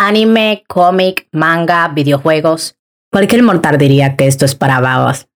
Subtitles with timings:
[0.00, 2.78] anime, cómic, manga, videojuegos.
[3.12, 5.28] Cualquier mortal diría que esto es para babas.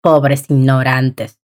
[0.00, 1.40] Pobres ignorantes.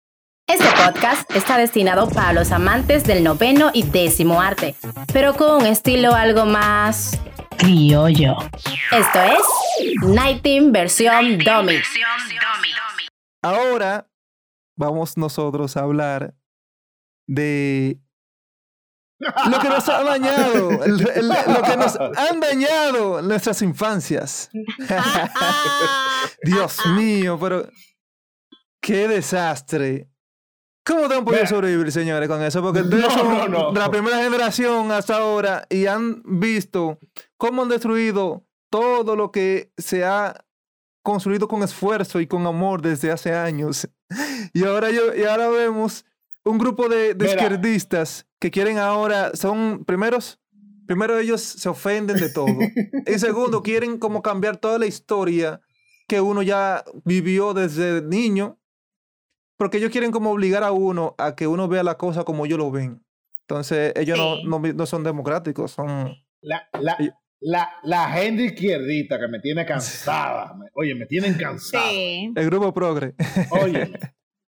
[0.46, 4.74] Este podcast está destinado para los amantes del noveno y décimo arte,
[5.12, 7.18] pero con un estilo algo más
[7.56, 8.36] criollo.
[8.92, 11.80] Esto es Nighting versión Dummy.
[13.42, 14.10] Ahora
[14.76, 16.34] vamos nosotros a hablar
[17.26, 18.00] de
[19.18, 24.50] lo que nos ha dañado, lo que nos han dañado nuestras infancias.
[26.42, 27.68] Dios mío, pero
[28.80, 30.08] qué desastre.
[30.84, 32.62] ¿Cómo te han podido sobrevivir, señores, con eso?
[32.62, 36.98] Porque ustedes son de la primera generación hasta ahora y han visto
[37.36, 40.46] cómo han destruido todo lo que se ha
[41.02, 43.88] construido con esfuerzo y con amor desde hace años.
[44.54, 46.06] Y ahora, yo, y ahora vemos
[46.48, 50.40] un grupo de, izquierdistas que quieren ahora, son primeros,
[50.86, 52.46] primero ellos se ofenden de todo.
[53.06, 55.60] y segundo, quieren como cambiar toda la historia
[56.06, 58.58] que uno ya vivió desde niño
[59.58, 62.58] porque ellos quieren como obligar a uno a que uno vea la cosa como ellos
[62.58, 63.04] lo ven.
[63.40, 66.14] Entonces, ellos no, no, son democráticos, son...
[66.40, 66.96] La, la,
[67.40, 70.54] la, la agenda izquierdita que me tiene cansada.
[70.74, 71.90] Oye, me tienen cansado.
[71.90, 73.14] El grupo Progre.
[73.50, 73.90] Oye,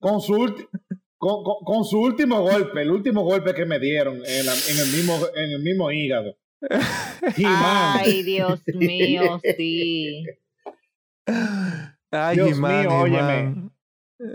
[1.20, 4.78] con su, con, con, su último golpe, el último golpe que me dieron en, en
[4.78, 6.34] el, mismo, en el mismo hígado.
[7.44, 10.24] Ay, Dios mío, sí.
[12.10, 13.70] Ay, Dios mío, óyeme.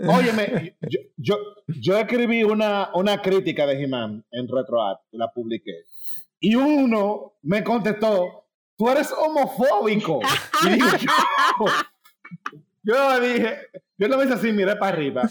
[0.08, 1.36] Óyeme, yo, yo,
[1.68, 5.84] yo, escribí una, una crítica de He-Man en RetroArt, la publiqué.
[6.40, 10.20] Y uno me contestó, tú eres homofóbico.
[10.64, 11.66] y yo,
[12.82, 13.58] yo dije,
[13.96, 15.30] yo lo hice así, miré para arriba.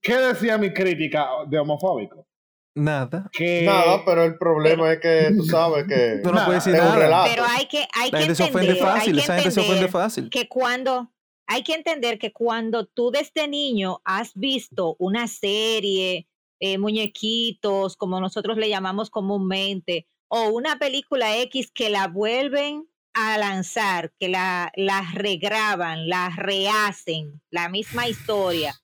[0.00, 2.26] ¿Qué decía mi crítica de homofóbico?
[2.74, 3.28] Nada.
[3.64, 6.20] Nada, pero el problema es que tú sabes que.
[6.22, 7.24] Tú no puedes decir nada.
[7.28, 10.30] Pero hay que, hay la gente se ofende fácil, esa gente se ofende fácil.
[10.30, 11.10] Que cuando
[11.48, 16.28] hay que entender que cuando tú desde niño has visto una serie,
[16.60, 23.38] eh, muñequitos, como nosotros le llamamos comúnmente, o una película X que la vuelven a
[23.38, 28.74] lanzar, que la, la regraban, la rehacen, la misma historia,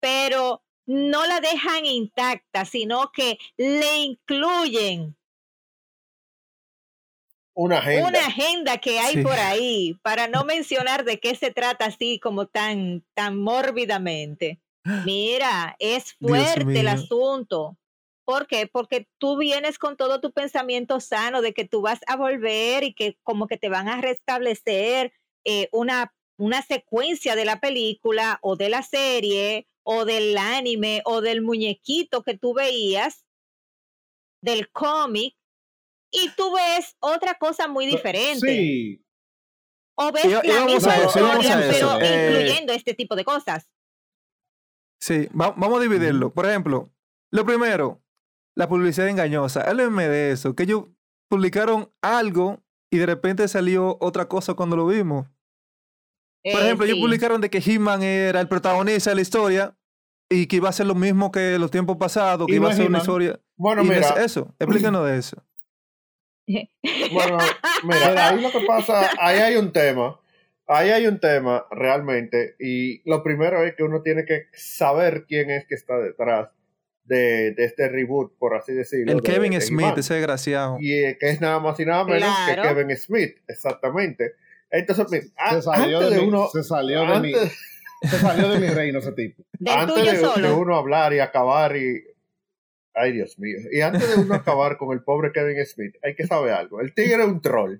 [0.00, 5.18] pero no la dejan intacta, sino que le incluyen
[7.60, 8.08] una agenda.
[8.08, 12.46] Una agenda que hay por ahí, para no mencionar de qué se trata así como
[12.46, 14.60] tan, tan mórbidamente.
[15.04, 17.76] Mira, es fuerte el asunto.
[18.24, 18.68] ¿Por qué?
[18.68, 22.94] Porque tú vienes con todo tu pensamiento sano de que tú vas a volver y
[22.94, 25.12] que como que te van a restablecer
[25.44, 31.20] eh, una, una secuencia de la película o de la serie o del anime o
[31.20, 33.26] del muñequito que tú veías,
[34.42, 35.34] del cómic,
[36.10, 38.46] y tú ves otra cosa muy diferente.
[38.46, 39.04] Sí.
[39.96, 43.70] O ves la misma historia, pero eh, incluyendo este tipo de cosas.
[45.00, 46.32] Sí, vamos a dividirlo.
[46.32, 46.92] Por ejemplo,
[47.32, 48.02] lo primero,
[48.56, 49.62] la publicidad engañosa.
[49.62, 50.84] Háblenme de eso, que ellos
[51.28, 55.26] publicaron algo y de repente salió otra cosa cuando lo vimos.
[56.42, 59.76] Por ejemplo, ellos publicaron de que He-Man era el protagonista de la historia
[60.30, 62.86] y que iba a ser lo mismo que los tiempos pasados, que iba a ser
[62.86, 63.40] una historia.
[63.56, 64.14] Bueno, mira.
[64.22, 65.44] eso, explícanos de eso.
[67.12, 67.36] Bueno,
[67.84, 70.18] mira, ahí lo que pasa, ahí hay un tema,
[70.66, 75.50] ahí hay un tema realmente, y lo primero es que uno tiene que saber quién
[75.50, 76.48] es que está detrás
[77.04, 79.12] de, este reboot, por así decirlo.
[79.12, 80.78] El Kevin Smith, ese desgraciado.
[80.80, 84.34] Y eh, que es nada más y nada menos que Kevin Smith, exactamente.
[84.70, 88.98] Entonces, mira, se salió de, uno, se salió de mi, se salió de mi reino
[88.98, 89.42] ese tipo.
[89.66, 92.02] antes de uno hablar y acabar y
[93.00, 93.58] Ay, Dios mío.
[93.70, 96.80] Y antes de uno acabar con el pobre Kevin Smith, hay que saber algo.
[96.80, 97.78] El tigre es un troll.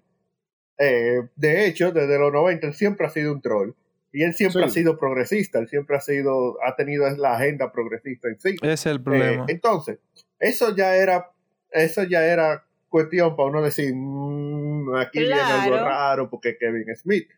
[0.79, 3.73] Eh, de hecho, desde los 90 él siempre ha sido un troll.
[4.11, 8.29] Y él siempre ha sido progresista, él siempre ha sido, ha tenido la agenda progresista
[8.29, 8.57] en sí.
[8.63, 9.43] Es el problema.
[9.43, 9.99] Eh, entonces,
[10.39, 11.31] eso ya era,
[11.71, 17.29] eso ya era cuestión para uno decir, mm, aquí viene algo raro porque Kevin Smith.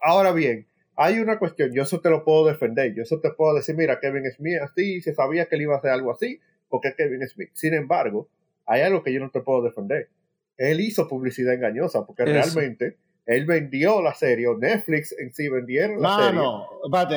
[0.00, 0.66] Ahora bien,
[0.96, 4.00] hay una cuestión, yo eso te lo puedo defender, yo eso te puedo decir, mira,
[4.00, 7.50] Kevin Smith así, se sabía que él iba a hacer algo así, porque Kevin Smith.
[7.54, 8.28] Sin embargo,
[8.66, 10.08] hay algo que yo no te puedo defender.
[10.56, 16.02] Él hizo publicidad engañosa porque realmente él vendió la serie, o Netflix en sí vendieron
[16.02, 16.40] la serie.
[16.40, 16.66] No,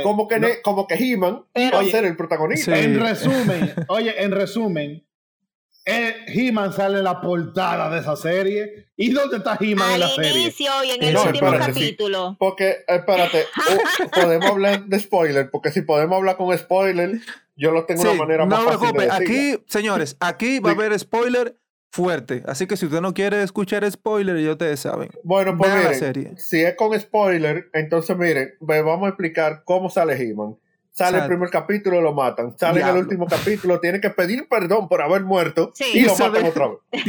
[0.04, 2.80] como que, como que He-Man iba a ser el protagonista.
[2.80, 5.04] En resumen, oye, en resumen,
[5.86, 8.88] He-Man sale en la portada de esa serie.
[8.96, 10.32] ¿Y dónde está He-Man en la serie?
[10.32, 12.36] Al inicio y en el último capítulo.
[12.40, 13.46] porque, espérate,
[14.14, 17.20] podemos hablar de spoiler, porque si podemos hablar con spoiler,
[17.56, 20.98] yo lo tengo de una manera más no, fácil Aquí, señores, aquí va a haber
[20.98, 21.58] spoiler
[21.92, 22.44] fuerte.
[22.48, 25.10] Así que si usted no quiere escuchar spoiler, ya ustedes saben.
[25.24, 26.34] Bueno, pues miren, la serie.
[26.38, 30.58] si es con spoiler, entonces miren, vamos a explicar cómo sale He-Man.
[30.94, 32.56] Sale el primer capítulo, lo matan.
[32.56, 36.46] Sale en el último capítulo, tiene que pedir perdón por haber muerto y, lo matan
[36.46, 36.78] otra vez.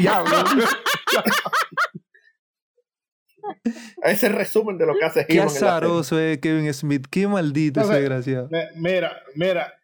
[4.03, 7.07] Ese resumen de lo que hace Qué azaroso es Kevin Smith.
[7.11, 8.49] Qué maldito ese desgraciado.
[8.77, 9.75] Mira, mira.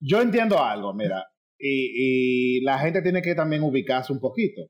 [0.00, 1.26] Yo entiendo algo, mira.
[1.58, 4.62] Y, la gente tiene que también ubicarse un poquito.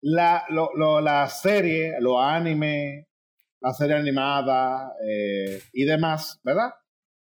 [0.00, 3.07] La, lo, la serie, los anime,
[3.60, 6.70] la serie animada eh, y demás, ¿verdad?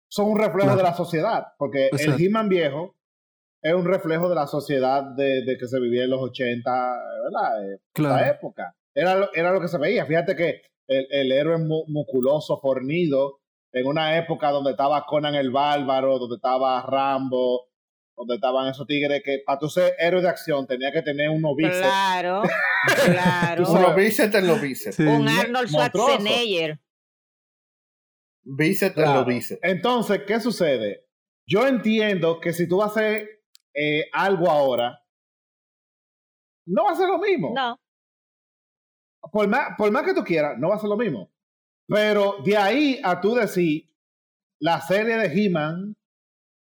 [0.07, 2.95] Son un reflejo de la sociedad, porque el He-Man viejo
[3.61, 6.71] es un reflejo de la sociedad de, que se vivía en los 80,
[7.23, 7.65] ¿verdad?
[7.65, 8.75] Eh, la época.
[8.93, 10.05] Era lo, era lo que se veía.
[10.05, 13.39] Fíjate que el, el héroe musculoso, fornido,
[13.73, 17.67] en una época donde estaba Conan el Bárbaro, donde estaba Rambo,
[18.15, 21.43] donde estaban esos tigres que para tú ser héroe de acción tenía que tener un
[21.55, 21.79] bíceps.
[21.79, 22.43] Claro,
[23.05, 23.69] claro.
[23.69, 24.99] un bíceps en los bíceps.
[24.99, 26.79] Un Arnold Schwarzenegger.
[28.43, 29.59] Bíceps en los bíceps.
[29.63, 31.07] Entonces, ¿qué sucede?
[31.47, 34.99] Yo entiendo que si tú vas a hacer eh, algo ahora,
[36.67, 37.53] no va a ser lo mismo.
[37.55, 37.79] No.
[39.31, 41.31] Por más, por más que tú quieras, no va a ser lo mismo.
[41.87, 43.89] Pero de ahí a tú decir
[44.59, 45.95] la serie de He-Man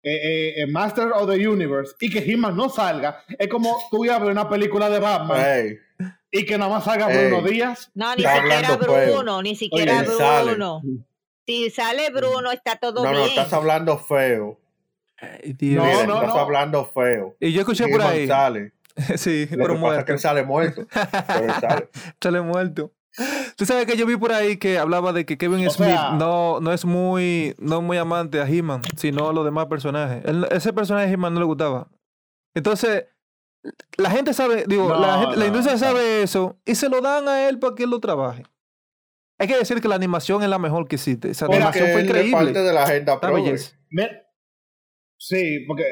[0.05, 4.05] eh, eh, eh, Master of the Universe y que He-Man no salga, es como tú
[4.05, 5.79] ibas a ver una película de Batman
[6.31, 7.91] y que nada más salga Bruno Díaz.
[7.95, 10.83] No, ni siquiera Bruno, ni siquiera Bruno.
[11.47, 13.15] Si sale Bruno, está todo bien.
[13.15, 14.59] No, no, estás hablando feo.
[15.21, 17.37] no, no, estás hablando feo.
[17.39, 18.27] Y yo escuché por ahí.
[18.27, 18.73] Sale.
[19.17, 20.05] sí, pero muerto.
[20.05, 20.87] que él sale muerto.
[20.91, 21.89] sale.
[22.21, 22.93] sale muerto.
[23.56, 26.73] Tú sabes que yo vi por ahí que hablaba de que Kevin Smith no, no
[26.73, 30.25] es muy, no muy amante a He-Man, sino a los demás personajes.
[30.50, 31.88] ese personaje de He-Man no le gustaba.
[32.55, 33.06] Entonces,
[33.97, 37.59] la gente sabe, digo, la, la, industria sabe eso y se lo dan a él
[37.59, 38.44] para que él lo trabaje.
[39.38, 41.31] Hay que decir que la animación es la mejor que existe.
[41.31, 42.32] Esa animación fue increíble.
[42.32, 43.19] parte de la agenda
[45.19, 45.85] Sí, porque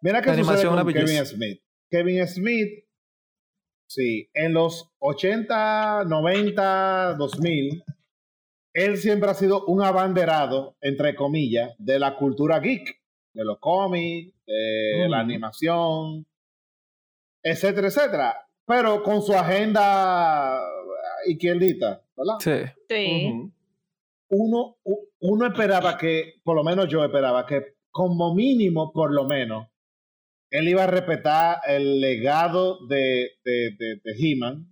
[0.00, 1.62] mira que animación con Kevin Smith.
[1.90, 2.68] Kevin Smith
[3.94, 7.84] Sí, en los 80, 90, 2000,
[8.72, 12.88] él siempre ha sido un abanderado, entre comillas, de la cultura geek,
[13.34, 16.26] de los cómics, de la animación,
[17.42, 18.48] etcétera, etcétera.
[18.64, 20.58] Pero con su agenda
[21.26, 22.38] izquierdita, ¿verdad?
[22.40, 22.72] Sí.
[22.88, 23.52] Sí.
[24.30, 24.78] uno,
[25.20, 29.68] uno esperaba que, por lo menos yo esperaba que como mínimo, por lo menos,
[30.52, 34.70] él iba a respetar el legado de, de, de, He-Man.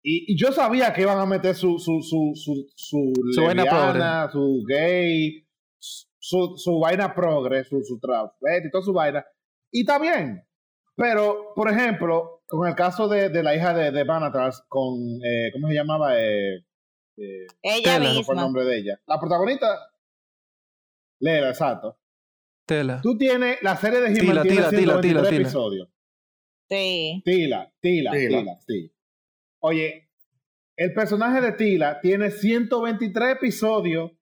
[0.00, 4.62] Y, yo sabía que iban a meter su, su, su, su, su, su lesbiana, su
[4.68, 5.44] gay,
[5.80, 9.24] su, su vaina progre, su, su y toda su vaina.
[9.72, 10.46] Y está bien.
[10.94, 15.50] Pero, por ejemplo, con el caso de, de la hija de, de Banatras, con, eh,
[15.52, 16.16] ¿cómo se llamaba?
[16.16, 16.58] Eh,
[17.16, 18.14] eh, ella misma.
[18.14, 19.00] No fue el nombre de ella.
[19.08, 19.66] La protagonista,
[21.18, 21.98] Lela, exacto.
[22.66, 23.00] Tela.
[23.02, 25.88] Tú tienes la serie de He-Man tila, 123 tila, episodios.
[26.68, 27.22] Sí.
[27.24, 28.92] Tila, Tila, Tila, sí.
[29.60, 30.08] Oye,
[30.76, 34.12] el personaje de Tila tiene 123 episodios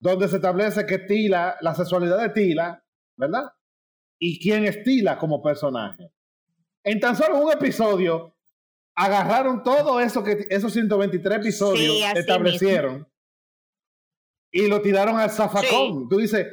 [0.00, 2.84] donde se establece que Tila, la sexualidad de Tila,
[3.16, 3.52] ¿verdad?
[4.18, 6.12] Y quién es Tila como personaje.
[6.84, 8.36] En tan solo un episodio
[8.94, 13.08] agarraron todo eso que esos 123 episodios establecieron
[14.50, 16.08] y lo tiraron al zafacón.
[16.08, 16.46] Tú dices,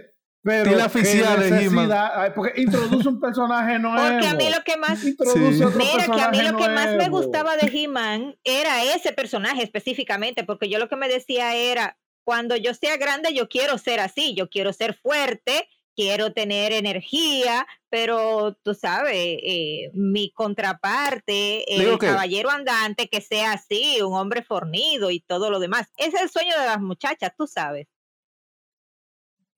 [0.46, 3.98] pero la oficial de Porque introduce un personaje nuevo.
[3.98, 5.04] Porque a mí lo que más.
[5.04, 10.44] Mira, que a mí lo que más me gustaba de He-Man era ese personaje específicamente.
[10.44, 14.36] Porque yo lo que me decía era: cuando yo sea grande, yo quiero ser así.
[14.36, 17.66] Yo quiero ser fuerte, quiero tener energía.
[17.90, 25.10] Pero tú sabes, eh, mi contraparte, el caballero andante, que sea así, un hombre fornido
[25.10, 25.88] y todo lo demás.
[25.98, 27.88] Ese es el sueño de las muchachas, tú sabes.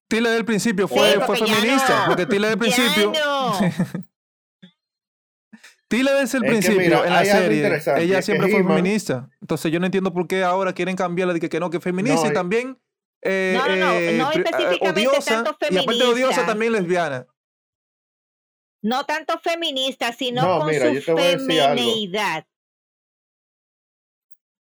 [0.07, 3.11] Tila del principio fue, fue feminista, porque Tila del principio.
[5.89, 9.29] Tila desde el principio en la serie, ella siempre fue feminista.
[9.41, 12.27] Entonces yo no entiendo por qué ahora quieren cambiarla de que, que no, que feminista
[12.27, 12.77] y también
[13.21, 15.81] eh, no, no, no, eh, no específicamente odiosa, tanto feminista.
[15.81, 17.27] Y aparte de odiosa, también lesbiana.
[18.81, 22.45] No tanto feminista, sino con su feminidad.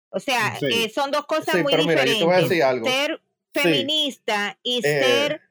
[0.10, 2.48] O sea, eh, son dos cosas muy diferentes.
[2.84, 3.23] Ser
[3.53, 5.41] feminista y eh, ser,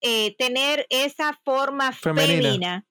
[0.00, 2.86] eh, tener esa forma femenina.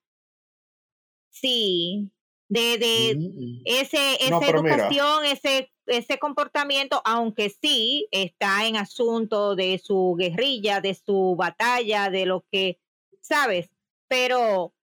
[1.29, 2.11] Sí,
[2.47, 3.61] de, de mm, mm.
[3.65, 10.93] ese, esa educación, ese, ese comportamiento, aunque sí está en asunto de su guerrilla, de
[10.93, 12.79] su batalla, de lo que,
[13.21, 13.69] ¿sabes?
[14.07, 14.73] Pero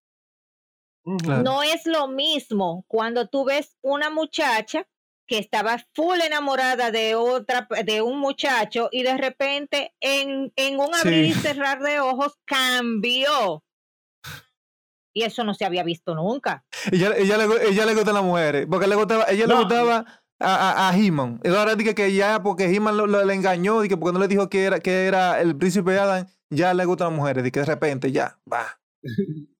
[1.04, 4.86] No es lo mismo cuando tú ves una muchacha
[5.30, 10.92] que estaba full enamorada de otra, de un muchacho y de repente en, en un
[10.92, 13.62] abrir y cerrar de ojos cambió.
[15.14, 16.64] Y eso no se había visto nunca.
[16.90, 20.04] Ella, ella, le, ella le gusta a las mujeres, porque le gustaba, ella le gustaba
[20.40, 21.40] a, a, He-Man.
[21.44, 24.26] Y ahora dije que ya, porque He-Man lo, le engañó, y que porque no le
[24.26, 27.60] dijo que era, que era el príncipe Adam, ya le gustan las mujeres, y que
[27.60, 28.80] de repente ya, va.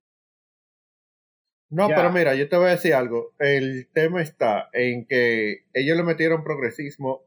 [1.70, 3.32] No, pero mira, yo te voy a decir algo.
[3.38, 7.22] El tema está en que ellos le metieron progresismo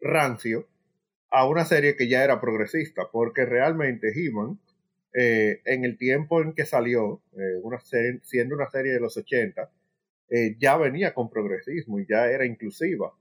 [0.00, 0.66] rancio
[1.30, 4.58] a una serie que ya era progresista, porque realmente He-Man,
[5.12, 7.78] eh, en el tiempo en que salió, eh, una
[8.22, 9.70] siendo una serie de los 80,
[10.30, 13.12] eh, ya venía con progresismo y ya era inclusiva.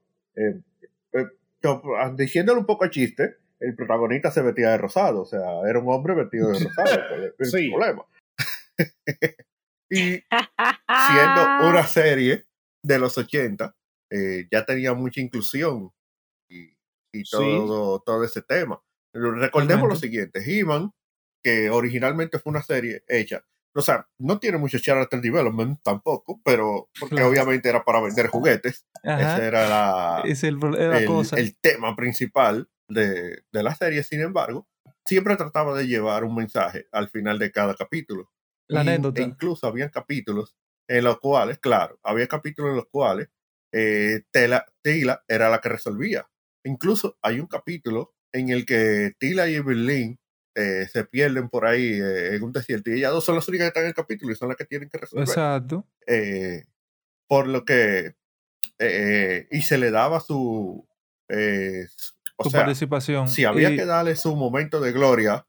[2.16, 5.90] diciéndole un poco a chiste, el protagonista se vestía de rosado, o sea, era un
[5.90, 7.70] hombre vestido de rosado, sí.
[7.70, 8.06] problema.
[9.90, 10.28] y siendo
[11.70, 12.46] una serie
[12.84, 13.76] de los 80,
[14.12, 15.92] eh, ya tenía mucha inclusión
[16.50, 18.82] y, todo, todo ese tema.
[19.14, 20.92] Recordemos lo siguiente, He-Man,
[21.44, 26.90] que originalmente fue una serie hecha, o sea, no tiene mucho character development tampoco, pero
[27.00, 28.86] porque obviamente era para vender juguetes.
[29.02, 34.04] Ese era, la, el, tema principal de, de la serie.
[34.04, 34.68] Sin embargo,
[35.06, 38.32] siempre trataba de llevar un mensaje al final de cada capítulo.
[38.68, 39.22] La anécdota.
[39.22, 40.56] E incluso había capítulos
[40.88, 43.30] en los cuales, claro, había capítulos en los cuales
[43.72, 46.28] eh, Tela, Tila era la que resolvía.
[46.64, 50.20] Incluso hay un capítulo en el que Tila y Evelyn
[50.56, 53.66] eh, se pierden por ahí eh, en un desierto y ellas dos son las únicas
[53.66, 55.28] que están en el capítulo y son las que tienen que resolver.
[55.28, 55.88] Exacto.
[56.06, 56.66] Eh,
[57.28, 58.16] por lo que.
[59.50, 60.88] y se le daba su.
[61.28, 63.28] su participación.
[63.30, 65.46] Si había que darle su momento de gloria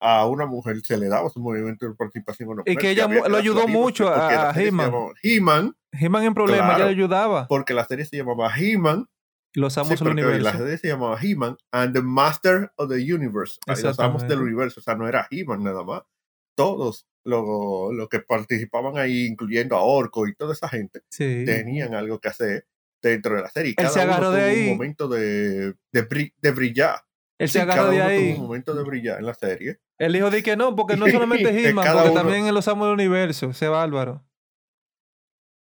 [0.00, 2.62] a una mujer se le daba su movimiento de participación.
[2.66, 4.92] y que ella lo ayudó mucho a, He-Man.
[5.22, 5.76] He-Man.
[5.92, 7.46] He-Man en problemas, ella le ayudaba.
[7.48, 9.08] Porque la serie se llamaba He-Man.
[9.54, 10.42] Los amos del universo.
[10.42, 13.58] La serie se llamaba He-Man and the Master of the Universe.
[13.66, 14.80] Los amos del universo.
[14.80, 16.02] O sea, no era He-Man nada más.
[16.54, 22.20] Todos los lo que participaban ahí, incluyendo a Orco y toda esa gente, tenían algo
[22.20, 22.66] que hacer
[23.02, 23.74] dentro de la serie.
[23.76, 24.62] Él se agarró de ahí.
[24.64, 27.00] un momento de, de, de brillar.
[27.38, 28.32] Él se agarró de ahí.
[28.32, 29.80] un momento de brillar en la serie.
[29.98, 32.94] El hijo de que no, porque no solamente He-Man, porque también en los amos del
[32.94, 34.24] universo, ese bárbaro.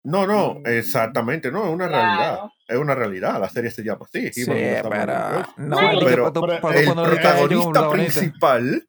[0.05, 0.67] No, no, mm.
[0.67, 2.41] exactamente, no, es una realidad.
[2.67, 4.33] Es una realidad, la serie se llama así.
[4.33, 8.89] Sí, pero, no, pero, el protagonista principal,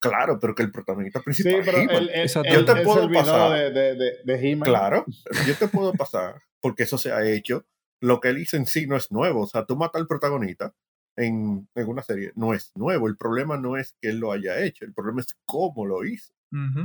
[0.00, 3.72] claro, pero que el protagonista principal sí, pero el, yo te puedo pasar.
[3.72, 5.04] De, de, de, claro,
[5.46, 7.66] yo te puedo pasar, porque eso se ha hecho.
[8.00, 9.42] Lo que él hizo en sí no es nuevo.
[9.42, 10.74] O sea, tú matas al protagonista
[11.16, 13.08] en, en, una serie, no es nuevo.
[13.08, 16.32] El problema no es que él lo haya hecho, el problema es cómo lo hizo.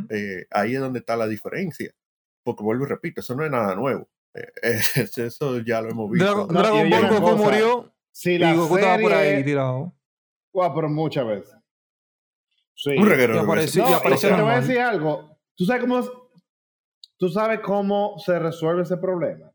[0.09, 1.93] eh, ahí es donde está la diferencia
[2.43, 4.09] porque vuelvo y repito, eso no es nada nuevo.
[4.33, 4.51] Eh,
[5.17, 6.47] eso ya lo hemos visto.
[6.47, 7.93] Dragon, Ball Goku murió.
[8.11, 8.81] Sí, la Goku serie...
[8.81, 9.93] estaba por ahí tirado.
[10.53, 11.55] Wow, pero muchas veces.
[12.75, 12.91] Sí.
[12.97, 13.35] Un reguero.
[13.35, 15.37] Y apareció, no, y apareció te voy a decir algo.
[15.55, 16.01] ¿Tú sabes cómo,
[17.17, 19.51] tú sabes cómo se resuelve ese problema?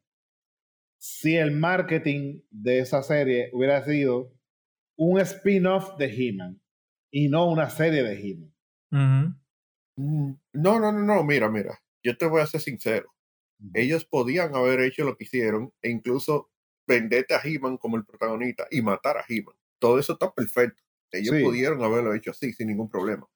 [0.98, 4.32] Si el marketing de esa serie hubiera sido
[4.96, 6.60] un spin-off de He-Man
[7.10, 8.54] y no una serie de He-Man.
[9.96, 13.12] Mm, no, no, no, no, mira, mira yo te voy a ser sincero.
[13.72, 16.50] Ellos podían haber hecho lo que hicieron e incluso
[16.86, 19.54] venderte a He-Man como el protagonista y matar a He-Man.
[19.78, 20.82] Todo eso está perfecto.
[21.10, 23.26] Ellos pudieron haberlo hecho así, sin ningún problema.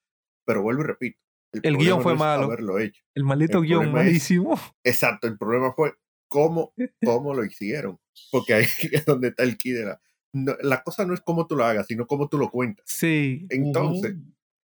[0.44, 1.18] Pero vuelvo y repito.
[1.62, 2.44] El, guion fue malo.
[2.44, 3.02] Haberlo hecho.
[3.14, 4.58] El maldito guion malísimo.
[4.84, 5.94] exacto, el problema fue
[6.28, 7.98] cómo, cómo lo hicieron.
[8.30, 10.00] Porque ahí es donde está el key de la...
[10.32, 12.84] la cosa no es cómo tú lo hagas, sino cómo tú lo cuentas.
[12.86, 13.46] Sí.
[13.50, 14.16] Entonces,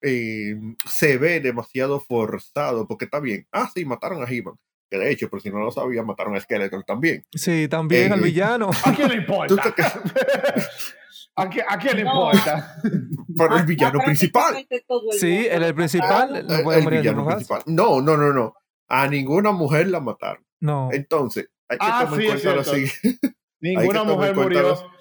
[0.01, 3.47] eh, se ve demasiado forzado, porque está bien.
[3.51, 4.43] Ah, sí, mataron a he
[4.89, 7.23] Que de hecho, por si no lo sabía, mataron a Skeletor también.
[7.31, 8.69] Sí, también al eh, villano.
[8.83, 9.63] ¿A quién le importa?
[11.35, 12.75] ¿A, quién, le importa?
[13.37, 14.67] Pero el villano principal.
[15.17, 16.45] Sí, el, el principal.
[16.45, 17.63] no, el villano principal.
[17.67, 18.53] No, no, no, no.
[18.87, 20.43] A ninguna mujer la mataron.
[20.59, 20.89] No.
[20.91, 23.35] Entonces, hay que ah, tomar en cuenta lo siguiente.
[23.61, 24.91] Ninguna mujer murió.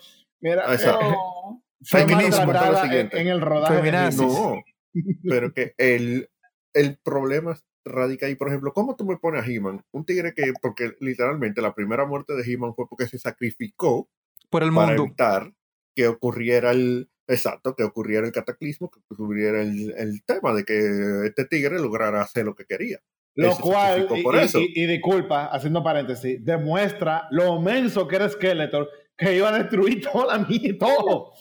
[0.40, 1.62] Mira, no.
[1.82, 2.52] Feminismo.
[3.12, 4.12] En, el rodaje.
[4.16, 4.62] No.
[5.24, 6.28] Pero que el,
[6.74, 9.82] el problema radica ahí, por ejemplo, ¿cómo tú me pones a He-Man?
[9.92, 14.08] Un tigre que, porque literalmente la primera muerte de He-Man fue porque se sacrificó
[14.50, 15.04] por el para mundo.
[15.04, 15.52] evitar
[15.94, 21.26] que ocurriera el, exacto, que ocurriera el cataclismo, que ocurriera el, el tema de que
[21.26, 23.00] este tigre lograra hacer lo que quería.
[23.36, 24.08] Lo cual,
[24.54, 28.88] y, disculpa, haciendo paréntesis, demuestra lo menso que era Skeletor,
[29.20, 31.32] que iba a destruir toda la mía, todo.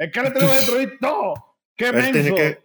[0.00, 1.34] Skeletor iba a destruir todo.
[1.76, 2.34] ¡Qué menso!
[2.34, 2.58] que,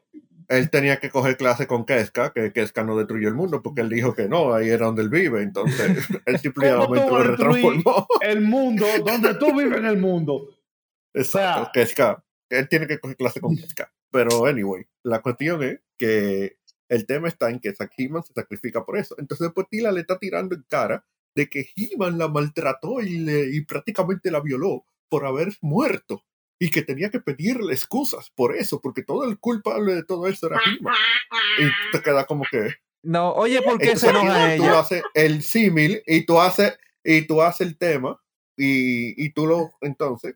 [0.48, 3.90] él tenía que coger clase con Keska, que Keska no destruyó el mundo, porque él
[3.90, 8.08] dijo que no, ahí era donde él vive, entonces él simplemente lo retransformó.
[8.22, 10.50] El mundo, donde tú vives en el mundo.
[11.14, 12.24] Exacto, Keska.
[12.50, 13.92] Él tiene que coger clase con Keska.
[14.12, 18.98] Pero, anyway, la cuestión es que el tema está en que He-Man se sacrifica por
[18.98, 19.16] eso.
[19.18, 21.04] Entonces, después Tila le está tirando en cara
[21.36, 26.24] de que He-Man la maltrató y, le, y prácticamente la violó por haber muerto
[26.58, 30.48] y que tenía que pedirle excusas por eso, porque todo el culpable de todo esto
[30.48, 30.96] era He-Man.
[31.60, 32.76] Y te queda como que.
[33.04, 34.66] No, oye, ¿por qué se enoja ella?
[34.66, 38.20] Tú haces el símil y tú haces y tú haces el tema
[38.58, 40.36] y, y tú lo entonces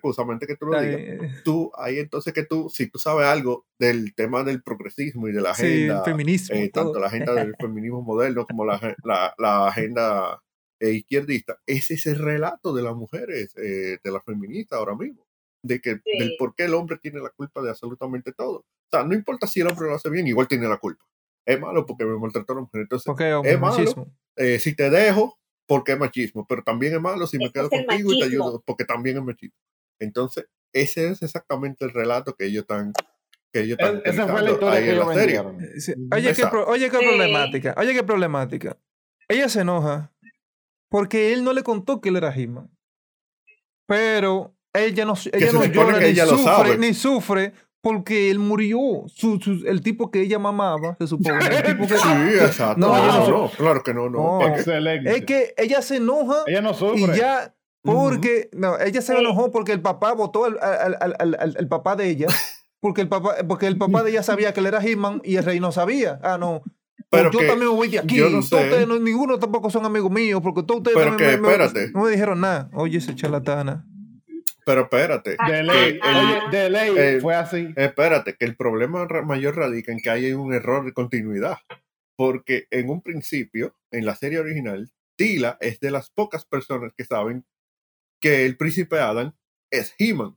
[0.00, 4.14] justamente que tú lo digas, tú, ahí entonces que tú, si tú sabes algo del
[4.14, 8.46] tema del progresismo y de la agenda, feminismo, eh, tanto la agenda del feminismo moderno
[8.46, 10.40] como la, la, la agenda
[10.80, 15.26] eh, izquierdista, ese es el relato de las mujeres, eh, de las feministas ahora mismo,
[15.62, 18.60] de que del por qué el hombre tiene la culpa de absolutamente todo.
[18.60, 21.04] O sea, no importa si el hombre lo hace bien, igual tiene la culpa.
[21.46, 22.82] Es malo porque me maltrató a la mujer.
[22.82, 24.12] Entonces, es malo.
[24.58, 28.18] si te dejo, porque es machismo, pero también es malo si me quedo contigo y
[28.18, 29.56] te ayudo, porque también es machismo.
[30.00, 32.92] Entonces, ese es exactamente el relato que ellos están
[33.52, 35.40] que ellos están Esa fue la historia que la serie.
[35.40, 37.74] Oye, qué, oye, qué problemática.
[37.76, 38.78] Oye, qué problemática.
[39.28, 40.12] Ella se enoja
[40.88, 42.70] porque él no le contó que él era Hitman.
[43.86, 49.04] Pero ella no, ella no llora ni sufre, ni sufre porque él murió.
[49.06, 51.38] Su, el tipo que ella mamaba, se supone.
[51.38, 52.80] El tipo que, sí, exacto.
[52.80, 54.46] No, no, no, claro que no, no.
[54.46, 55.16] Excelente.
[55.16, 56.44] Es que ella se enoja.
[56.46, 57.16] Ella no sufre.
[57.16, 61.68] Y ya, porque, no, ella se enojó porque el papá votó al, al, al, al,
[61.68, 62.28] papá de ella.
[62.80, 65.42] Porque el papá, porque el papá de ella sabía que él era Hitman y el
[65.42, 66.20] rey no sabía.
[66.22, 66.62] Ah, no.
[67.10, 68.14] Pero yo también me voy de aquí.
[68.14, 68.86] Yo no sé.
[68.86, 71.90] ninguno tampoco son amigos míos, porque todos ustedes pero que, espérate.
[71.92, 72.70] no me dijeron nada.
[72.74, 73.84] Oye, ese charlatana.
[74.68, 75.38] Pero espérate.
[75.46, 75.98] De ley,
[76.50, 77.72] de ley eh, fue así.
[77.74, 81.56] Espérate, que el problema mayor radica en que hay un error de continuidad.
[82.18, 87.06] Porque en un principio, en la serie original, Tila es de las pocas personas que
[87.06, 87.46] saben
[88.20, 89.34] que el príncipe Adam
[89.72, 90.36] es He-Man.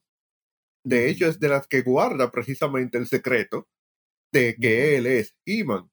[0.86, 3.68] De hecho, es de las que guarda precisamente el secreto
[4.32, 5.92] de que él es He-Man.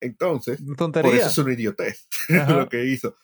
[0.00, 3.16] Entonces, por eso es una idiotez lo que hizo.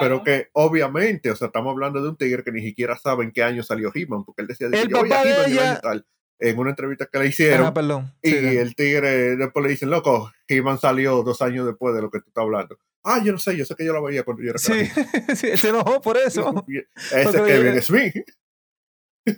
[0.00, 3.32] Pero, que obviamente, o sea, estamos hablando de un tigre que ni siquiera sabe en
[3.32, 5.80] qué año salió He-Man, porque él decía, el papá de ella...
[5.80, 6.06] tal,
[6.38, 7.72] en una entrevista que le hicieron.
[7.72, 8.12] perdón.
[8.22, 12.20] Y el tigre después le dicen, loco, He-Man salió dos años después de lo que
[12.20, 12.78] tú estás hablando.
[13.04, 14.72] Ah, yo no sé, yo sé que yo lo veía cuando yo era Sí,
[15.36, 16.64] sí se enojó por eso.
[17.12, 18.24] Ese es Kevin Smith.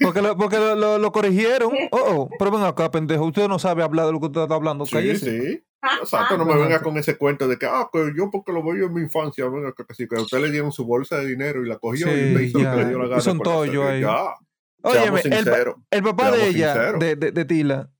[0.00, 1.72] Porque lo, porque lo, lo, corrigieron.
[1.92, 3.24] Oh, oh, pero ven acá, pendejo.
[3.24, 4.86] Usted no sabe hablar de lo que usted está hablando.
[4.86, 5.62] Sí, sí.
[6.00, 8.86] Exacto, no me venga con ese cuento de que, ah, que yo porque lo veo
[8.86, 11.64] en mi infancia, venga, que, que, que a usted le dieron su bolsa de dinero
[11.64, 13.20] y la cogió y le hizo lo que le dio la gana.
[13.20, 14.00] Son todos yo ahí.
[14.00, 14.34] Ya,
[14.82, 15.48] Oye, el,
[15.90, 17.90] el, papá de ella, de, de, de, Tila,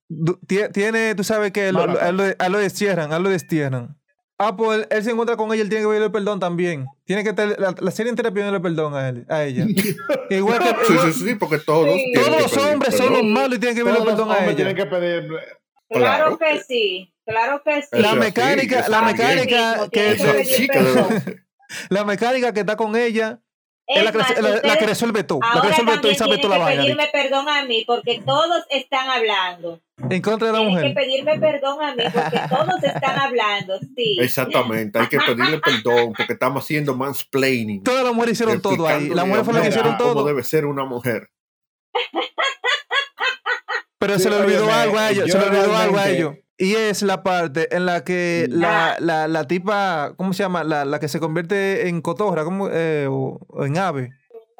[0.72, 3.96] tiene, tú sabes que lo, a lo, a lo destierran, a lo destierran.
[4.38, 6.86] Ah, pues él, se encuentra con ella, él tiene que pedirle perdón también.
[7.04, 9.64] Tiene que tener, la, serie entera pidiéndole perdón a, él, a ella.
[10.30, 11.98] igual que, sí, sí, sí, porque todos.
[12.14, 14.56] Todos los hombres son los malos y tienen que pedirle perdón a ella.
[14.56, 15.28] Tienen que pedir.
[15.88, 17.88] Claro, que sí, claro que sí.
[17.92, 21.46] La mecánica, la mecánica que, que
[21.88, 23.40] la mecánica que está con ella
[23.86, 24.18] es la, que,
[24.66, 25.38] la, que resuelve todo.
[25.54, 26.82] La que resuelve todo y sabe toda la vaina.
[26.82, 29.80] pedirme perdón a mí porque todos están hablando.
[30.10, 30.84] En contra de la mujer.
[30.86, 34.18] Hay que pedirme perdón a mí porque todos están hablando, sí.
[34.20, 37.84] Exactamente, hay que pedirle perdón porque estamos haciendo mansplaining.
[37.84, 39.08] Todas las mujeres hicieron todo ahí.
[39.10, 40.14] La mujer fue la que hicieron todo.
[40.14, 41.30] Como debe ser una mujer.
[43.98, 46.34] Pero se le olvidó algo a ellos, se le olvidó algo a ellos.
[46.58, 50.64] Y es la parte en la que la, la, la tipa, ¿cómo se llama?
[50.64, 52.68] La, la que se convierte en cotorra, ¿cómo?
[52.72, 54.10] Eh, o, en ave.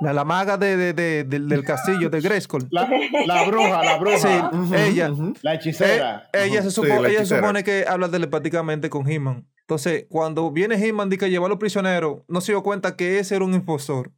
[0.01, 2.69] La, la maga de, de, de, del castillo de Grayskull.
[2.71, 2.87] La,
[3.27, 4.19] la, bruja, la bruja.
[4.19, 5.11] Sí, ella.
[5.41, 6.29] La hechicera.
[6.35, 9.49] Eh, ella, se, supone, ella supone que habla telepáticamente con He-Man.
[9.63, 13.19] Entonce, cuando viene He-Man y que lleva a los prisioneros, no se dio cuenta que
[13.19, 14.13] ese era un impostor.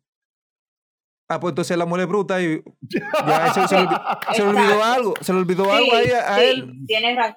[1.29, 5.14] Ah, pues entonces la muere bruta y ya se, se, le olvidó algo.
[5.21, 6.73] Se le olvidó algo a, ella, a él.
[6.87, 7.37] Tienes razón.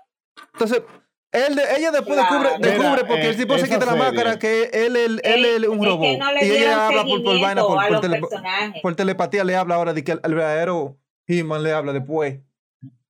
[0.53, 0.83] Entonces,
[1.31, 5.21] él, ella después descubre, descubre porque el tipo se quita la máscara que él, él,
[5.23, 6.19] él, es un robot.
[6.41, 10.35] y ella habla por, por vaina, por, por, telepatía le habla ahora de que el,
[10.35, 12.39] verdadero He-Man le habla después.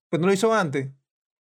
[0.10, 0.90] Pues no lo hizo antes.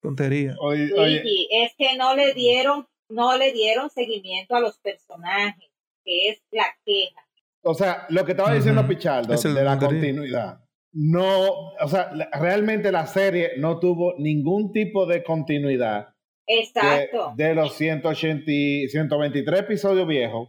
[0.00, 0.54] Tontería.
[0.60, 1.22] Oye, oye.
[1.50, 5.70] es que no le dieron, no le dieron seguimiento a los personajes,
[6.04, 7.26] que es la queja.
[7.62, 10.60] O sea, lo que estaba diciendo Pichardo de la continuidad
[10.92, 16.14] no, o sea, realmente la serie no tuvo ningún tipo de continuidad.
[16.46, 17.34] Exacto.
[17.36, 18.44] De, los 180,
[18.90, 20.48] 123 episodios viejos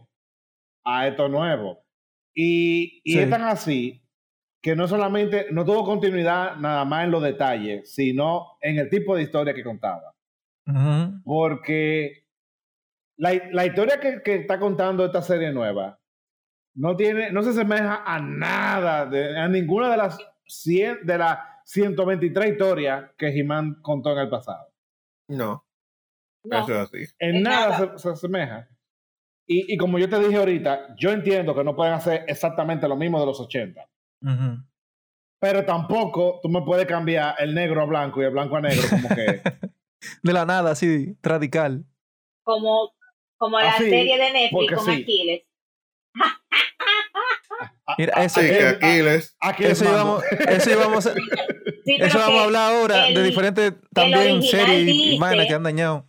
[0.84, 1.78] a estos nuevos.
[2.34, 4.02] Y, y es tan así
[4.60, 9.14] que no solamente no tuvo continuidad nada más en los detalles, sino en el tipo
[9.14, 10.14] de historia que contaba.
[11.24, 12.24] Porque
[13.16, 16.00] la, la historia que, que, está contando esta serie nueva
[16.74, 21.38] no tiene, no se asemeja a nada, de, a ninguna de las 100, de las
[21.64, 24.68] 123 historias que He-Man contó en el pasado.
[25.28, 25.64] No.
[26.44, 27.14] Eso es así.
[27.18, 28.68] En, nada, Se, asemeja.
[29.46, 32.96] Y, y, como yo te dije ahorita, yo entiendo que no pueden hacer exactamente lo
[32.96, 33.88] mismo de los 80.
[35.40, 38.82] Pero tampoco tú me puedes cambiar el negro a blanco y el blanco a negro
[38.88, 39.42] como que...
[40.22, 41.84] de la nada, así, radical.
[42.44, 42.92] Como,
[43.36, 45.42] como la serie de Netflix con Aquiles.
[47.98, 49.36] Mira, ese, sí, que Aquiles.
[49.40, 51.14] Aquiles eso, íbamos, eso íbamos a,
[51.84, 56.08] sí, eso vamos a hablar ahora el, de diferentes también series y que han dañado.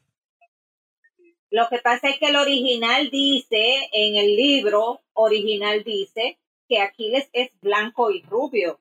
[1.50, 7.30] Lo que pasa es que el original dice, en el libro original dice que Aquiles
[7.32, 8.80] es blanco y rubio.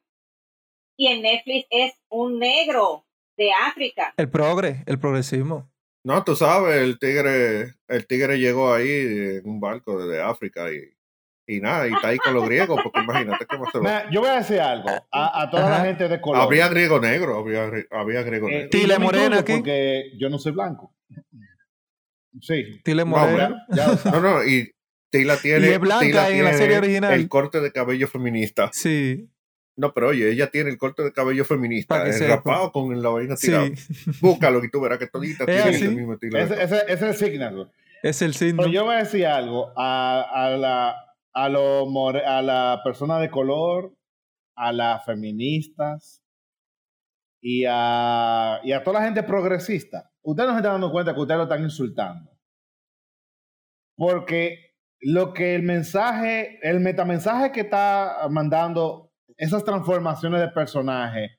[0.97, 3.05] Y en Netflix es un negro
[3.37, 4.15] de África.
[4.17, 5.71] El progre, el progresismo.
[6.05, 10.81] No, tú sabes, el tigre, el tigre llegó ahí en un barco desde África y,
[11.57, 14.11] y nada, y está ahí con los griegos, porque imagínate cómo se va.
[14.11, 16.41] Yo voy a decir algo a, toda la gente de color.
[16.41, 18.71] Habría griego negro, había, había griego eh, negro.
[18.71, 19.53] Tile Morena aquí.
[19.55, 20.95] Porque yo no soy blanco.
[22.41, 22.81] Sí.
[22.83, 23.67] Tile Morena.
[24.05, 24.73] No, no, y
[25.11, 27.13] Tila tiene, y es blanca en la serie original.
[27.13, 28.71] el corte de cabello feminista.
[28.73, 29.29] Sí.
[29.77, 33.69] No, pero oye, ella tiene el corte de cabello feminista, enrapado con la vaina tirada.
[33.75, 34.11] Sí.
[34.21, 36.39] Búscalo y tú verás que todita tiene el mismo estilo.
[36.39, 37.71] Ese, ese, ese, es el signo.
[38.03, 38.67] Es el signo.
[38.69, 43.97] yo voy a decir algo a, a la a, lo a la persona de color,
[44.57, 46.23] a las feministas
[47.43, 50.11] y a, y a toda la gente progresista.
[50.23, 52.31] Ustedes no se están dando cuenta que ustedes lo están insultando.
[53.97, 61.39] Porque lo que el mensaje, el metamensaje que está mandando esas transformaciones de personaje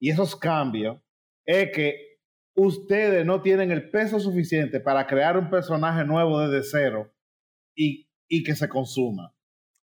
[0.00, 1.00] y esos cambios
[1.44, 2.18] es que
[2.56, 7.12] ustedes no tienen el peso suficiente para crear un personaje nuevo desde cero
[7.76, 9.32] y, y que se consuma.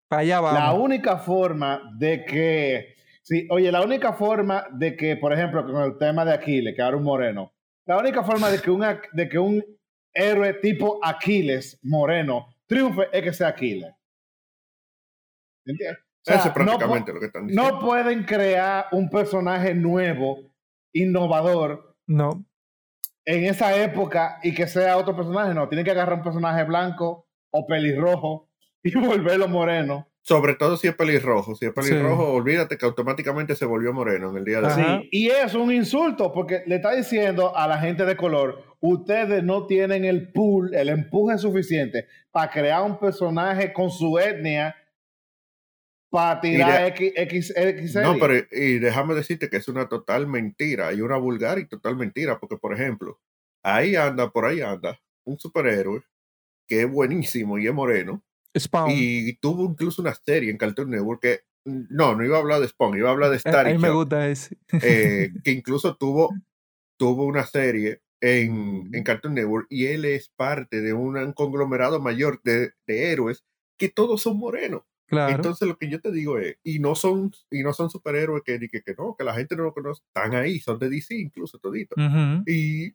[0.09, 0.59] allá vamos.
[0.59, 5.83] La única forma de que, sí, oye, la única forma de que, por ejemplo, con
[5.83, 7.53] el tema de Aquiles, que ahora un moreno,
[7.85, 9.63] la única forma de que un, de que un
[10.13, 13.93] héroe tipo Aquiles moreno triunfe es que sea Aquiles.
[15.65, 15.99] ¿Entiendes?
[16.25, 17.71] Eso es prácticamente lo que están diciendo.
[17.71, 20.39] No pueden crear un personaje nuevo,
[20.93, 21.95] innovador.
[22.05, 22.45] No.
[23.25, 25.67] En esa época y que sea otro personaje, no.
[25.67, 28.49] Tienen que agarrar un personaje blanco o pelirrojo
[28.83, 30.07] y volverlo moreno.
[30.21, 31.55] Sobre todo si es pelirrojo.
[31.55, 34.73] Si es pelirrojo, olvídate que automáticamente se volvió moreno en el día de hoy.
[34.73, 39.43] Sí, y es un insulto porque le está diciendo a la gente de color, ustedes
[39.43, 44.75] no tienen el pool, el empuje suficiente para crear un personaje con su etnia
[46.09, 50.91] para tirar X, X, X No, pero y déjame decirte que es una total mentira
[50.93, 53.19] y una vulgar y total mentira, porque por ejemplo,
[53.63, 56.01] ahí anda, por ahí anda un superhéroe
[56.69, 58.23] que es buenísimo y es moreno.
[58.57, 58.91] Spawn.
[58.93, 62.67] Y tuvo incluso una serie en Cartoon Network que no, no iba a hablar de
[62.67, 63.67] Spawn, iba a hablar de Star.
[63.67, 64.57] A mí me gusta ese.
[64.71, 66.33] Eh, que incluso tuvo,
[66.97, 72.41] tuvo una serie en, en, Cartoon Network y él es parte de un conglomerado mayor
[72.43, 73.43] de, de héroes
[73.77, 74.83] que todos son morenos.
[75.11, 78.59] Entonces lo que yo te digo es, y no son, y no son superhéroes que,
[78.59, 81.57] que, que no, que la gente no lo conoce, están ahí, son de DC incluso
[81.57, 81.97] toditos.
[82.45, 82.93] Y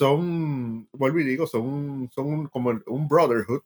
[0.00, 3.60] son, vuelvo y digo, son, son como un brotherhood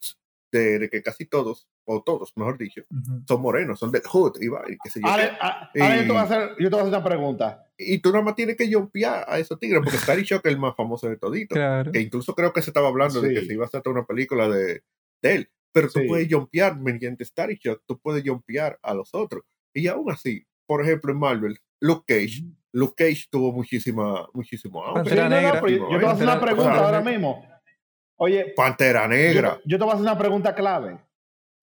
[0.51, 2.83] de, de, que casi todos, o todos, mejor dicho,
[3.29, 5.07] son morenos, son de hood, y, y qué sé yo.
[5.07, 7.71] Ahora, ah, yo, te voy a hacer, yo te voy a hacer una pregunta.
[7.79, 10.59] Y tú nada más tienes que jumpear a esos tigres, porque Starry Shock es el
[10.59, 11.55] más famoso de todito.
[11.93, 14.49] Que incluso creo que se estaba hablando de que se iba a hacer una película
[14.49, 14.83] de,
[15.23, 15.51] de él.
[15.73, 19.45] Pero tú puedes jumpear mediante Starry Shock, tú puedes jumpear a los otros.
[19.73, 22.43] Y aún así, por ejemplo, en Marvel, Luke Cage,
[22.75, 25.61] Luke Cage tuvo muchísima, muchísimo Pantera Negra.
[25.61, 27.47] yo, te voy a hacer una pregunta ahora mismo.
[28.17, 29.61] Oye, Pantera Negra.
[29.65, 30.99] Yo, te voy a hacer una pregunta clave.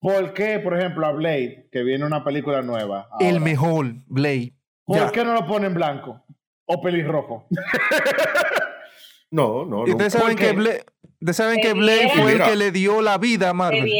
[0.00, 3.08] ¿Por qué, por ejemplo, a Blade, que viene una película nueva?
[3.20, 4.54] el mejor Blade.
[4.84, 6.24] ¿Por qué no lo ponen blanco
[6.64, 7.46] o pelirrojo?
[9.30, 9.86] no, no.
[9.86, 10.84] ¿Y ustedes saben que Blade,
[11.20, 13.92] Ustedes saben que Blade fue el que le dio la vida a Marvel.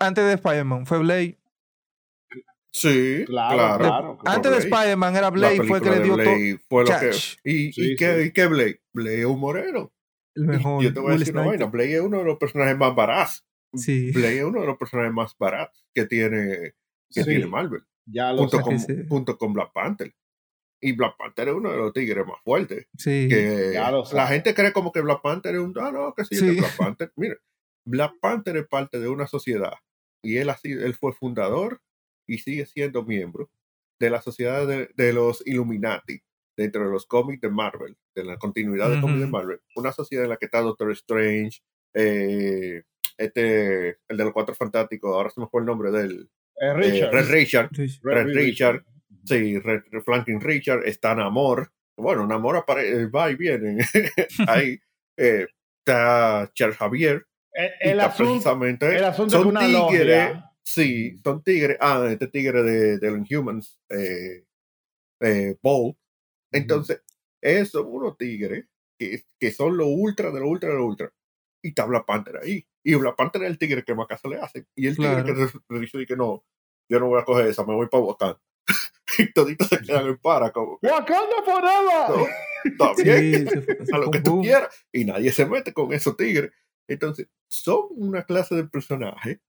[0.00, 1.38] antes de Spider-Man, fue Blade.
[2.74, 3.78] Sí, claro.
[3.78, 6.36] claro, antes de Spider-Man era Blade, fue el que le dio todo.
[7.44, 8.80] ¿Y, y, qué, ¿Y qué Blade?
[8.92, 9.92] Blade es un moreno.
[10.34, 10.82] El mejor.
[10.82, 11.66] Yo te voy a decir una vaina.
[11.66, 13.44] Blade es uno de los personajes más baratos.
[13.74, 14.10] Sí.
[14.10, 16.74] Blade es uno de los personajes más baratos que tiene,
[17.12, 17.84] que tiene Marvel.
[18.06, 20.12] Ya lo junto, con, junto con Black Panther.
[20.82, 22.88] Y Black Panther es uno de los tigres más fuertes.
[22.98, 23.28] Sí.
[23.28, 23.80] Que
[24.12, 25.72] la gente cree como que Black Panther es un.
[25.78, 26.56] Ah, no, que sí, sí.
[26.58, 27.12] Black Panther.
[27.14, 27.36] Mira,
[27.86, 29.74] Black Panther es parte de una sociedad.
[30.24, 31.80] Y él, así, él fue fundador
[32.26, 33.50] y sigue siendo miembro
[33.98, 36.20] de la sociedad de, de los Illuminati.
[36.56, 40.24] dentro de los cómics de Marvel, de la continuidad de cómics de Marvel, una sociedad
[40.24, 41.60] en la que está Doctor Strange,
[41.94, 42.82] eh,
[43.16, 46.28] este, el de los cuatro fantásticos, ahora se me fue el nombre del
[46.60, 47.12] eh, Richard.
[47.12, 47.70] Red Richard,
[48.02, 48.84] Red, Richard,
[49.24, 53.84] sí, Red, Flanking Richard, está Namor, bueno, Namor va y viene,
[54.48, 54.78] ahí
[55.16, 57.26] está Charles Javier,
[57.80, 63.10] el, asunto, precisamente, el asunto son tigres, sí, son tigres, ah, este tigre de, de
[63.10, 64.44] los Inhumans, eh,
[65.20, 65.96] eh, Bolt,
[66.54, 67.02] entonces,
[67.42, 71.12] esos son unos tigres que, que son lo ultra de lo ultra de lo ultra.
[71.62, 72.64] Y está Black Panther ahí.
[72.84, 74.66] Y Black Panther es el tigre que más caso le hace.
[74.76, 75.34] Y el tigre que
[75.80, 76.44] dice que no,
[76.88, 78.40] yo no voy a coger esa, me voy para Wakanda.
[79.18, 80.52] y toditos se quedan en para.
[80.52, 82.30] Como ¡Wakanda forever!
[82.64, 83.48] está bien,
[83.92, 84.86] a lo que tú quieras.
[84.92, 86.52] Y nadie se mete con esos tigres.
[86.86, 89.40] Entonces, son una clase de personajes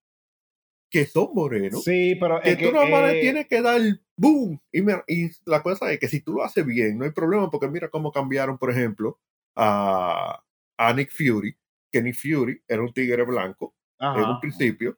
[0.90, 1.84] que son morenos.
[1.84, 3.20] Sí, pero que, tú nomás eh...
[3.22, 3.82] tienes que dar
[4.18, 4.60] boom.
[4.72, 7.68] Y, y, la cosa es que si tú lo haces bien, no hay problema, porque
[7.68, 9.20] mira cómo cambiaron, por ejemplo,
[9.56, 10.44] a,
[10.78, 11.56] a Nick Fury,
[11.92, 14.98] que Nick Fury era un tigre blanco en un principio,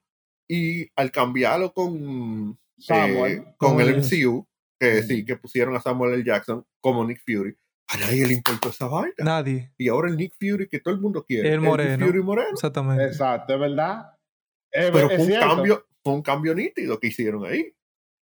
[0.49, 2.57] y al cambiarlo con,
[2.89, 4.47] eh, con el MCU,
[4.79, 6.23] que sí, que pusieron a Samuel L.
[6.23, 7.55] Jackson como Nick Fury,
[7.89, 9.13] a nadie le importó esa vaina.
[9.19, 9.71] Nadie.
[9.77, 11.53] Y ahora el Nick Fury que todo el mundo quiere.
[11.53, 11.93] El moreno.
[11.93, 12.49] El Nick Fury moreno.
[12.51, 13.05] Exactamente.
[13.05, 14.16] Exacto, es verdad.
[14.77, 17.73] Pero fue un, cambio, fue un cambio nítido que hicieron ahí.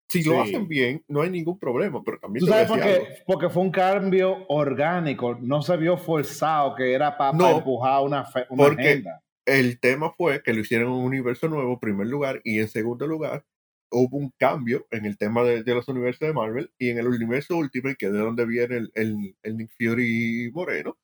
[0.07, 2.45] Si lo hacen bien, no hay ningún problema, pero también...
[2.45, 3.23] ¿Tú sabes por qué?
[3.25, 8.65] Porque fue un cambio orgánico, no se vio forzado que era para empujar una, una
[8.65, 9.23] porque agenda.
[9.45, 12.67] El tema fue que lo hicieron en un universo nuevo, en primer lugar, y en
[12.67, 13.45] segundo lugar,
[13.91, 17.07] hubo un cambio en el tema de, de los universos de Marvel y en el
[17.07, 20.97] universo Ultimate, que es de donde viene el, el, el Nick Fury moreno,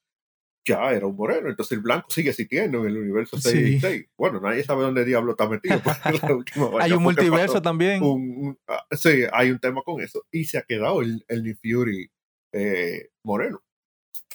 [0.66, 1.50] ya era un moreno.
[1.50, 4.02] Entonces el blanco sigue existiendo en el universo 616.
[4.02, 4.10] Sí.
[4.18, 5.82] Bueno, nadie sabe dónde diablo está metido.
[6.80, 8.04] hay un multiverso también.
[8.04, 10.24] Un, un, uh, sí, hay un tema con eso.
[10.32, 12.12] Y se ha quedado el, el Fury
[12.54, 13.62] eh, moreno.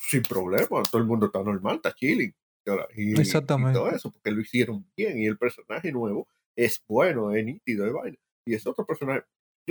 [0.08, 0.82] Sin problema.
[0.82, 2.34] Todo el mundo está normal, está chilling.
[2.96, 3.78] Y, Exactamente.
[3.78, 5.18] Y todo eso, porque lo hicieron bien.
[5.18, 8.18] Y el personaje nuevo es bueno, es nítido, es vaina.
[8.46, 9.22] Y es otro personaje.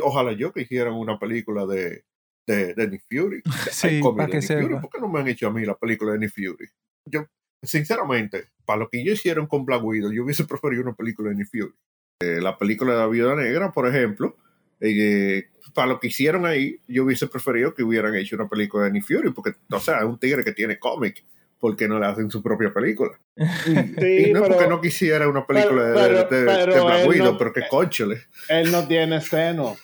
[0.02, 2.04] Ojalá yo que hicieran una película de,
[2.46, 3.42] de, de Nick Fury.
[3.72, 4.80] Sí, para que Nick Fury.
[4.80, 6.70] ¿Por qué no me han hecho a mí la película de Nick Fury?
[7.06, 7.26] Yo,
[7.62, 11.36] sinceramente, para lo que ellos hicieron con Black Widow, yo hubiese preferido una película de
[11.36, 11.74] Nick Fury.
[12.22, 14.38] Eh, la película de la Viuda Negra, por ejemplo,
[14.80, 18.92] eh, para lo que hicieron ahí, yo hubiese preferido que hubieran hecho una película de
[18.92, 21.24] Nick Fury, porque, o sea, es un tigre que tiene cómic.
[21.60, 23.20] ¿Por qué no le hacen su propia película?
[23.36, 27.08] Sí, y no es porque no quisiera una película pero, de, de, pero de Black
[27.08, 28.22] Widow, no, pero que conchole.
[28.50, 29.76] Él no tiene seno,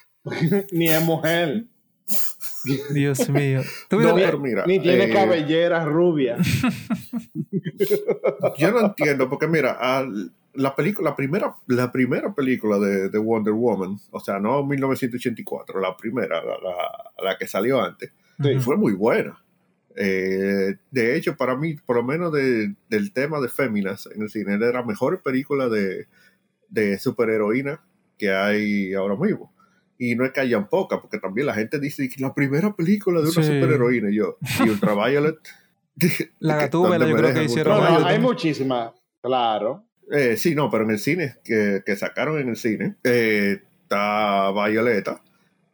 [0.72, 1.66] ni es mujer.
[2.94, 3.62] Dios mío.
[3.90, 6.38] No, ni, pero mira, ni tiene eh, cabellera rubia.
[8.58, 13.18] Yo no entiendo, porque mira, al, la película, la primera, la primera película de, de,
[13.18, 18.60] Wonder Woman, o sea, no 1984, la primera, la, la, la que salió antes, sí.
[18.60, 19.42] fue muy buena.
[19.96, 24.30] Eh, de hecho, para mí, por lo menos de, del tema de féminas en el
[24.30, 26.08] cine, era la mejor película de,
[26.70, 27.82] de superheroína
[28.18, 29.51] que hay ahora mismo.
[30.04, 33.20] Y no es que hayan pocas, porque también la gente dice que la primera película
[33.22, 33.44] de una sí.
[33.44, 34.36] superheroína, y yo,
[34.66, 35.38] y Ultraviolet.
[36.40, 37.78] la Gatúbela, yo creo que hicieron.
[37.78, 39.86] No, no, hay muchísimas, claro.
[40.12, 44.52] Eh, sí, no, pero en el cine, que, que sacaron en el cine, eh, está
[44.52, 45.22] Violeta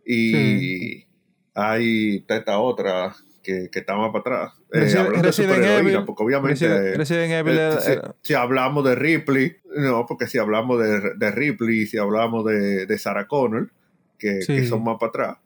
[0.06, 1.08] y sí.
[1.54, 4.54] hay esta otra que, que, está más para atrás.
[4.74, 9.56] Eh, Resident, Resident Evil, porque obviamente Resident, Resident Evil eh, si, si, hablamos de Ripley,
[9.74, 13.72] no, porque si hablamos de, de Ripley, si hablamos de, de Sarah Connor,
[14.18, 14.56] que, sí.
[14.56, 15.38] que, son más para atrás,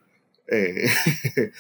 [0.48, 0.86] eh,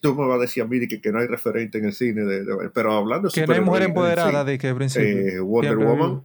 [0.00, 2.22] tú me vas a decir a mí que, que, no hay referente en el cine,
[2.24, 5.08] de, de pero hablando de Que no hay mujer empoderada, de que al principio.
[5.08, 6.24] Eh, Wonder Siempre Woman,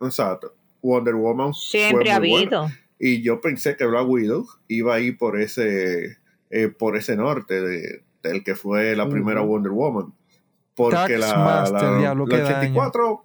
[0.00, 0.54] exacto.
[0.82, 1.54] Wonder Woman.
[1.54, 2.62] Siempre ha habido.
[2.62, 2.78] Buena.
[2.98, 6.18] Y yo pensé que Black Widow iba a ir por ese,
[6.50, 9.48] eh, por ese norte de, del que fue la primera uh -huh.
[9.48, 10.14] Wonder Woman.
[10.74, 13.24] Porque Tax la, Master, la, diablo, la 84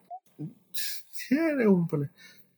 [1.28, 1.88] tiene un,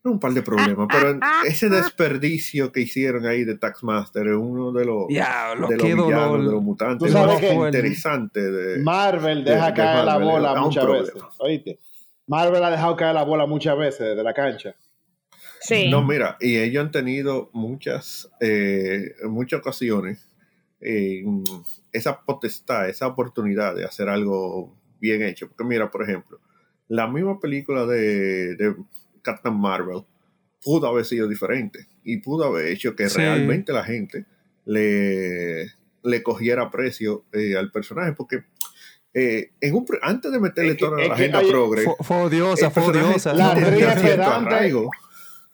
[0.06, 4.86] un, par de problemas, pero ese desperdicio que hicieron ahí de Taxmaster es uno de
[4.86, 6.46] los, diablo, de los villanos, dolor.
[6.46, 8.52] de los mutantes, ¿Tú sabes es que interesante.
[8.52, 11.14] De, Marvel deja de, caer de la bola muchas veces.
[11.40, 11.80] ¿Oíste?
[12.28, 14.76] Marvel ha dejado caer la bola muchas veces de la cancha.
[15.62, 15.90] Sí.
[15.90, 20.30] No, mira, y ellos han tenido muchas, eh, muchas ocasiones
[20.82, 21.24] eh,
[21.92, 25.48] esa potestad, esa oportunidad de hacer algo bien hecho.
[25.48, 26.40] Porque mira, por ejemplo,
[26.88, 28.76] la misma película de, de
[29.26, 30.04] Captain Marvel
[30.64, 33.18] pudo haber sido diferente y pudo haber hecho que sí.
[33.18, 34.26] realmente la gente
[34.66, 35.66] le,
[36.04, 38.14] le cogiera precio eh, al personaje.
[38.14, 38.44] Porque
[39.14, 42.70] eh, en un, antes de meterle es toda que, la agenda que, progre, fue, odiosa,
[42.70, 43.34] fue odiosa.
[43.34, 44.90] La arraigo.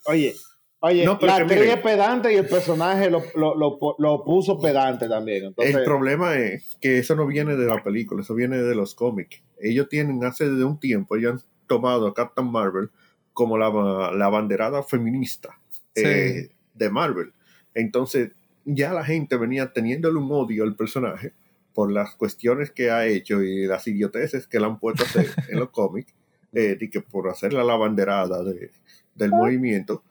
[0.06, 0.36] Oye,
[0.84, 5.54] Oye, no, la es pedante y el personaje lo, lo, lo, puso pedante también.
[5.58, 9.44] El problema es que eso no viene de la película, eso viene de los cómics.
[9.60, 12.90] Ellos tienen hace de un tiempo, ellos han tomado a Captain Marvel
[13.34, 15.60] como la, la banderada feminista
[15.96, 17.34] eh, de Marvel.
[17.74, 18.32] Entonces,
[18.66, 21.34] ya la gente venía teniéndole un odio al personaje
[21.74, 25.28] por las cuestiones que ha hecho y las idioteces que le han puesto a hacer
[25.50, 26.14] en los cómics,
[26.54, 28.72] eh, y que por hacerle la banderada de,
[29.16, 30.04] del movimiento.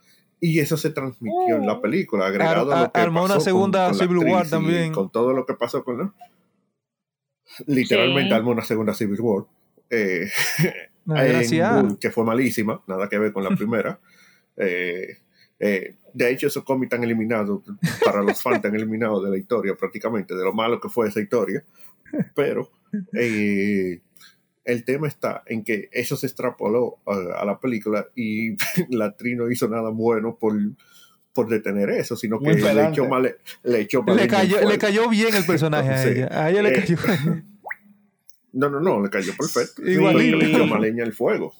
[0.42, 1.80] Y eso se transmitió en la oh.
[1.82, 4.92] película, agregado a, lo que Armó una segunda Civil War también.
[4.92, 6.08] Con todo lo que pasó con él.
[7.66, 9.44] Literalmente armó una segunda Civil War.
[9.90, 10.30] Eh,
[12.00, 13.98] que fue malísima, nada que ver con la primera.
[14.56, 15.18] Eh,
[15.58, 17.62] eh, de hecho, esos cómics están eliminados,
[18.04, 21.20] para los fans están eliminados de la historia prácticamente, de lo malo que fue esa
[21.20, 21.62] historia.
[22.34, 22.70] Pero
[23.14, 24.00] eh,
[24.64, 28.56] el tema está en que eso se extrapoló a, la película y
[28.90, 30.54] la actriz no hizo nada bueno por,
[31.32, 33.36] por detener eso, sino que le echó mal.
[33.62, 36.28] Le, echó le, cayó, le cayó bien el personaje a ella.
[36.30, 36.96] A ella le cayó.
[38.52, 39.82] No, no, no, le cayó perfecto.
[39.88, 41.54] Igual le echó más leña al fuego.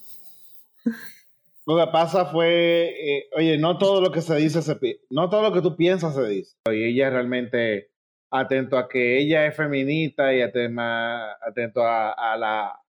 [1.66, 4.79] Lo que pasa fue, eh, oye, no todo lo que se dice se
[5.11, 6.57] no todo lo que tú piensas se dice.
[6.70, 7.90] Y ella realmente
[8.31, 12.81] atento a que ella es feminista y atento, atento a, la,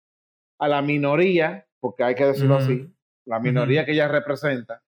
[0.59, 2.87] a la minoría, porque hay que decirlo así,
[3.25, 4.81] la minoría que ella representa.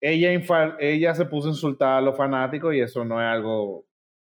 [0.00, 0.32] Ella,
[0.80, 3.86] ella se puso a insultar a los fanáticos y eso no es algo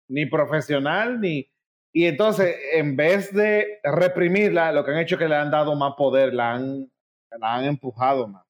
[0.08, 1.49] ni profesional ni...
[1.91, 5.75] Y entonces, en vez de reprimirla, lo que han hecho es que le han dado
[5.75, 6.91] más poder, la han
[7.38, 8.43] la han empujado más.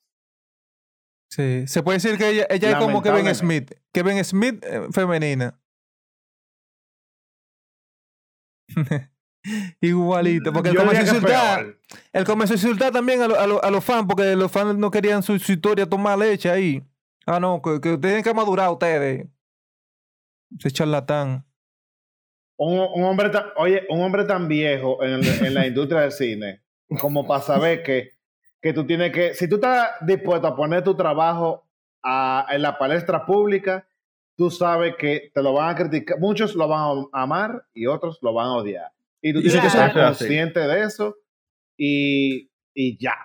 [1.32, 3.72] Sí, se puede decir que ella, ella es como Kevin Smith.
[3.94, 5.60] Kevin Smith eh, femenina.
[9.82, 11.78] Igualito, porque él comenzó a insultar.
[12.12, 15.36] Él comenzó a insultar también a, a, los fans, porque los fans no querían su,
[15.36, 16.84] historia tomar leche ahí.
[17.26, 19.28] Ah, no, que, que tienen que madurar ustedes.
[20.58, 21.46] Ese charlatán.
[22.62, 26.62] Un, un, hombre tan, oye, un hombre tan viejo en, en la industria del cine,
[27.00, 28.20] como para saber que
[28.62, 31.66] que tú tienes que, si tú estás dispuesto a poner tu trabajo
[32.04, 33.88] en la palestra pública,
[34.36, 38.20] tú sabes que te lo van a criticar, muchos lo van a amar y otros
[38.22, 38.92] lo van a odiar.
[39.22, 41.18] Y tú tienes que ser consciente de eso
[41.78, 43.16] y, y, ya.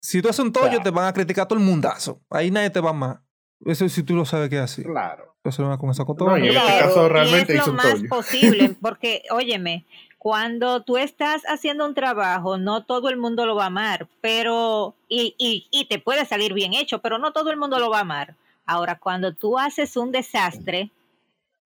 [0.00, 2.22] Si tú haces un tollo, te van a criticar todo el mundazo.
[2.30, 3.20] Ahí nadie te va a amar.
[3.64, 4.82] Eso si tú lo sabes que es así.
[4.82, 5.31] Claro.
[5.44, 9.84] Eso con esa no, y en este caso realmente es lo más posible, porque, óyeme,
[10.18, 14.94] cuando tú estás haciendo un trabajo, no todo el mundo lo va a amar, pero,
[15.08, 17.98] y, y, y, te puede salir bien hecho, pero no todo el mundo lo va
[17.98, 18.36] a amar.
[18.66, 20.92] Ahora, cuando tú haces un desastre,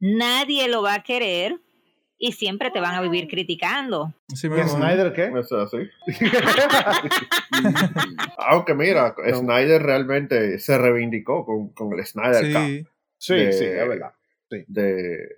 [0.01, 1.61] nadie lo va a querer
[2.19, 4.15] y siempre te van a vivir criticando.
[4.29, 5.31] Sí, ¿Snyder qué?
[5.39, 5.77] Eso así.
[8.39, 12.85] Aunque mira, Snyder realmente se reivindicó con, con el Snyder sí.
[12.85, 12.96] Cup.
[13.19, 14.13] Sí, sí, es verdad.
[14.51, 14.65] Sí.
[14.69, 15.29] De,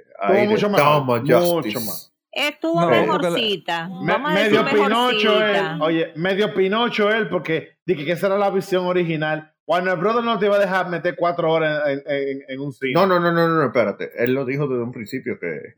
[0.46, 2.12] mucho, más, mucho más.
[2.30, 3.88] Estuvo mejorcita.
[3.88, 5.80] medio Pinocho él.
[5.80, 9.52] Oye, medio Pinocho él, porque dije que esa era la visión original.
[9.66, 12.92] Bueno, el brother no te iba a dejar meter cuatro horas en, un cine.
[12.94, 14.10] No, no, no, no, no, espérate.
[14.16, 15.74] Él lo dijo desde un principio que,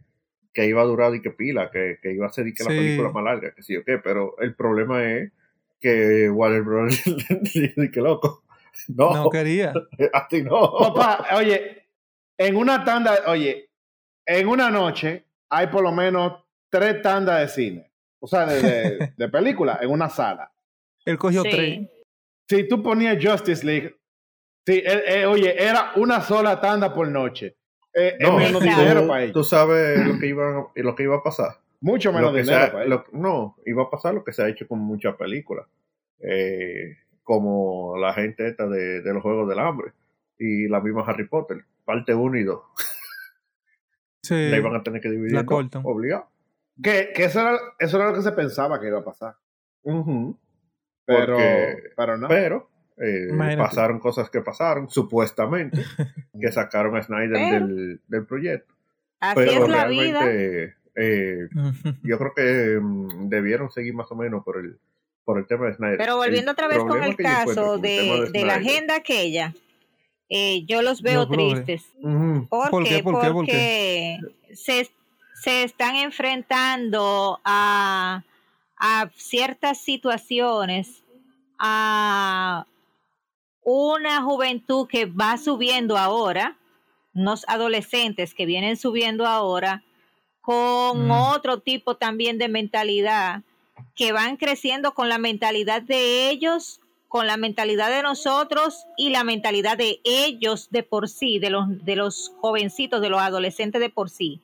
[0.52, 2.68] que iba a durar y que pila, que, que iba a ser y que la
[2.68, 5.32] película más larga, que sí o qué, pero el problema es
[5.80, 7.02] que Warner Bros.
[7.42, 8.44] dice que loco.
[8.88, 9.72] No, no quería.
[10.12, 10.72] A ti no.
[10.78, 11.88] Papá, oye,
[12.40, 13.68] en una tanda, oye,
[14.24, 19.28] en una noche hay por lo menos tres tandas de cine, o sea, de, de,
[19.32, 20.50] película, en una sala.
[21.04, 21.86] Él cogió tres.
[22.48, 23.94] Si tú ponías Justice League,
[24.66, 27.56] sí, eh, eh, oye, era una sola tanda por noche.
[27.92, 29.34] Eh, no, menos dinero para ellos.
[29.34, 31.58] Tú sabes lo que iba, lo que iba a pasar.
[31.82, 33.02] Mucho menos dinero para ellos.
[33.12, 35.66] no, iba a pasar lo que se ha hecho con muchas películas.
[37.22, 39.92] como la gente esta de, de los Juegos del Hambre
[40.38, 42.60] y la misma Harry Potter, parte 1 y 2.
[44.22, 44.50] Sí.
[44.50, 45.32] La iban a tener que dividir.
[45.32, 45.82] La cortan.
[45.84, 46.30] Obligado.
[46.82, 49.34] Que, que eso, era, eso era lo que se pensaba que iba a pasar.
[49.82, 51.38] Pero,
[51.96, 52.28] pero no.
[52.28, 55.82] Pero eh, pasaron cosas que pasaron, supuestamente,
[56.40, 58.74] que sacaron a Snyder del, del, proyecto.
[59.20, 60.20] Así pero es la vida.
[60.96, 61.48] Eh,
[62.02, 64.78] yo creo que mm, debieron seguir más o menos por el,
[65.24, 65.98] por el tema de Snyder.
[65.98, 69.54] Pero volviendo otra vez con el caso de, de, la agenda aquella,
[70.30, 71.84] eh, yo los veo tristes.
[72.48, 73.02] ¿Por, qué?
[73.02, 74.18] Porque
[74.54, 74.88] Se,
[75.34, 78.22] se, están enfrentando a,
[78.76, 81.02] a ciertas situaciones,
[81.58, 82.64] a
[83.64, 86.56] una juventud que va subiendo ahora,
[87.12, 89.82] unos adolescentes que vienen subiendo ahora,
[90.40, 93.42] con otro tipo también de mentalidad,
[93.96, 96.79] que van creciendo con la mentalidad de ellos
[97.10, 101.84] con la mentalidad de nosotros y la mentalidad de ellos de por sí, de los,
[101.84, 104.40] de los jovencitos, de los adolescentes de por sí.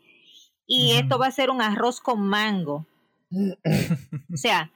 [0.66, 2.84] Y esto va a ser un arroz con mango.
[3.30, 4.72] o sea,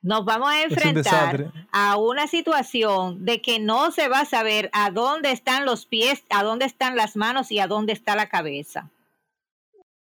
[0.00, 4.90] nos vamos a enfrentar a una situación de que no se va a saber a
[4.90, 8.90] dónde están los pies, a dónde están las manos y a dónde está la cabeza.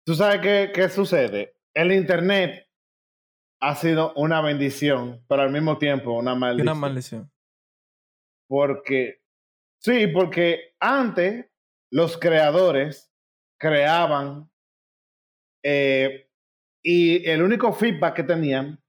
[0.04, 1.56] ¿Tú sabes qué, qué sucede?
[1.74, 2.65] El Internet
[3.60, 6.68] ha sido una bendición, pero al mismo tiempo una maldición.
[6.68, 7.32] Una maldición.
[8.48, 9.22] Porque,
[9.78, 11.46] sí, porque antes
[11.90, 13.12] los creadores
[13.58, 14.50] creaban
[15.62, 16.30] eh,
[16.82, 18.80] y el único feedback que tenían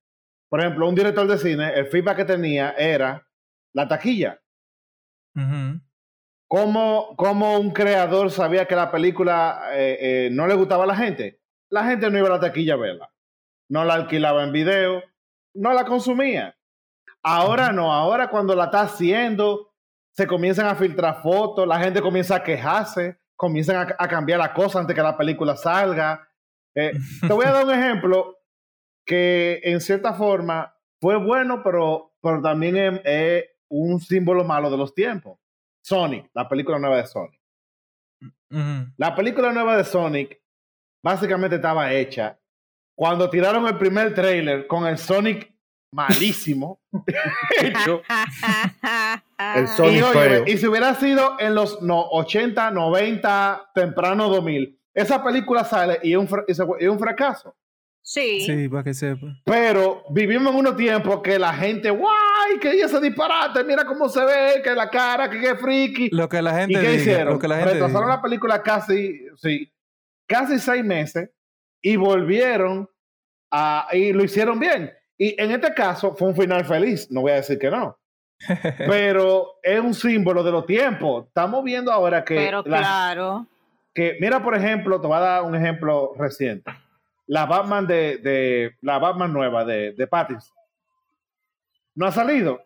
[0.50, 3.28] por ejemplo, un director de cine, el feedback que tenía era
[3.74, 4.42] la taquilla.
[6.48, 7.16] ¿Cómo,
[7.60, 11.42] un creador sabía que la película eh, eh, no le gustaba a la gente?
[11.70, 13.12] La gente no iba a la taquilla a verla.
[13.70, 15.04] No la alquilaba en video,
[15.54, 16.58] no la consumía.
[17.24, 19.74] Ahora no, ahora cuando la está haciendo,
[20.12, 24.80] se comienzan a filtrar fotos, la gente comienza a quejarse, comienzan a, cambiar la cosa
[24.80, 26.28] antes que la película salga.
[26.76, 28.38] Eh, te voy a dar un ejemplo
[29.06, 34.94] que en cierta forma fue bueno, pero, pero también es, un símbolo malo de los
[34.94, 35.40] tiempos.
[35.84, 37.42] Sonic, la película nueva de Sonic.
[38.96, 40.42] La película nueva de Sonic
[41.04, 42.40] básicamente estaba hecha
[42.98, 45.54] cuando tiraron el primer trailer con el Sonic
[45.92, 46.82] malísimo
[47.62, 48.02] hecho.
[49.56, 50.04] el Sonic
[50.48, 56.00] y, y, si hubiera sido en los no, 80, 90, temprano 2000, esa película sale
[56.02, 56.28] y es un,
[56.80, 57.56] y un fracaso.
[58.02, 58.42] Sí.
[58.42, 59.28] Sí, para que sepa.
[59.46, 64.26] Pero vivimos en unos tiempos que la gente, guay, que ese disparate, mira cómo se
[64.26, 66.10] ve, que la cara, que es friki.
[66.12, 67.34] Lo que la gente ¿Y qué hicieron?
[67.34, 69.72] Lo que la gente Retrasaron la película casi, sí,
[70.26, 71.30] casi seis meses
[71.82, 72.90] y volvieron
[73.52, 74.92] a, y lo hicieron bien.
[75.18, 77.98] Y en este caso fue un final feliz, no voy a decir que no.
[78.78, 81.28] Pero es un símbolo de los tiempos.
[81.28, 82.36] Estamos viendo ahora que.
[82.36, 83.48] Pero claro.
[83.94, 86.72] Que, mira, por ejemplo, te voy a dar un ejemplo reciente
[87.28, 90.56] la Batman de, de la Batman nueva de, de Pattinson.
[91.94, 92.64] No ha salido.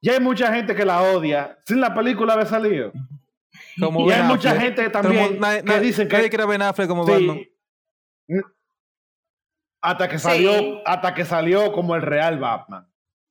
[0.00, 2.92] Ya hay mucha gente que la odia sin la película haber salido.
[3.76, 7.40] y hay mucha gente también que dicen que nadie quiere Ben Affleck como Batman.
[9.80, 12.86] Hasta que salió, hasta que salió como el real Batman.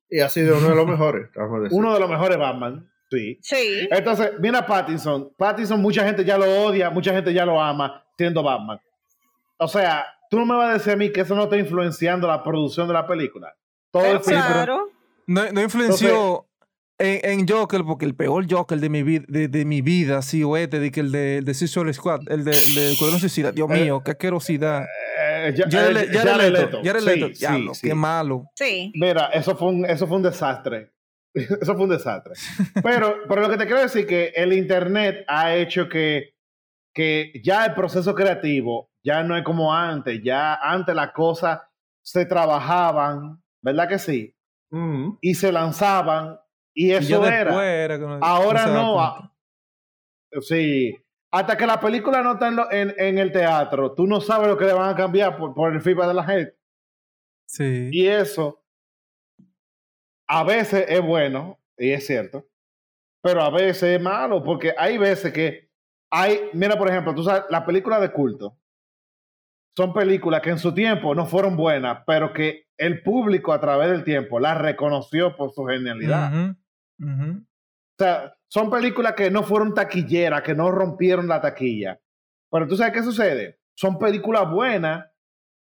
[0.09, 1.29] Y ha sido uno de los mejores.
[1.71, 2.91] uno de los mejores Batman.
[3.09, 3.39] Sí.
[3.41, 3.87] sí.
[3.91, 5.33] Entonces, viene a Pattinson.
[5.37, 8.79] Pattinson, mucha gente ya lo odia, mucha gente ya lo ama siendo Batman.
[9.57, 12.27] O sea, tú no me vas a decir a mí que eso no está influenciando
[12.27, 13.55] la producción de la película.
[13.91, 14.89] Todo el claro.
[15.27, 16.47] No, no influenció
[17.01, 20.79] en, Joker, porque el peor Joker de mi, vida, de, mi vida, sí, o este,
[20.79, 23.73] de que el de, el de Suicide Squad, el de, el de Suicida, Dios eh,
[23.73, 24.85] mío, qué asquerosidad.
[25.19, 28.49] Eh, ya, ya, eh, ya, Leto, ya Leto, sí, qué malo.
[28.55, 28.91] Sí.
[28.95, 30.91] Mira, eso fue un, eso fue un desastre.
[31.33, 32.33] eso fue un desastre.
[32.83, 36.35] pero, pero lo que te quiero decir es que el Internet ha hecho que,
[36.93, 41.59] que ya el proceso creativo ya no es como antes, ya antes las cosas
[42.03, 44.35] se trabajaban, ¿verdad que sí?
[45.19, 46.39] Y se lanzaban
[46.73, 48.19] y eso era.
[48.21, 49.33] Ahora no.
[50.41, 50.95] sí.
[51.33, 54.65] Hasta que la película no está en, en, el teatro, tú no sabes lo que
[54.65, 56.57] le van a cambiar por, por el feedback de la gente.
[57.45, 57.89] Sí.
[57.91, 58.61] Y eso
[60.27, 62.45] a veces es bueno, y es cierto,
[63.21, 65.69] pero a veces es malo, porque hay veces que
[66.09, 68.57] hay, mira, por ejemplo, tú sabes, la película de culto,
[69.75, 73.89] son películas que en su tiempo no fueron buenas, pero que el público a través
[73.89, 76.55] del tiempo las reconoció por su genialidad.
[77.01, 81.99] O sea, son películas que no fueron taquilleras, que no rompieron la taquilla.
[82.51, 83.59] Pero tú sabes qué sucede?
[83.75, 85.07] Son películas buenas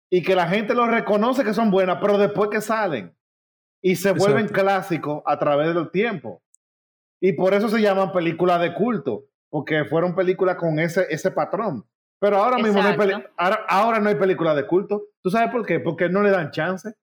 [0.09, 3.15] y que la gente lo reconoce que son buenas, pero después que salen
[3.81, 6.41] y se vuelven clásicos a través del tiempo.
[7.21, 11.85] Y por eso se llaman películas de culto, porque fueron películas con ese, ese patrón.
[12.19, 12.97] Pero ahora mismo no hay,
[13.37, 15.03] ahora, no hay película de culto.
[15.21, 15.79] ¿Tú sabes por qué?
[15.79, 16.93] Porque no le dan chance.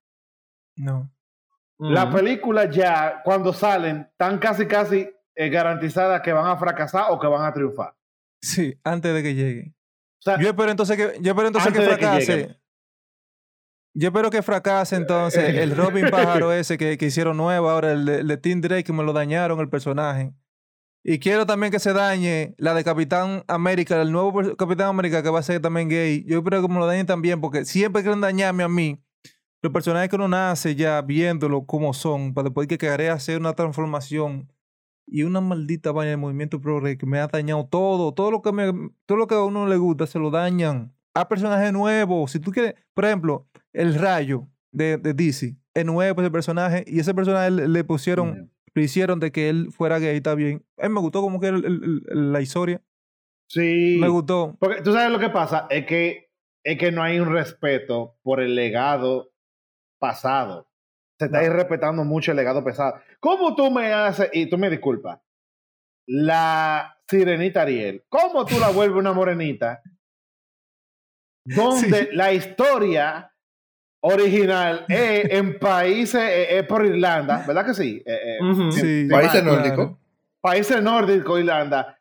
[0.77, 1.11] No.
[1.79, 7.18] Las películas ya, cuando salen, están casi, casi eh, garantizadas que van a fracasar o
[7.18, 7.95] que van a triunfar.
[8.41, 9.74] Sí, antes de que lleguen.
[10.24, 12.59] yo espero entonces que, yo espero entonces que fracase.
[13.95, 18.07] yo espero que fracase entonces el Robin Pájaro ese que, que hicieron nuevo ahora, el
[18.07, 20.33] de, el de Tim Drake, que me lo dañaron el personaje.
[21.09, 25.31] Y quiero también que se dañe la de Capitán América, el nuevo Capitán América que
[25.31, 26.24] va a ser también gay.
[26.27, 29.01] Yo creo que me lo dañen también porque siempre quieren dañarme a mí.
[29.62, 33.54] Los personajes que uno nace ya viéndolo como son, para después que quedaré hacer una
[33.54, 34.52] transformación
[35.07, 38.52] y una maldita vaina de movimiento pro que me ha dañado todo, todo lo que
[38.52, 38.72] me,
[39.07, 40.92] todo lo que a uno le gusta se lo dañan.
[41.14, 46.20] A personajes nuevos, si tú quieres, por ejemplo, el rayo de, de DC, es nuevo
[46.20, 50.34] ese personaje y ese personaje le, pusieron lo hicieron de que él fuera gay, está
[50.34, 50.62] bien.
[50.78, 52.82] A mí me gustó como que era la historia.
[53.48, 53.96] Sí.
[53.98, 54.54] Me gustó.
[54.61, 56.30] Porque tú sabes lo que pasa, es que,
[56.62, 59.32] es que no hay un respeto por el legado
[59.99, 60.68] pasado.
[61.18, 63.01] Se está irrespetando mucho el legado pasado.
[63.20, 65.20] ¿Cómo tú me haces, y tú me disculpas,
[66.07, 69.82] la sirenita Ariel, ¿cómo tú la vuelves una morenita?
[71.44, 73.32] Donde la historia
[74.01, 78.03] original es en países, es, por Irlanda, ¿verdad que sí?
[78.05, 79.09] Eh, eh, sí.
[79.11, 79.97] Países nórdicos.
[80.40, 81.99] Países nórdicos, Irlanda,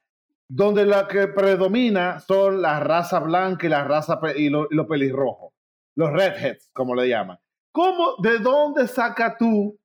[0.47, 5.53] donde lo que predomina son la raza blanca y la raza y los lo pelirrojos,
[5.95, 7.39] los redheads, como le llaman.
[7.75, 9.77] ¿Cómo, de dónde saca tú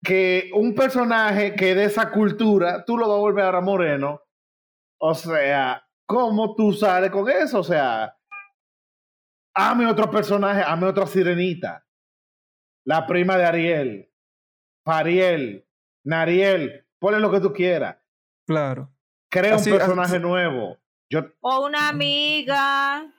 [0.00, 4.22] que un personaje que de esa cultura, tú lo vas a volver ahora moreno?
[5.00, 7.58] O sea, ¿cómo tú sales con eso?
[7.58, 8.16] O sea,
[9.56, 11.84] ame otro personaje, ame otra sirenita.
[12.86, 14.12] La prima de Ariel,
[14.84, 15.66] Fariel,
[16.04, 17.96] Nariel, ponle lo que tú quieras.
[18.46, 18.94] Claro.
[19.28, 20.78] Crea un personaje nuevo.
[21.10, 21.22] Yo...
[21.40, 23.12] O una amiga.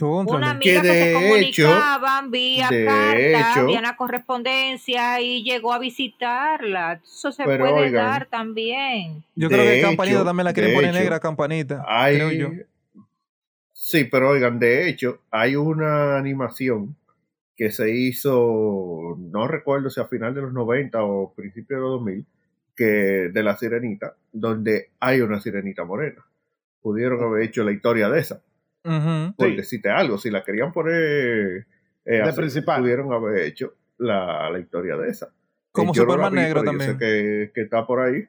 [0.00, 7.00] Una amiga que, se comunicaban vía carta, vía la correspondencia y llegó a visitarla.
[7.02, 9.24] Eso se puede dar también.
[9.34, 11.84] Yo creo que Campanita también la quiere poner negra, Campanita.
[12.08, 12.50] creo yo.
[13.72, 16.96] Sí, pero oigan, de hecho, hay una animación
[17.56, 21.90] que se hizo, no recuerdo si a final de los 90 o principios de los
[21.92, 22.26] 2000,
[22.76, 26.24] que de la sirenita, donde hay una sirenita morena.
[26.82, 28.42] Pudieron haber hecho la historia de esa.
[29.36, 31.66] Por decirte algo, si la querían poner
[32.04, 32.82] eh, de principal.
[32.82, 35.32] pudieron haber hecho la, la historia de esa.
[35.72, 36.92] Como Superman Negro también.
[36.92, 38.24] sé que, que, está por ahí.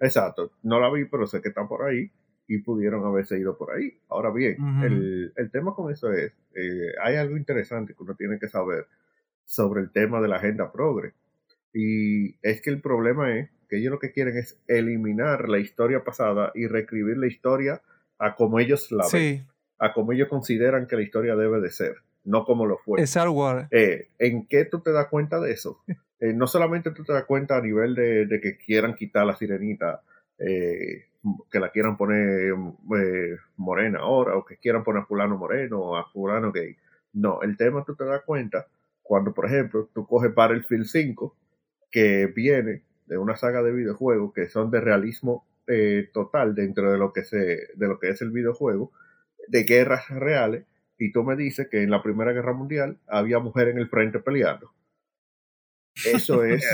[0.00, 2.10] Exacto, no la vi, pero sé que está por ahí
[2.46, 3.98] y pudieron haberse ido por ahí.
[4.08, 8.38] Ahora bien, el, el, tema con eso es, eh, hay algo interesante que uno tiene
[8.38, 8.86] que saber
[9.44, 11.14] sobre el tema de la agenda progre.
[11.72, 16.04] Y es que el problema es que ellos lo que quieren es eliminar la historia
[16.04, 17.82] pasada y reescribir la historia
[18.18, 19.46] a como ellos la ven,
[19.78, 23.00] a como ellos consideran que la historia debe de ser, no como lo fue.
[23.02, 23.66] Es algo.
[23.70, 25.82] Eh, ¿En qué tú te das cuenta de eso?
[26.20, 29.36] Eh, no solamente tú te das cuenta a nivel de, de que quieran quitar la
[29.36, 30.00] sirenita,
[30.38, 31.06] eh,
[31.50, 32.54] que la quieran poner
[32.98, 36.76] eh, morena ahora, o que quieran poner a fulano moreno o a fulano gay.
[37.12, 38.66] No, el tema tú te das cuenta
[39.02, 41.36] cuando, por ejemplo, tú coges Battlefield 5,
[41.90, 46.98] que viene de una saga de videojuegos que son de realismo eh, total dentro de
[46.98, 48.92] lo que se, de lo que es el videojuego,
[49.48, 50.64] de guerras reales,
[50.98, 54.20] y tú me dices que en la Primera Guerra Mundial había mujeres en el frente
[54.20, 54.72] peleando.
[56.04, 56.64] Eso es,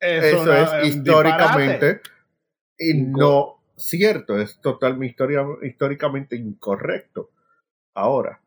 [0.00, 2.00] eso, es históricamente
[2.78, 5.24] y no cierto, es totalmente
[5.62, 7.30] históricamente incorrecto.
[7.94, 8.40] Ahora,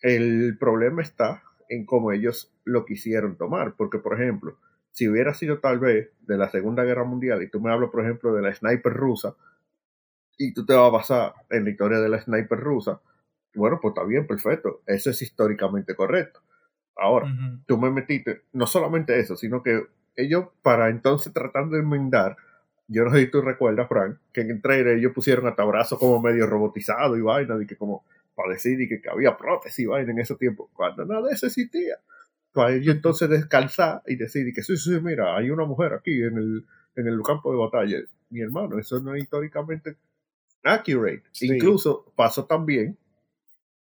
[0.00, 4.58] el problema está en cómo ellos lo quisieron tomar, porque por ejemplo,
[4.90, 8.04] si hubiera sido tal vez de la Segunda Guerra Mundial y tú me hablas, por
[8.04, 9.34] ejemplo, de la sniper rusa,
[10.38, 13.00] y tú te vas a basar en la historia de la sniper rusa,
[13.54, 16.40] bueno, pues está bien, perfecto, eso es históricamente correcto.
[16.96, 17.26] Ahora,
[17.66, 19.82] tú me metiste, no solamente eso, sino que
[20.16, 22.36] ellos, para entonces tratar de enmendar,
[22.86, 25.98] yo no sé si tú recuerdas, Frank, que en el trailer ellos pusieron hasta brazos
[25.98, 29.86] como medio robotizado y vaina, y que como para decir y que, había prótesis y
[29.86, 31.96] vaina en ese tiempo, cuando nada de eso existía.
[32.52, 36.36] Para ellos entonces descalzar y decir que sí, sí, mira, hay una mujer aquí en
[36.36, 37.98] el, en el campo de batalla.
[38.30, 39.96] Mi hermano, eso no es históricamente
[40.62, 41.24] accurate.
[41.40, 42.96] Incluso pasó también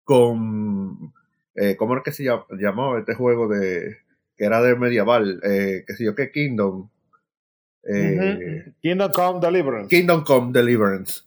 [0.09, 1.13] con,
[1.55, 2.25] eh, ¿cómo era que se
[2.59, 3.99] llamaba este juego de,
[4.39, 6.89] que era de medieval, eh, que sé yo, qué Kingdom,
[7.83, 9.95] eh, Kingdom Come Deliverance.
[9.95, 11.25] Kingdom Come Deliverance.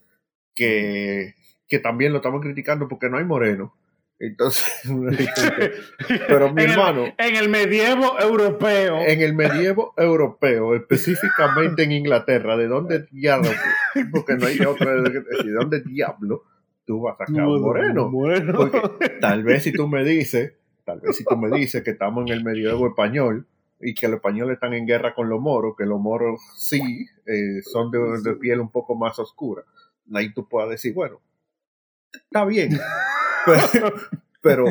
[0.55, 1.35] Que,
[1.67, 3.77] que también lo estamos criticando porque no hay moreno.
[4.17, 4.81] Entonces,
[6.27, 7.13] pero mi hermano.
[7.19, 8.97] en el medievo europeo.
[8.97, 13.51] En el medievo europeo, específicamente en Inglaterra, ¿de dónde diablo?
[14.11, 14.93] Porque no hay otra.
[14.93, 16.45] ¿De dónde diablo
[16.85, 18.09] tú vas a sacar un moreno?
[18.55, 20.53] Porque tal vez si tú me dices,
[20.83, 23.47] tal vez si tú me dices que estamos en el medievo español,
[23.81, 27.61] y que los españoles están en guerra con los moros, que los moros sí eh,
[27.63, 29.63] son de, piel un poco más oscura.
[30.13, 31.21] Ahí tú puedes decir, bueno,
[32.13, 32.79] está bien,
[34.41, 34.65] pero,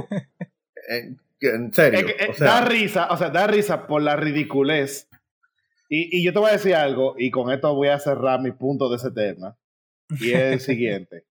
[0.88, 2.08] en, serio.
[2.08, 5.08] Eh, da risa, o sea, da risa por la ridiculez.
[5.88, 8.52] Y, y, yo te voy a decir algo, y con esto voy a cerrar mi
[8.52, 9.56] punto de ese tema,
[10.08, 11.24] y es el siguiente.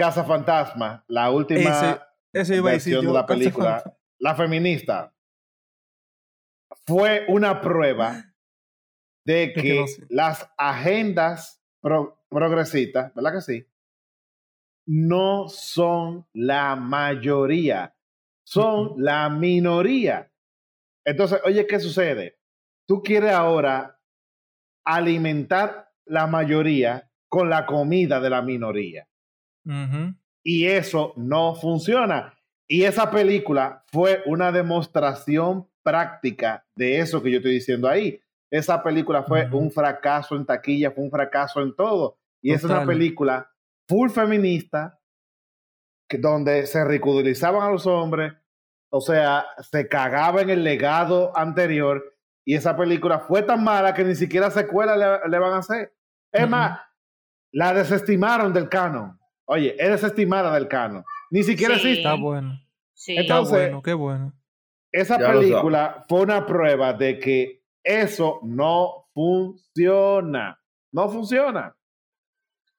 [0.00, 3.82] Casa Fantasma, la última ese, versión de la película,
[4.18, 5.14] la feminista,
[6.86, 8.24] fue una prueba
[9.24, 11.62] de que las agendas
[12.28, 13.66] progresistas, ¿verdad que sí?
[14.86, 17.94] No son la mayoría,
[18.44, 20.32] son la minoría.
[21.04, 22.40] Entonces, oye, ¿qué sucede?
[22.90, 24.00] tú quieres ahora
[24.84, 29.06] alimentar la mayoría con la comida de la minoría.
[30.42, 32.34] Y eso no funciona.
[32.66, 38.20] Y esa película fue una demostración práctica de eso que yo estoy diciendo ahí.
[38.50, 42.18] Esa película fue un fracaso en taquilla, fue un fracaso en todo.
[42.42, 43.50] Y es una película
[43.86, 44.98] full feminista,
[46.08, 48.32] que, donde se ridiculizaban a los hombres,
[48.90, 52.16] o sea, se cagaba en el legado anterior.
[52.44, 55.94] Y esa película fue tan mala que ni siquiera secuela le, van a hacer.
[56.32, 56.80] Es más,
[57.52, 59.19] la desestimaron del canon.
[59.52, 61.04] Oye, es desestimada del canon.
[61.28, 62.02] Ni siquiera existe.
[62.02, 62.60] Está bueno.
[62.94, 63.16] Sí.
[63.16, 64.32] Está bueno, qué bueno.
[64.92, 70.60] Esa película fue una prueba de que eso no funciona.
[70.92, 71.74] No funciona.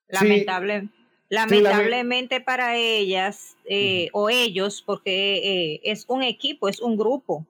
[0.07, 0.87] Lamentable,
[1.27, 7.45] lamentablemente para ellas eh, o ellos, porque eh, es un equipo, es un grupo.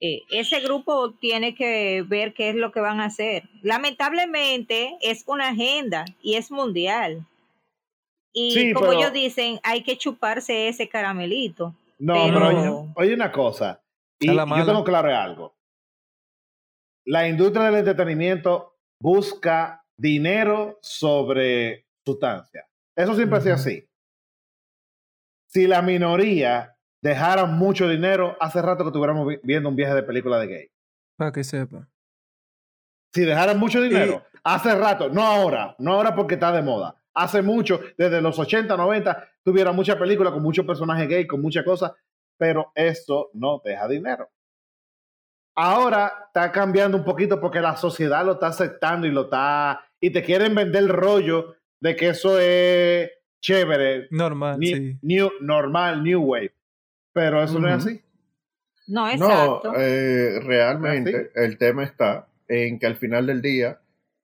[0.00, 3.48] Eh, ese grupo tiene que ver qué es lo que van a hacer.
[3.62, 7.26] Lamentablemente es una agenda y es mundial.
[8.32, 11.74] Y como ellos dicen, hay que chuparse ese caramelito.
[11.98, 13.82] No, pero, oye, una cosa.
[14.18, 15.54] Y yo tengo claro algo.
[17.04, 22.66] La industria del entretenimiento busca dinero sobre sustancia.
[22.96, 23.88] Eso siempre ha sido así.
[25.48, 30.38] Si la minoría dejara mucho dinero, hace rato que estuviéramos viendo un viaje de película
[30.38, 30.70] de gay.
[31.16, 31.88] Para que sepa.
[33.12, 36.96] Si dejaran mucho dinero, hace rato, no ahora, no ahora porque está de moda.
[37.14, 41.64] Hace mucho, desde los 80, 90, tuviera muchas películas con muchos personajes gay, con muchas
[41.64, 41.92] cosas,
[42.38, 44.30] pero eso no deja dinero.
[45.54, 50.10] Ahora está cambiando un poquito porque la sociedad lo está aceptando y lo está y
[50.10, 53.10] te quieren vender el rollo de que eso es
[53.40, 54.08] chévere.
[54.10, 54.98] Normal, sí.
[55.02, 56.54] New, normal, new wave.
[57.12, 58.02] Pero eso no es así.
[58.86, 59.72] No, exacto.
[59.72, 63.80] No, eh, realmente el tema está en que al final del día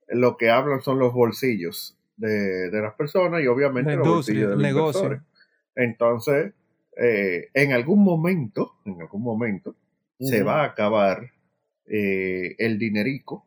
[0.09, 5.23] lo que hablan son los bolsillos de, las personas y obviamente los bolsillos del negocio.
[5.75, 6.53] Entonces,
[6.97, 9.77] eh, en algún momento, en algún momento,
[10.19, 11.31] se va a acabar
[11.87, 13.47] eh, el dinerico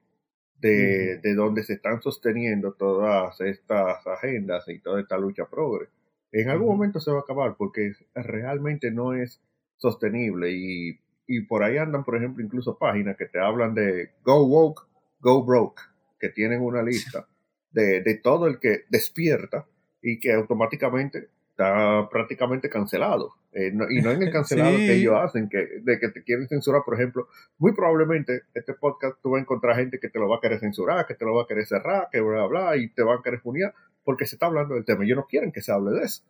[0.59, 5.89] de, de, donde se están sosteniendo todas estas agendas y toda esta lucha progre.
[6.31, 9.41] En algún momento se va a acabar porque realmente no es
[9.75, 14.45] sostenible y, y por ahí andan, por ejemplo, incluso páginas que te hablan de Go
[14.45, 14.87] Woke,
[15.19, 15.81] Go Broke,
[16.19, 17.27] que tienen una lista
[17.71, 19.65] de, de todo el que despierta
[20.01, 23.35] y que automáticamente está prácticamente cancelado.
[23.53, 26.83] Eh, y no en el cancelado que ellos hacen, que, de que te quieren censurar,
[26.83, 27.27] por ejemplo.
[27.57, 30.59] Muy probablemente este podcast tú vas a encontrar gente que te lo va a querer
[30.59, 33.21] censurar, que te lo va a querer cerrar, que bla, bla, y te van a
[33.21, 35.03] querer juniar, porque se está hablando del tema.
[35.03, 36.23] Ellos no quieren que se hable de eso.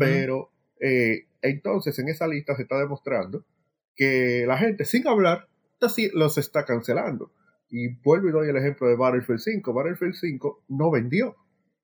[0.00, 3.44] Pero eh, entonces en esa lista se está demostrando
[3.94, 5.46] que la gente, sin hablar,
[6.14, 7.30] los está cancelando.
[7.70, 9.72] Y vuelvo y doy el ejemplo de Battlefield 5.
[9.72, 11.36] Battlefield 5 no vendió.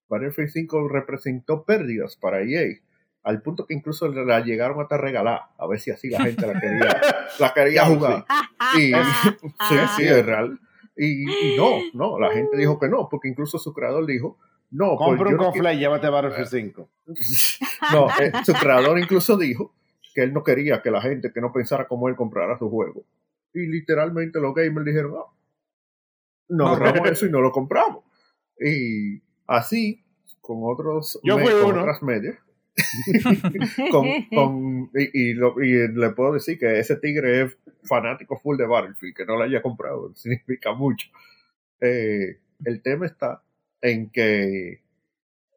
[0.08, 2.80] Battlefield 5 representó pérdidas para EA
[3.26, 6.60] al punto que incluso la llegaron hasta regalar, a ver si así la gente la
[6.60, 7.00] quería,
[7.40, 8.24] la quería jugar.
[8.78, 8.92] Y,
[9.68, 10.60] sí, sí, es real.
[10.96, 14.38] Y, no, no, la gente dijo que no, porque incluso su creador dijo,
[14.70, 14.96] no.
[14.96, 16.88] Pues Compra un cofre y llévate Battlefield 5.
[17.92, 19.74] no, eh, su creador incluso dijo
[20.14, 23.04] que él no quería que la gente que no pensara como él comprara su juego.
[23.52, 25.35] Y literalmente los gamers dijeron, no,
[26.48, 28.04] no agarramos eso y no lo compramos.
[28.58, 30.04] Y así,
[30.40, 32.38] con otros Yo otras medias,
[33.90, 39.36] con, y, le puedo decir que ese tigre es fanático full de Battlefield, que no
[39.36, 41.08] lo haya comprado, significa mucho.
[41.80, 43.42] Eh, el tema está
[43.80, 44.82] en que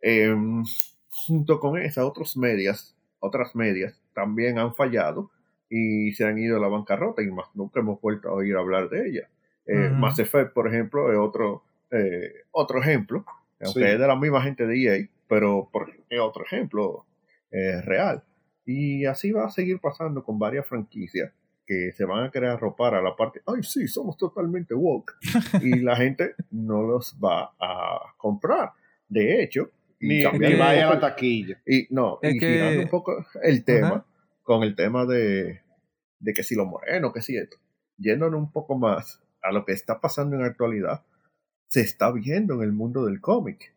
[0.02, 0.64] em,
[1.10, 5.32] junto con esas otras medias, otras medias también han fallado
[5.70, 8.90] y se han ido a la bancarrota y más nunca hemos vuelto a oír hablar
[8.90, 9.30] de ella.
[9.70, 13.24] Eh, Mass Effect, por ejemplo, es otro, eh, otro ejemplo,
[13.61, 17.05] aunque es de la misma gente de EA, pero por, es otro ejemplo
[17.51, 18.24] eh, real.
[18.65, 21.32] Y así va a seguir pasando con varias franquicias
[21.67, 25.13] que se van a querer arropar a la parte, ay, sí, somos totalmente woke.
[25.61, 28.72] y la gente no los va a comprar.
[29.07, 31.61] De hecho, ni, vaya a la taquilla.
[31.63, 34.03] Y no, y girando un poco el tema,
[34.41, 35.61] con el tema de,
[36.20, 37.57] de que si lo moreno, que si esto,
[37.97, 41.04] yéndonos un poco más a lo que está pasando en la actualidad,
[41.68, 43.74] se está viendo en el mundo del cómic.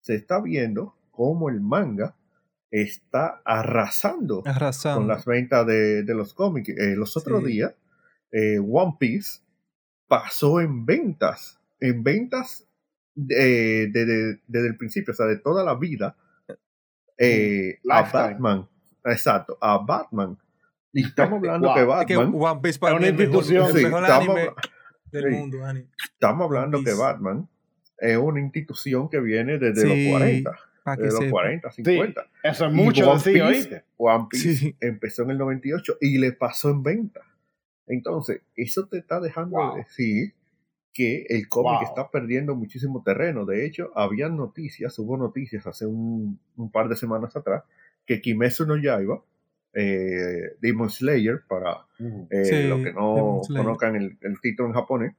[0.00, 2.16] Se está viendo cómo el manga
[2.70, 6.68] está arrasando, con las ventas de, los cómics.
[6.68, 7.74] Eh, los otros días,
[8.32, 9.40] eh, One Piece
[10.08, 12.66] pasó en ventas, en ventas
[13.14, 13.88] de,
[14.46, 16.16] desde el principio, o sea, de toda la vida,
[17.18, 18.68] eh, a Batman.
[19.04, 20.36] Exacto, a Batman.
[20.92, 22.32] Y estamos hablando de que Batman.
[22.34, 23.72] One Piece para una institución.
[25.10, 25.86] Del mundo, Dani.
[26.12, 27.48] Estamos hablando que Batman
[27.98, 30.58] es una institución que viene desde los 40.
[30.98, 32.26] Desde los 40, 50.
[32.44, 33.40] eso es mucho así,
[33.96, 37.22] One Piece empezó en el 98 y le pasó en venta.
[37.88, 40.34] Entonces, eso te está dejando decir
[40.92, 43.44] que el cómic está perdiendo muchísimo terreno.
[43.44, 46.40] De hecho, había noticias, hubo noticias hace un,
[46.72, 47.64] par de semanas atrás,
[48.06, 49.22] que Kimetsu no Yaiba,
[49.78, 55.14] eh, Demon Slayer, para eh, los que no conozcan el, título en japonés,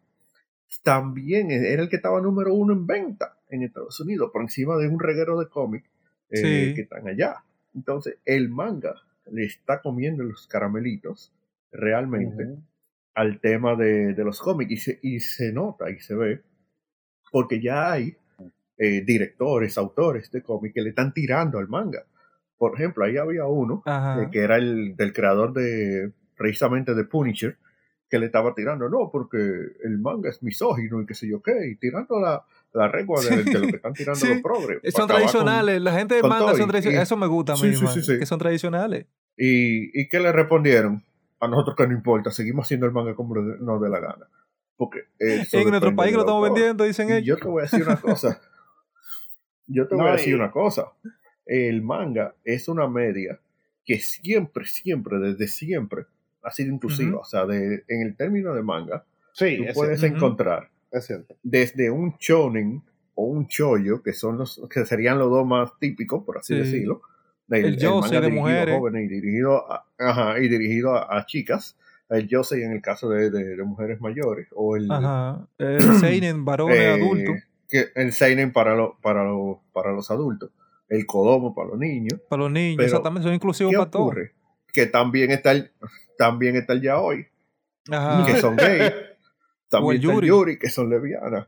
[0.84, 4.88] también era el que estaba número uno en venta en Estados Unidos, por encima de
[4.88, 5.90] un reguero de cómics
[6.32, 7.44] eh, que están allá.
[7.76, 8.96] Entonces, el manga
[9.32, 11.32] le está comiendo los caramelitos
[11.72, 12.58] realmente
[13.14, 16.42] al tema de, de los cómics y se, y se nota y se ve
[17.32, 18.16] porque ya hay
[18.78, 22.06] eh, directores, autores de cómics que le están tirando al manga.
[22.58, 27.58] Por ejemplo, ahí había uno eh, que era el del creador de precisamente de Punisher
[28.10, 31.68] que le estaba tirando, no, porque el manga es misógino y qué sé yo qué,
[31.70, 34.82] y tirando la, la regua de, lo que están tirando los progres.
[34.94, 37.74] Son tradicionales, la gente de manga son tradicionales, eso me gusta a mí,
[38.20, 39.08] que son tradicionales.
[39.36, 41.04] ¿Y, ¿Y qué le respondieron?
[41.40, 44.28] a nosotros que no importa, seguimos haciendo el manga como nos dé la gana.
[44.76, 47.26] Porque en nuestro país lo estamos vendiendo, dicen ellos.
[47.26, 48.42] Yo te voy a decir una cosa.
[49.68, 50.92] yo te voy a decir una cosa.
[51.48, 53.40] El manga es una media
[53.86, 56.06] que siempre, siempre, desde siempre,
[56.44, 57.20] ha sido inclusiva.
[57.20, 60.70] O sea, de, en el término de manga, sí, tú puedes encontrar
[61.44, 62.84] desde un shonen
[63.16, 67.02] o un choyo, que son los que serían los dos más típicos, por así decirlo,
[67.50, 68.80] el, el de mujeres.
[68.94, 71.78] y dirigido a, ajá, y dirigido a, chicas.
[72.10, 74.48] El Josei en el caso de, de, mujeres mayores.
[74.56, 75.46] O el, ajá.
[75.58, 77.36] el Seinen varones eh, adultos.
[77.96, 80.52] El Seinen para, lo, para, lo, para los adultos.
[80.90, 82.20] El Kodomo para los niños.
[82.30, 84.16] Para los niños, exactamente, son inclusivos para todos.
[84.72, 85.72] Que también está el,
[86.18, 87.28] también está el Yaoi,
[87.86, 88.94] que son gays.
[89.70, 91.48] También está el Yuri, que son lesbianas.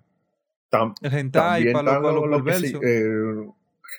[1.02, 2.64] el hentai para, los, para los,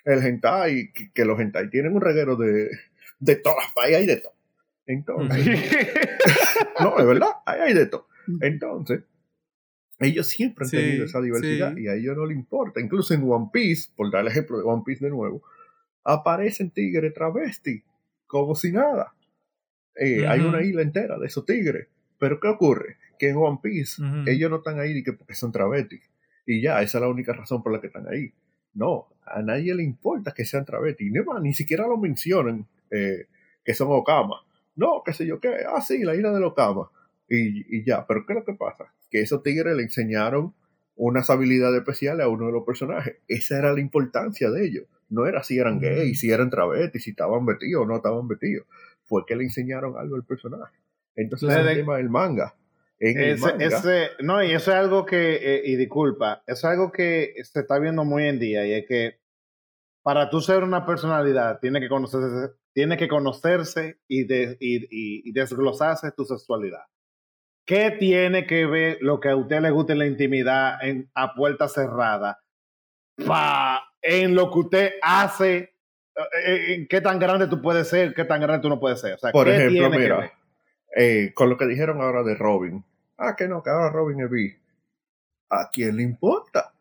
[0.04, 2.70] el hentai, que, que los hentai tienen un reguero de,
[3.18, 4.34] de todas, ahí hay de todo.
[4.86, 5.46] Entonces,
[6.80, 8.08] no, es verdad, ahí hay de todo.
[8.40, 9.02] Entonces,
[10.00, 12.80] ellos siempre han tenido esa diversidad y a ellos no les importa.
[12.80, 15.42] Incluso en One Piece, por dar el ejemplo de One Piece de nuevo,
[16.02, 17.82] aparecen tigres travesti,
[18.26, 19.14] como si nada.
[19.94, 21.88] Eh, hay una isla entera de esos tigres.
[22.18, 22.96] Pero ¿qué ocurre?
[23.18, 26.02] Que en One Piece ellos no están ahí porque son travestis.
[26.46, 28.32] Y ya, esa es la única razón por la que están ahí.
[28.72, 33.26] No, a nadie le importa que sean travestis, ni, ni siquiera lo mencionan eh,
[33.64, 34.36] que son Okama.
[34.76, 36.90] No, qué sé yo qué, ah, sí, la isla de Okama.
[37.30, 38.92] Y, y ya, pero ¿qué es lo que pasa?
[39.10, 40.52] Que esos tigres le enseñaron
[40.96, 43.16] unas habilidades especiales a uno de los personajes.
[43.28, 44.84] Esa era la importancia de ellos.
[45.08, 48.66] No era si eran gays, si eran travestis, si estaban vestidos o no estaban vestidos.
[49.04, 50.76] Fue que le enseñaron algo al personaje.
[51.16, 52.54] Entonces, el tema del manga
[53.00, 57.60] ese, no, y eso es algo que, eh, y disculpa, eso es algo que se
[57.60, 59.20] está viendo muy en día y es que
[60.02, 66.24] para tú ser una personalidad tiene que conocerse, tiene que conocerse y, y, desglosarse tu
[66.24, 66.82] sexualidad.
[67.70, 71.34] ¿Qué tiene que ver lo que a usted le gusta en la intimidad en, a
[71.34, 72.40] puerta cerrada
[73.24, 75.56] pa, en lo que usted hace?
[75.56, 75.72] Eh,
[76.44, 78.12] eh, ¿Qué tan grande tú puedes ser?
[78.12, 79.18] ¿Qué tan grande tú no puedes ser?
[79.30, 80.32] Por ejemplo, mira,
[81.32, 82.84] con lo que dijeron ahora de Robin,
[83.22, 84.52] Ah, que no, que ahora Robin es bi.
[85.50, 86.72] ¿A quién le importa?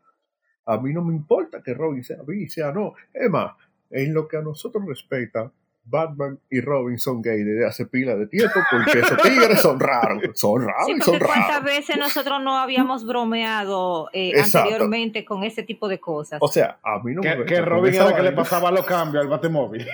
[0.66, 2.96] A mí no me importa que Robin sea bi, sea no.
[3.14, 3.54] Es más,
[3.92, 5.52] en lo que a nosotros respecta,
[5.90, 10.24] Batman y Robin son gay desde hace pila de tiempo porque esos tigres son raros,
[10.36, 11.36] son raros, sí, son raros.
[11.36, 16.40] ¿Cuántas veces nosotros no habíamos bromeado eh, anteriormente con ese tipo de cosas?
[16.42, 19.24] O sea, a mí no me venga Que Robin era que le pasaba los cambios
[19.24, 19.88] al batemóvil.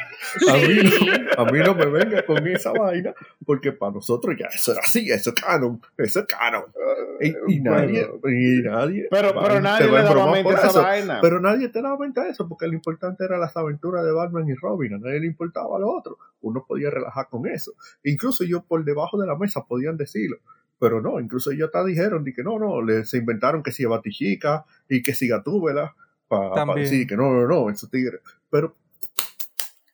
[0.49, 0.79] A, mí,
[1.37, 3.13] a mí no me venga con esa vaina
[3.45, 6.65] porque para nosotros ya eso era así, eso es canon, eso es canon.
[7.47, 11.19] Y, nadie, y nadie, pero, pero nadie le daba mente esa vaina.
[11.21, 14.47] Pero nadie te daba mente a eso porque lo importante era las aventuras de Batman
[14.49, 16.17] y Robin, a nadie le importaba otro.
[16.41, 17.73] Uno podía relajar con eso.
[18.03, 20.37] Incluso ellos por debajo de la mesa podían decirlo.
[20.79, 24.65] Pero no, incluso ellos hasta dijeron que no, no, le, se inventaron que si Batichica
[24.89, 25.95] y que si Gatúbela
[26.27, 28.21] para decir que no, no, no, esos tigres.
[28.49, 28.75] Pero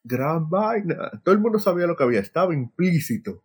[0.04, 1.12] gran vaina.
[1.24, 3.44] Todo el mundo sabía lo que había, estaba implícito.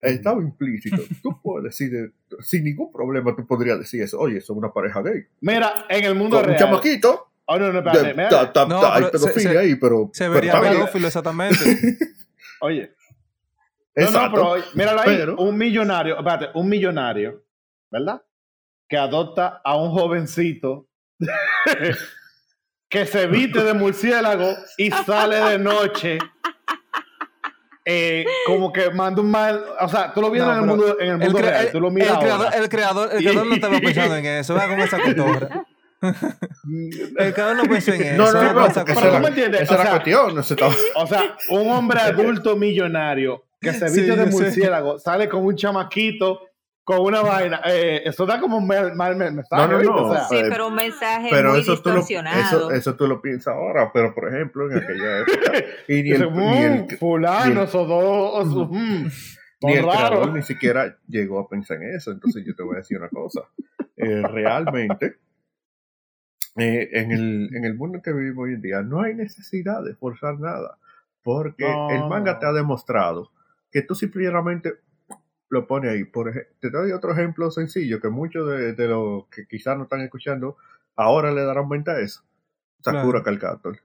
[0.00, 0.96] Estaba implícito.
[1.22, 4.18] Tú puedes decir, sin ningún problema, tú podrías decir eso.
[4.18, 5.24] Oye, son una pareja gay.
[5.42, 6.52] Mira, en el mundo real.
[6.52, 8.68] Un chamaquito Oh, no, no, espérate.
[8.68, 10.08] no, hay pedofilia ahí, pero.
[10.12, 11.58] Se vería pedófilo, exactamente.
[12.60, 12.94] Oye.
[13.96, 15.20] No, no, pero míralo ahí.
[15.36, 17.42] Un millonario, espérate, un millonario,
[17.90, 18.22] ¿verdad?
[18.88, 20.86] Que adopta a un jovencito
[22.88, 26.18] que se viste de murciélago y sale de noche
[27.84, 31.08] eh, como que manda un mal, o sea, tú lo vienes en el mundo, en
[31.08, 34.16] el mundo real, tú lo miras el creador, el creador, el creador no estaba pensando
[34.16, 35.66] en eso, va con esa cotorra.
[37.18, 38.16] el creador no pensó en eso.
[38.16, 38.66] No, no, no.
[38.66, 40.68] Esa o sea, cuestión, no se está...
[40.96, 45.54] O sea, un hombre adulto millonario que se viste sí, de murciélago, sale con un
[45.54, 46.40] chamaquito
[46.84, 47.60] con una vaina.
[47.66, 49.46] Eh, eso da como un mal, mal mensaje.
[49.52, 49.94] No, no, no.
[50.08, 52.50] O sea, sí, pero un mensaje pero muy eso distorsionado.
[52.50, 55.64] Tú lo, eso, eso, tú lo piensas ahora, pero por ejemplo, en aquella época.
[55.88, 59.06] y ni el, ni el, fulano, o dos, mm,
[59.62, 62.10] ni el creador ni siquiera llegó a pensar en eso.
[62.10, 63.42] Entonces yo te voy a decir una cosa.
[63.96, 65.16] Eh, realmente,
[66.56, 69.94] eh, en, el, en el mundo que vivimos hoy en día, no hay necesidad de
[69.94, 70.78] forzar nada.
[71.22, 71.90] Porque no.
[71.90, 73.30] el manga te ha demostrado
[73.70, 74.74] que tú simplemente
[75.48, 76.04] lo pone ahí.
[76.04, 79.84] Por ejemplo, te doy otro ejemplo sencillo que muchos de, de los que quizás no
[79.84, 80.56] están escuchando
[80.96, 82.22] ahora le darán cuenta a eso.
[82.82, 83.38] Sakura claro.
[83.38, 83.80] Calcator.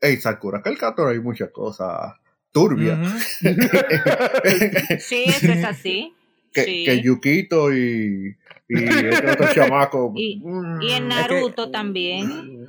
[0.00, 2.14] Ey, Sakura Calcator hay muchas cosas
[2.52, 2.98] turbias.
[2.98, 3.02] Uh
[3.46, 4.98] -huh.
[4.98, 6.14] sí, eso es así.
[6.56, 6.84] Que, sí.
[6.84, 8.36] que Yukito y,
[8.68, 10.12] y este otro chamaco.
[10.16, 10.42] Y,
[10.80, 12.66] y en Naruto es que, también.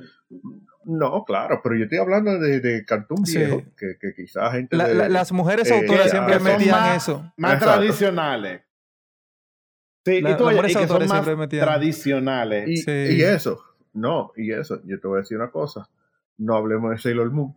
[0.84, 3.72] No, claro, pero yo estoy hablando de, de cartoon viejo, sí.
[3.78, 4.76] que, que quizás gente...
[4.76, 7.32] La, de, la, las mujeres autoras eh, siempre metían más, eso.
[7.36, 7.78] Más Exacto.
[7.78, 8.62] tradicionales.
[10.04, 12.68] Sí, la, y, tú, oye, y que son más tradicionales.
[12.68, 12.90] Y, sí.
[12.90, 13.62] y, eso,
[13.92, 15.88] no, y eso, yo te voy a decir una cosa,
[16.38, 17.54] no hablemos de Sailor Moon.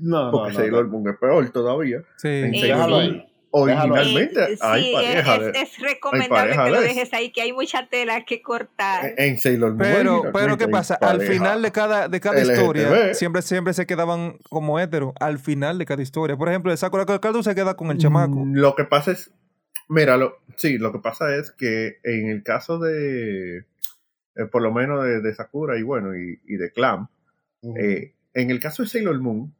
[0.00, 0.92] No, porque no, Sailor no.
[0.92, 2.02] Moon es peor todavía.
[2.16, 2.28] Sí.
[2.28, 3.24] En Sailor Moon,
[3.56, 5.36] originalmente sí, hay sí, pareja.
[5.36, 9.14] Es, es recomendable que lo dejes ahí, que hay mucha tela que cortar.
[9.16, 9.78] En Sailor Moon.
[9.78, 10.94] Pero, pero ¿qué pasa?
[10.94, 15.12] Al final de cada, de cada historia, siempre, siempre se quedaban como héteros.
[15.20, 16.36] Al final de cada historia.
[16.36, 18.44] Por ejemplo, el Sakura Caldo se queda con el chamaco.
[18.52, 19.30] Lo que pasa es.
[19.88, 23.58] Mira, lo, sí, lo que pasa es que en el caso de.
[24.36, 27.06] Eh, por lo menos de, de, Sakura y bueno, y, y de Clam,
[27.60, 27.80] uh -huh.
[27.80, 29.54] eh, en el caso de Sailor Moon,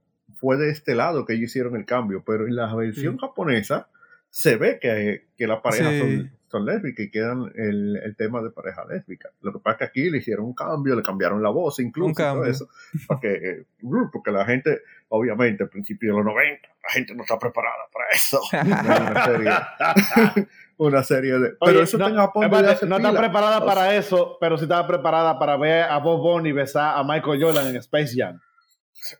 [0.44, 3.18] fue de este lado que ellos hicieron el cambio, pero en la versión sí.
[3.18, 3.88] japonesa
[4.28, 5.98] se ve que, que las parejas sí.
[6.00, 9.30] son, son, lésbicas y quedan el, el, tema de pareja lésbica.
[9.40, 12.12] Lo que pasa es que aquí le hicieron un cambio, le cambiaron la voz incluso,
[12.22, 12.68] todo eso,
[13.08, 13.64] porque, eh,
[14.12, 18.04] porque la gente, obviamente, al principio de los 90, la gente no está preparada para
[18.12, 18.40] eso.
[18.52, 21.56] una serie, una serie de...
[21.58, 25.56] Oye, pero eso no, Japón no está preparada para eso, pero sí estaba preparada para
[25.56, 28.38] ver a Bob Bunny besar a Michael Jordan en Space Jam.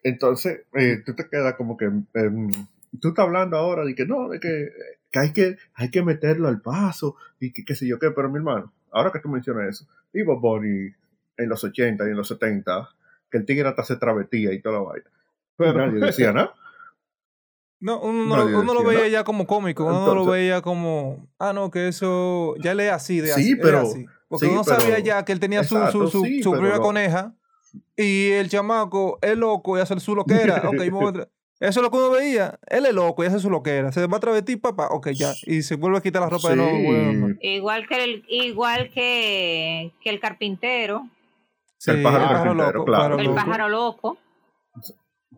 [0.03, 1.87] Entonces, eh, tú te quedas como que...
[1.87, 2.31] Eh,
[3.01, 4.71] tú estás hablando ahora de que no, de que,
[5.11, 8.29] que, hay, que hay que meterlo al paso y que qué sé yo qué, pero
[8.31, 10.93] mi hermano, ahora que tú mencionas eso, y Bob Bunny
[11.37, 12.89] en los 80 y en los 70,
[13.31, 15.11] que el tigre hasta se travestía y toda la vaina.
[15.57, 16.55] Pero nadie decía nada.
[17.81, 19.11] No, uno, no, uno lo veía nada.
[19.11, 23.21] ya como cómico, uno Entonces, lo veía como, ah, no, que eso ya le así
[23.21, 23.57] de sí, así.
[23.57, 24.07] Pero, así.
[24.27, 26.79] Porque sí, uno pero, sabía ya que él tenía exacto, su, su, sí, su propia
[26.79, 27.35] coneja
[27.97, 30.63] y el chamaco es loco y hace su loquera.
[30.69, 30.75] ok,
[31.61, 32.59] eso es lo que uno veía.
[32.67, 33.93] Él es loco y hace su loquera.
[33.93, 34.89] Se va a travestir, papá.
[34.91, 35.33] Ok, ya.
[35.45, 36.49] Y se vuelve a quitar la ropa sí.
[36.51, 36.79] de nuevo.
[36.83, 37.37] Bueno.
[37.41, 41.09] Igual que el, igual que, que el carpintero.
[41.79, 43.19] Sí, el pájaro, el pájaro loco, claro.
[43.19, 44.19] El pájaro loco.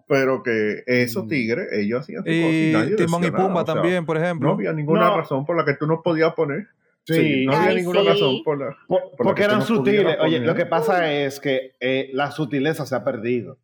[0.09, 2.87] Pero que esos tigres, ellos hacían su y cosa.
[2.87, 4.49] Y Timón y Pumba o sea, también, por ejemplo.
[4.49, 5.17] No había ninguna no.
[5.17, 6.69] razón por la que tú no podías poner.
[7.07, 8.09] Sí, sí no había Ay, ninguna sí.
[8.09, 8.77] razón por la.
[8.89, 10.17] Por, por porque la eran no sutiles.
[10.21, 13.59] Oye, lo que pasa es que eh, la sutileza se ha perdido.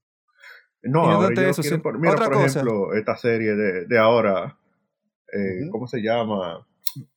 [0.83, 1.77] No, ahora eso, sí.
[1.79, 2.47] por, mira, por cosa.
[2.47, 4.59] ejemplo, esta serie de, de ahora,
[5.33, 5.71] eh, uh -huh.
[5.71, 6.67] ¿cómo se llama?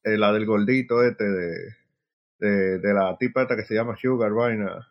[0.03, 1.57] Eh, la del gordito este de,
[2.39, 4.87] de, de, la tipa esta que se llama Sugar Vaina.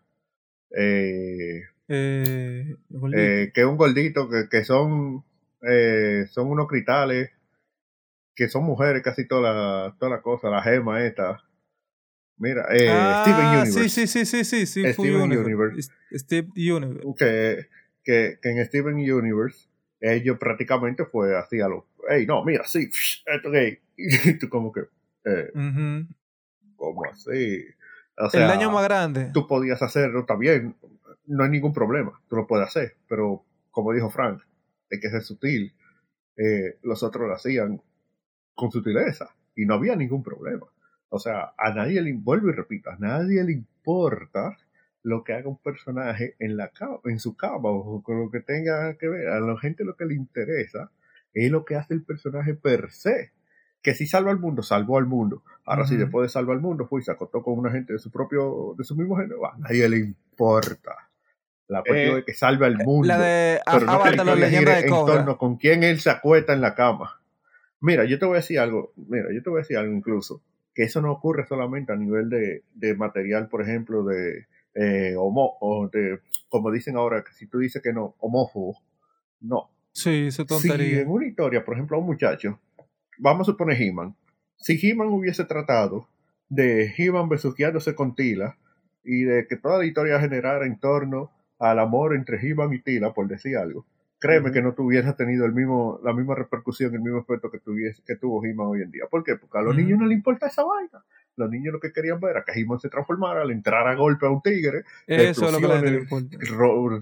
[0.76, 2.76] Eh, eh,
[3.16, 5.24] eh, que es un gordito que, que son,
[5.62, 7.30] eh, son unos cristales,
[8.34, 11.42] que son mujeres casi toda la, toda la cosa, la gema esta.
[12.36, 13.88] Mira, eh, ah, Steven Universe.
[13.88, 14.92] Sí, sí, sí, sí, sí.
[14.92, 15.44] Steven Universe.
[15.44, 15.92] Universe.
[16.12, 17.14] Steve Universe.
[17.16, 17.68] Que,
[18.02, 19.68] que, que en Steven Universe
[20.00, 22.90] ellos prácticamente fue así a los, hey, no, mira, sí,
[23.26, 23.78] esto gay.
[23.96, 24.80] Y tú como que,
[25.24, 26.08] eh, uh -huh.
[26.74, 27.64] ¿cómo así?
[28.18, 29.30] O sea, el daño más grande.
[29.32, 30.76] Tú podías hacerlo, está bien,
[31.26, 34.42] no hay ningún problema, tú lo puedes hacer, pero como dijo Frank,
[34.90, 35.74] hay que ser sutil.
[36.36, 37.80] Eh, los otros lo hacían
[38.54, 40.66] con sutileza y no había ningún problema.
[41.08, 44.56] O sea, a nadie le, vuelvo y repito, a nadie le importa
[45.02, 48.40] lo que haga un personaje en, la cama, en su cama o con lo que
[48.40, 49.28] tenga que ver.
[49.28, 50.90] A la gente lo que le interesa
[51.32, 53.32] es lo que hace el personaje per se.
[53.82, 55.42] Que si salva al mundo, salvó al mundo.
[55.66, 55.88] Ahora, uh -huh.
[55.90, 58.10] si después de salvar al mundo, fue y se acostó con una gente de su
[58.10, 61.10] propio, de su mismo género, a nadie le importa.
[61.68, 63.08] La cuestión eh, de que salve al mundo.
[63.08, 66.52] La de pero no que la leyenda de en torno con quién él se acuesta
[66.54, 67.20] en la cama.
[67.84, 68.94] Mira, yo te voy a decir algo.
[68.96, 70.42] Mira, yo te voy a decir algo incluso.
[70.74, 75.58] Que eso no ocurre solamente a nivel de, de material, por ejemplo, de, eh, homo,
[75.60, 78.80] o de, como dicen ahora, que si tú dices que no, homófobo,
[79.42, 79.70] no.
[79.92, 80.86] Sí, eso tontería.
[80.86, 82.58] Si en una historia, por ejemplo, a un muchacho,
[83.18, 84.16] vamos a suponer He-Man.
[84.56, 86.08] Si He-Man hubiese tratado
[86.48, 88.56] de He-Man besuqueándose con Tila
[89.04, 93.12] y de que toda la historia generara en torno al amor entre He-Man y Tila,
[93.12, 93.84] por decir algo,
[94.24, 98.02] créeme que no tuviese tenido el mismo, la misma repercusión, el mismo efecto que, tuviese,
[98.06, 99.04] que tuvo He-Man hoy en día.
[99.10, 99.36] ¿Por qué?
[99.36, 101.04] Porque a los niños no les importa esa vaina.
[101.36, 104.24] Los niños lo que querían ver era que He-Man se transformara, le entrara a golpe
[104.24, 106.06] a un tigre, eso es lo que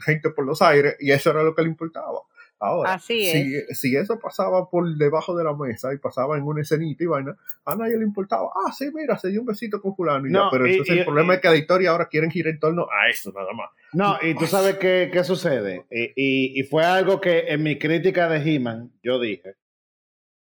[0.05, 2.19] gente por los aires, y eso era lo que le importaba.
[2.65, 7.03] Ahora, si, si, eso pasaba por debajo de la mesa y pasaba en una escenita
[7.03, 8.51] y vaina, a nadie le importaba.
[8.55, 10.29] Ah, sí, mira, se dio un besito con fulano.
[10.29, 10.47] Y ya.
[10.49, 13.33] Pero entonces el problema es que la historia ahora quieren girar en torno a eso
[13.33, 13.69] nada más.
[13.93, 15.87] No, y tú sabes qué, qué sucede.
[15.91, 19.57] Y, y, fue algo que en mi crítica de He-Man yo dije.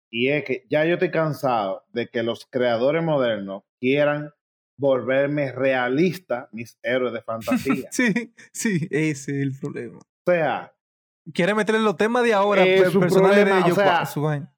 [0.10, 4.32] Y es que ya yo estoy cansado de que los creadores modernos quieran
[4.78, 7.88] volverme realista mis héroes de fantasía.
[7.92, 9.98] sí, sí, ese es el problema.
[10.00, 10.72] O sea,
[11.34, 14.54] quiere meterle los temas de ahora, es personales de ellos, para su vaina.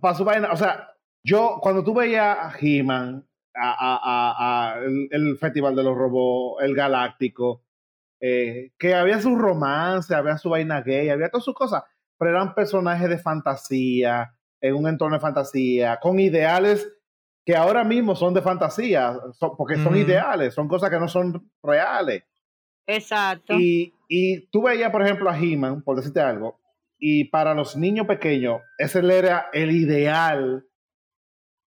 [0.00, 0.94] Para su vaina, o sea,
[1.24, 4.76] yo cuando tú veías a He-Man, a,
[5.10, 7.64] el, Festival de los Robots, el Galáctico,
[8.20, 11.82] eh, que había su romance, había su vaina gay, había todas sus cosas,
[12.18, 16.90] pero eran personajes de fantasía, en un entorno de fantasía, con ideales
[17.46, 19.18] que ahora mismo son de fantasía,
[19.56, 22.24] porque son ideales, son cosas que no son reales.
[22.86, 23.54] Exacto.
[23.58, 26.58] Y, y tú veías, por ejemplo, a He-Man, por decirte algo,
[26.98, 30.66] y para los niños pequeños, ese era el ideal.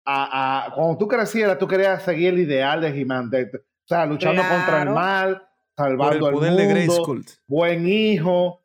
[0.05, 4.43] A, a, cuando tú crecieras, tú querías seguir el ideal de He-Man, o sea, luchando
[4.43, 8.63] contra el mal, salvando el poder mundo, de buen hijo,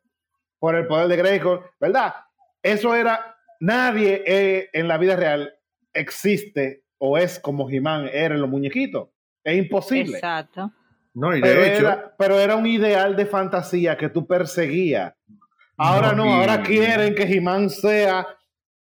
[0.58, 2.14] por el poder de Grayskull, ¿verdad?
[2.62, 5.54] Eso era, nadie eh, en la vida real
[5.94, 9.08] existe o es como He-Man era en los muñequitos.
[9.42, 10.18] Es imposible.
[10.18, 10.70] Exacto.
[11.14, 15.14] No, y de pero, hecho, era, pero era un ideal de fantasía que tú perseguías.
[15.76, 18.26] Ahora no, ahora quieren que Jimán sea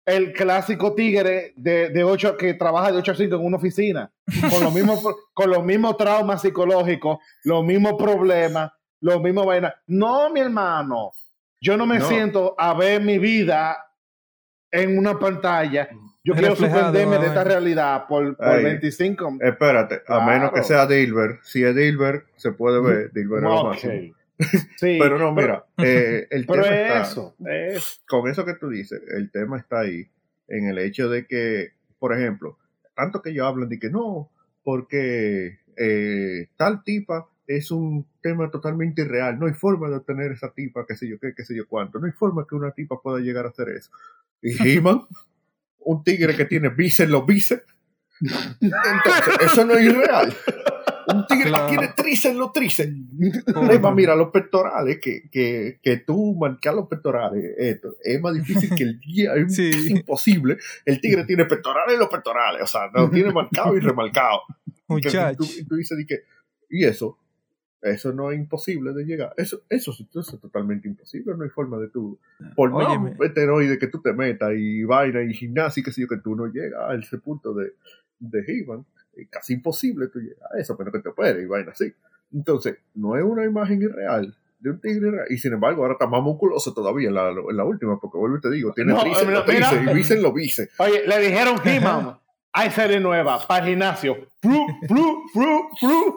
[0.07, 4.11] el clásico tigre de, de 8 que trabaja de 8 a 5 en una oficina,
[4.49, 5.01] con los mismos,
[5.35, 9.75] con los mismos traumas psicológicos, los mismos problemas, los mismos vainas.
[9.87, 11.11] No, mi hermano,
[11.61, 13.77] yo no me siento a ver mi vida
[14.71, 15.89] en una pantalla
[16.27, 19.39] yo quiero suspenderme de esta realidad por, por 25.
[19.41, 21.41] Espérate, a menos que sea Dilbert.
[21.45, 23.13] Si es Dilbert, se puede ver.
[23.15, 24.13] Dilbert okay.
[24.77, 28.03] sí, pero no, mira, eh, el tema está, eso, es...
[28.09, 30.09] con eso que tú dices, el tema está ahí
[30.49, 32.59] en el hecho de que, por ejemplo,
[32.95, 34.29] tanto que ellos hablan de que no,
[34.65, 40.53] porque eh, tal tipa es un tema totalmente irreal, no hay forma de obtener esa
[40.53, 43.01] tipa, qué sé yo qué, qué sé yo cuánto, no hay forma que una tipa
[43.01, 43.91] pueda llegar a hacer eso.
[44.43, 45.07] Y He-Man
[45.87, 47.65] un tigre que tiene bíceps los bíceps.
[48.61, 50.35] Entonces, eso no es irreal.
[51.09, 52.93] Un tigre que tiene tríceps los tríceps.
[53.95, 58.83] mira, los pectorales, que, que, que tú marcas los pectorales, esto, es más difícil que
[58.83, 59.59] el día, es,
[59.89, 60.57] imposible.
[60.85, 64.41] El tigre tiene pectorales y los pectorales, o sea, lo tiene marcado y remarcado.
[64.89, 65.59] Muchachos.
[65.59, 65.97] Y tú, dices,
[66.69, 67.19] y eso,
[67.91, 69.33] eso no es imposible de llegar.
[69.37, 71.35] Eso, eso, es totalmente imposible.
[71.37, 72.19] No hay forma de tú.
[72.55, 76.09] Por más heteroide que tú te metas y vaina y gimnasia y que sé yo,
[76.09, 77.73] que tú no llegas a ese punto de,
[78.19, 78.85] de He-Man.
[79.15, 81.93] Es casi imposible tú llegar a eso, pero que te puede y vaina así.
[82.33, 85.27] Entonces, no es una imagen irreal de un tigre real.
[85.31, 88.39] Y sin embargo, ahora está más musculoso todavía en la, en la última, porque vuelvo
[88.39, 90.81] y te digo, tiene no, tríceps, y bíceps lo bíceps.
[90.81, 92.19] Oye, le dijeron He-Man.
[92.57, 93.67] Hay serie nueva flu,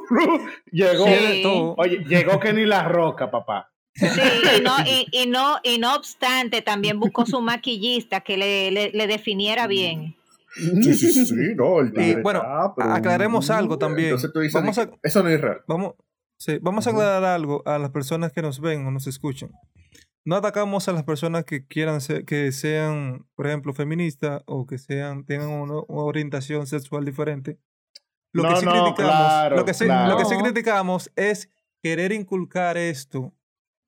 [0.08, 0.48] flu.
[0.72, 3.70] Llegó, oye, llegó Kenny La Roca, papá.
[3.94, 4.08] Sí,
[4.58, 4.78] y no,
[5.12, 10.16] y, no, y no obstante, también buscó su maquillista que le, le, definiera bien.
[10.56, 12.42] Sí, sí, sí, no, el y, bueno,
[12.78, 14.16] aclaremos algo también.
[14.54, 15.62] vamos a, eso no es real.
[15.68, 15.96] Vamos,
[16.38, 19.52] sí, vamos a aclarar algo a las personas que nos ven o nos escuchan
[20.30, 24.78] no atacamos a las personas que quieran ser, que sean, por ejemplo, feministas o que
[24.78, 27.58] sean, tengan una, orientación sexual diferente.
[28.32, 31.50] Lo, que sí criticamos, lo, que sí, lo que sí criticamos es
[31.82, 33.34] querer inculcar esto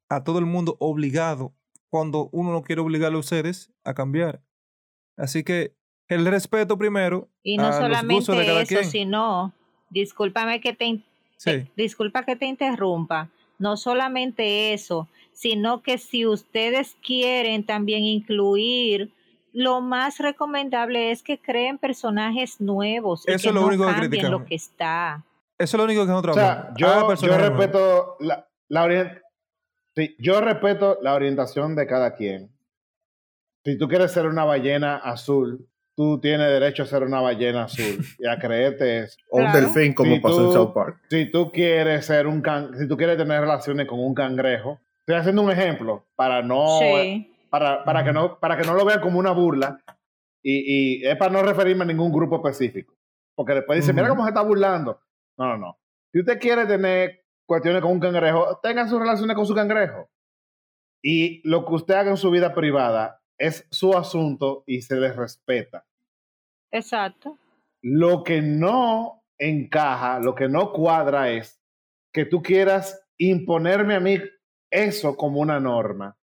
[0.09, 1.53] a todo el mundo obligado
[1.91, 4.41] cuando uno no quiere obligar a ustedes a cambiar.
[5.17, 5.75] Así que
[6.07, 7.29] el respeto primero.
[7.43, 9.53] Y no solamente eso, sino,
[9.91, 11.03] discúlpame que te,
[11.77, 13.29] disculpa que te interrumpa,
[13.59, 15.07] no solamente eso,
[15.41, 19.11] sino que si ustedes quieren también incluir,
[19.53, 23.23] lo más recomendable es que creen personajes nuevos.
[23.25, 25.25] Eso es lo único que lo que está.
[25.57, 29.21] Eso es lo único que nosotros o sea, yo, yo respeto la, la
[30.19, 32.51] yo respeto la orientación de cada quien.
[33.65, 37.97] Si tú quieres ser una ballena azul, tú tienes derecho a ser una ballena azul
[38.19, 39.17] y a creerte eso.
[39.31, 41.01] O un delfín como pasó en South Park.
[41.09, 45.15] Si tú quieres ser un can, si tú quieres tener relaciones con un cangrejo, Estoy
[45.15, 46.79] haciendo un ejemplo para no,
[47.49, 49.81] para, para, que no, para que no lo vean como una burla
[50.43, 52.95] y, y es para no referirme a ningún grupo específico.
[53.35, 55.01] Porque después dice, mira cómo se está burlando.
[55.37, 55.79] No, no, no.
[56.11, 60.09] Si usted quiere tener cuestiones con un cangrejo, tenga sus relaciones con su cangrejo.
[61.01, 65.11] Y lo que usted haga en su vida privada es su asunto y se le
[65.11, 65.85] respeta.
[66.69, 67.37] Exacto.
[67.81, 71.59] Lo que no encaja, lo que no cuadra es
[72.13, 74.19] que tú quieras imponerme a mí
[74.71, 76.17] eso como una norma.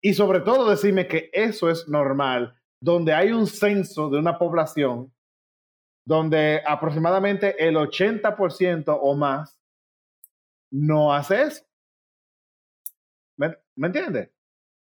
[0.00, 5.12] Y sobre todo decirme que eso es normal, donde hay un censo de una población
[6.06, 9.60] donde aproximadamente el 80% o más
[10.70, 11.64] no hace eso.
[13.36, 13.54] ¿Me,
[13.86, 14.30] entiendes?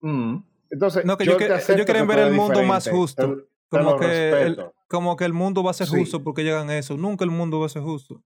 [0.01, 0.37] Mm.
[0.71, 3.47] Entonces, no, que yo, quieren ver el mundo más justo.
[3.71, 6.97] como, que el, como que el mundo va a ser justo porque llegan a eso.
[6.97, 8.23] Nunca el mundo va a ser justo.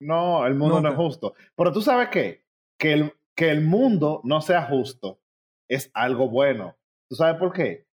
[0.00, 1.34] No, el mundo no es justo.
[1.56, 2.44] Pero tú sabes qué?
[2.78, 5.20] Que el, que el mundo no sea justo
[5.68, 6.76] es algo bueno.
[7.08, 7.86] ¿Tú sabes por qué?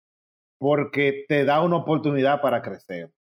[0.58, 3.12] Porque te da una oportunidad para crecer.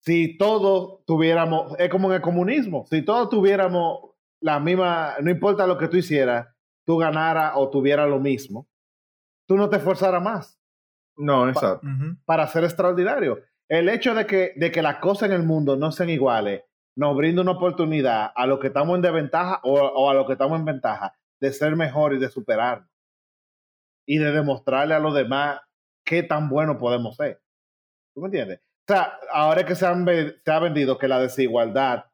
[0.00, 4.10] Si todos tuviéramos, es como en el comunismo, si todos tuviéramos
[4.40, 6.48] la misma, no importa lo que tú hicieras,
[6.86, 8.68] tú ganara o tuviera lo mismo,
[9.46, 10.58] tú no te esforzaras más.
[11.16, 11.86] No, exacto.
[12.24, 13.40] para ser extraordinario.
[13.68, 16.62] El hecho de que, de que las cosas en el mundo no sean iguales
[16.98, 20.58] nos brinda una oportunidad a los que estamos en desventaja o, a los que estamos
[20.58, 22.88] en ventaja de ser mejor y de superar.
[24.04, 25.60] Y de demostrarle a los demás
[26.04, 27.40] qué tan bueno podemos ser.
[28.12, 28.58] ¿Tú me entiendes?
[28.88, 32.06] O sea, ahora que se, se ha vendido que la desigualdad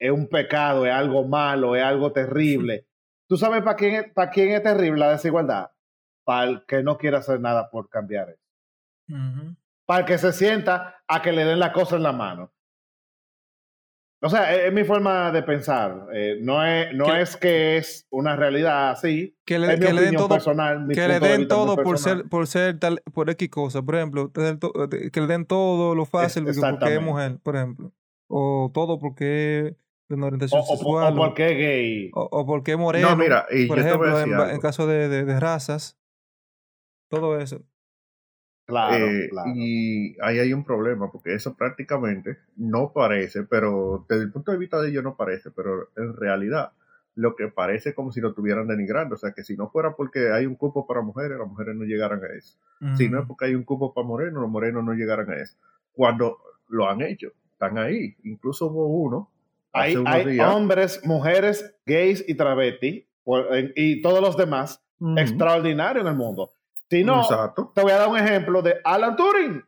[0.00, 2.88] es un pecado, es algo malo, es algo terrible.
[3.28, 5.70] ¿Tú sabes para quién, para quién es terrible la desigualdad?
[6.24, 8.42] Para el que no quiere hacer nada por cambiar eso.
[9.86, 12.53] Para el que se sienta a que le den la cosa en la mano.
[14.24, 16.06] O sea, es, mi forma de pensar.
[16.14, 19.36] Eh, no es, no es que es una realidad así.
[19.44, 22.78] Que le, que le den todo, personal, que le den todo por ser, por ser
[22.78, 23.82] tal, por X cosa.
[23.82, 27.92] Por ejemplo, que le den todo lo fácil porque es mujer, por ejemplo.
[28.26, 29.76] O todo porque
[30.08, 31.12] de una orientación o, sexual.
[31.12, 32.10] O, porque es gay.
[32.14, 33.10] O, porque es moreno.
[33.10, 35.98] No, mira, y por ejemplo, en, caso de, de, razas.
[37.10, 37.60] Todo eso.
[38.66, 44.24] Claro, eh, claro, Y ahí hay un problema, porque eso prácticamente no parece, pero desde
[44.24, 46.72] el punto de vista de ellos no parece, pero en realidad
[47.14, 49.14] lo que parece como si lo estuvieran denigrando.
[49.14, 51.84] O sea, que si no fuera porque hay un cupo para mujeres, las mujeres no
[51.84, 52.58] llegaran a eso.
[52.96, 55.56] Si no es porque hay un cupo para morenos, los morenos no llegaran a eso.
[55.92, 56.38] Cuando
[56.68, 58.16] lo han hecho, están ahí.
[58.24, 59.30] Incluso hubo uno
[59.74, 63.04] hay, hombres, mujeres, gays y travestis
[63.74, 64.80] y todos los demás
[65.16, 66.50] extraordinarios en el mundo.
[66.94, 67.26] Si no,
[67.74, 69.64] te voy a dar un ejemplo de Alan Turing.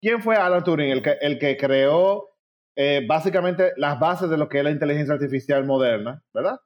[0.00, 0.88] ¿Quién fue Alan Turing?
[0.88, 2.28] El que, el que creó
[2.76, 6.60] eh, básicamente las bases de lo que es la inteligencia artificial moderna, ¿verdad?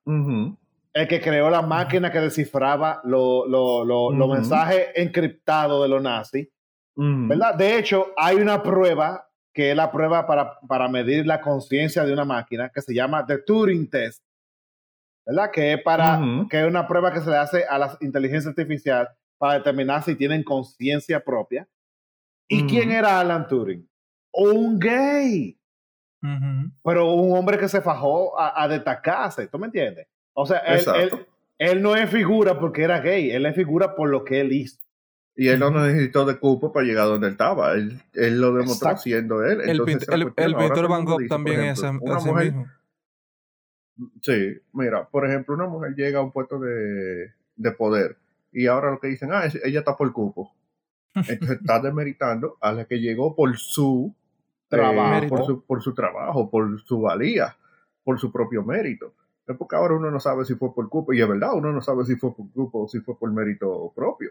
[0.93, 6.49] El que creó la máquina que descifraba los mensajes encriptados de los nazis,
[6.95, 7.55] ¿verdad?
[7.55, 12.13] De hecho, hay una prueba que es la prueba para, para medir la conciencia de
[12.13, 14.23] una máquina, que se llama The Turing Test,
[15.25, 15.51] ¿verdad?
[15.51, 16.21] Que es, para,
[16.51, 19.09] que es una prueba que se le hace a la inteligencia artificial
[19.39, 21.67] para determinar si tienen conciencia propia.
[22.49, 23.89] ¿Y quién era Alan Turing?
[24.33, 25.59] Un gay.
[26.83, 30.09] Pero un hombre que se fajó a, destacarse, ¿tú me entiendes?
[30.35, 31.27] O sea, él, él,
[31.59, 34.79] él, no es figura porque era gay, él es figura por lo que él hizo.
[35.37, 37.75] Y él no necesitó de cupo para llegar donde él estaba.
[37.75, 39.61] Él, él lo demostró siendo él.
[39.61, 42.31] el, pintor Van Gogh también es así
[44.21, 48.17] Sí, mira, por ejemplo, una mujer llega a un puesto de, de poder
[48.53, 50.53] y ahora lo que dicen, ah, ella está por cupo.
[51.15, 54.15] Entonces está demeritando a la que llegó por su
[54.69, 57.57] trabajo, por, su, por su trabajo, por su valía,
[58.05, 59.15] por su propio mérito.
[59.47, 61.81] Es porque ahora uno no sabe si fue por cupo, y es verdad, uno no
[61.81, 64.31] sabe si fue por cupo o si fue por mérito propio.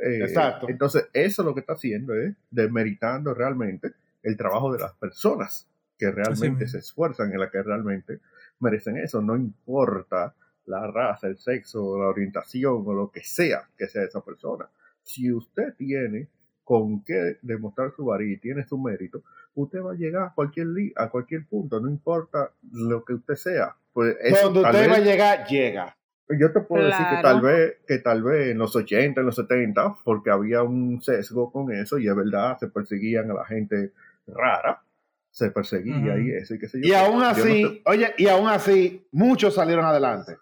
[0.00, 0.68] Eh, Exacto.
[0.68, 5.66] Entonces, eso lo que está haciendo es demeritando realmente el trabajo de las personas
[5.98, 8.20] que realmente se esfuerzan, en la que realmente
[8.58, 9.20] merecen eso.
[9.20, 10.34] No importa
[10.66, 14.68] la raza, el sexo, la orientación o lo que sea que sea esa persona.
[15.02, 16.28] Si usted tiene
[16.64, 19.22] con qué demostrar su varilla y tiene su mérito,
[19.54, 23.74] usted va a llegar a cualquier, a cualquier punto, no importa lo que usted sea.
[23.92, 25.96] Pues Cuando usted va a llegar, llega.
[26.38, 29.34] Yo te puedo decir que tal vez, que tal vez en los 80, en los
[29.34, 33.92] 70, porque había un sesgo con eso, y es verdad, se perseguían a la gente
[34.28, 34.80] rara,
[35.28, 36.88] se perseguía y eso, y qué sé yo.
[36.88, 40.36] Y aún así, oye, y aún así, muchos salieron adelante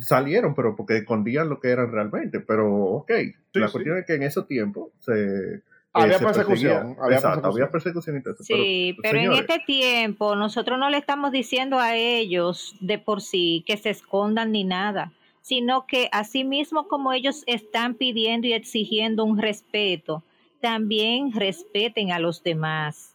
[0.00, 2.40] salieron, pero porque escondían lo que eran realmente.
[2.40, 3.10] Pero, ok,
[3.52, 5.62] la cuestión es que en ese tiempo se,
[5.92, 6.96] había persecución.
[7.00, 8.22] Había Exacto, había persecución.
[8.40, 13.64] sí, pero, en este tiempo nosotros no le estamos diciendo a ellos de por sí
[13.66, 19.24] que se escondan ni nada, sino que así mismo como ellos están pidiendo y exigiendo
[19.24, 20.22] un respeto,
[20.60, 23.14] también respeten a los demás.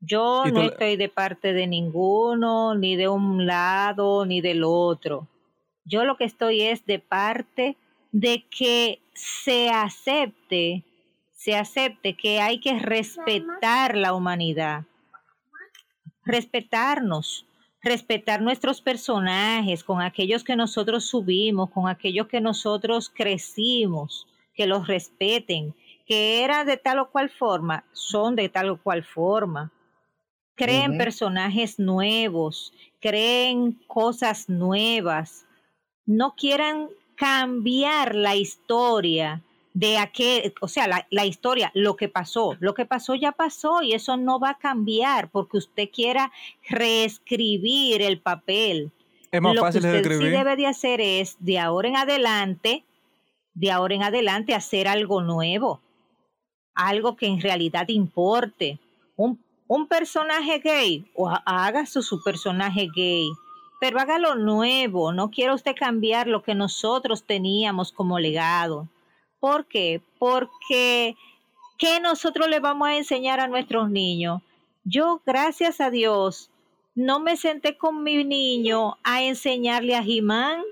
[0.00, 5.26] Yo no estoy de parte de ninguno, ni de un lado, ni del otro.
[5.86, 7.76] Yo lo que estoy es de parte
[8.12, 10.84] de que se acepte,
[11.32, 14.84] se acepte que hay que respetar la humanidad,
[16.24, 17.46] respetarnos,
[17.80, 24.88] respetar nuestros personajes con aquellos que nosotros subimos, con aquellos que nosotros crecimos, que los
[24.88, 25.72] respeten,
[26.04, 29.70] que eran de tal o cual forma, son de tal o cual forma.
[30.56, 35.45] Creen personajes nuevos, creen cosas nuevas.
[36.06, 39.42] No quieran cambiar la historia
[39.74, 43.82] de aquel, o sea, la, la, historia, lo que pasó, lo que pasó ya pasó
[43.82, 46.32] y eso no va a cambiar porque usted quiera
[46.68, 48.90] reescribir el papel.
[49.30, 51.96] Es más lo fácil que usted de sí debe de hacer es de ahora en
[51.96, 52.84] adelante,
[53.52, 55.82] de ahora en adelante hacer algo nuevo
[56.76, 58.78] algo que en realidad importe.
[59.16, 63.28] Un, un personaje gay, o haga su, su personaje gay,
[63.86, 65.12] pero hágalo nuevo.
[65.12, 68.88] No quiero usted cambiar lo que nosotros teníamos como legado.
[69.38, 70.00] ¿Por qué?
[70.18, 71.14] Porque
[71.78, 74.42] ¿qué nosotros le vamos a enseñar a nuestros niños?
[74.82, 76.50] Yo, gracias a Dios,
[76.96, 80.64] no me senté con mi niño a enseñarle a Jimán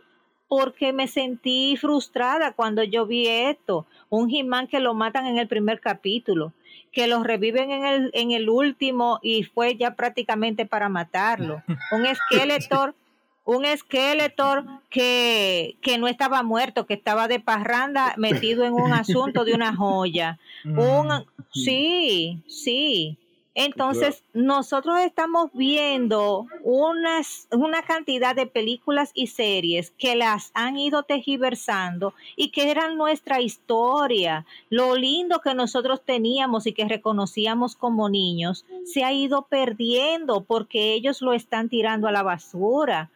[0.48, 3.86] porque me sentí frustrada cuando yo vi esto.
[4.10, 6.52] Un Jimán que lo matan en el primer capítulo,
[6.90, 11.62] que lo reviven en el, en el último y fue ya prácticamente para matarlo.
[11.92, 12.96] Un Skeletor,
[13.44, 19.44] un Skeletor que, que no estaba muerto, que estaba de parranda metido en un asunto
[19.44, 20.38] de una joya.
[20.64, 21.60] Un, Mm.
[21.64, 23.18] sí, sí.
[23.56, 31.04] Entonces, nosotros estamos viendo unas, una cantidad de películas y series que las han ido
[31.04, 34.44] tejiversando y que eran nuestra historia.
[34.70, 40.92] Lo lindo que nosotros teníamos y que reconocíamos como niños se ha ido perdiendo porque
[40.94, 43.10] ellos lo están tirando a la basura.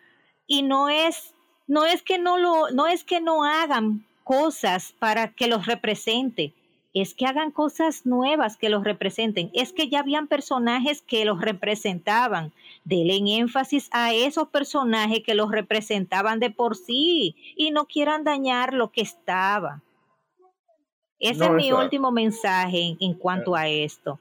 [0.49, 1.35] Y no es,
[1.69, 6.53] no es que no lo, no es que no hagan cosas para que los represente
[6.95, 11.41] es que hagan cosas nuevas que los representen, es que ya habían personajes que los
[11.41, 12.53] representaban,
[12.85, 18.73] denle énfasis a esos personajes que los representaban de por sí y no quieran dañar
[18.73, 19.83] lo que estaba.
[21.19, 24.19] Ese No, es mi último mensaje en, en cuanto a esto,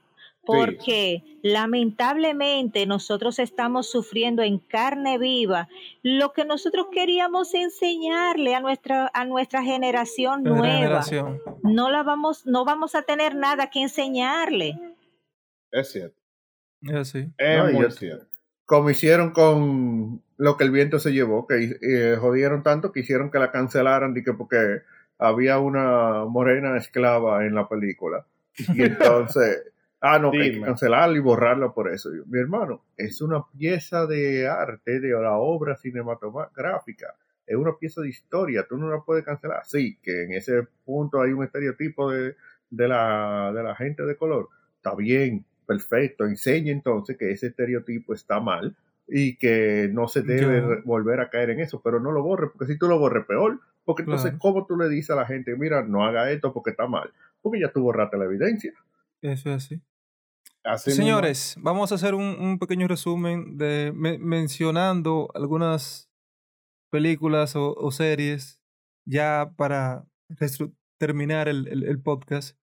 [0.48, 5.68] porque lamentablemente nosotros estamos sufriendo en carne viva
[6.02, 11.40] lo que nosotros queríamos enseñarle a nuestra, a nuestra generación Nueva nueva generación.
[11.62, 14.74] no la vamos, no vamos a tener nada que enseñarle.
[15.70, 16.20] Es cierto.
[16.82, 17.28] Es así.
[17.36, 18.26] Es No, y muy es- cierto.
[18.64, 23.30] Como hicieron con lo que el viento se llevó, que eh, jodieron tanto que hicieron
[23.30, 24.82] que la cancelaran de que porque
[25.18, 28.24] había una morena esclava en la película.
[28.74, 29.62] Y entonces,
[30.00, 30.66] ah, no, hay que Dime.
[30.66, 32.14] cancelarla y borrarla por eso.
[32.14, 37.14] Yo, Mi hermano, es una pieza de arte, de la obra cinematográfica.
[37.46, 39.62] Es una pieza de historia, tú no la puedes cancelar.
[39.64, 42.36] Sí, que en ese punto hay un estereotipo de,
[42.70, 44.48] de, la, de la gente de color.
[44.76, 46.24] Está bien, perfecto.
[46.26, 48.76] Enseña entonces que ese estereotipo está mal
[49.06, 52.50] y que no se debe Yo- volver a caer en eso, pero no lo borres,
[52.52, 53.58] porque si tú lo borres, peor.
[53.86, 54.38] Porque entonces, Claro.
[54.40, 57.10] ¿cómo tú le dices a la gente, mira, no haga esto porque está mal?
[57.40, 58.74] Porque ya tú borraste la evidencia.
[59.22, 59.82] Eso es así.
[60.64, 61.04] Así mismo.
[61.04, 66.10] Señores, vamos a hacer un, un pequeño resumen de me- mencionando algunas
[66.90, 68.60] películas o, o series
[69.06, 70.06] ya para
[70.98, 72.56] terminar el, el- el podcast.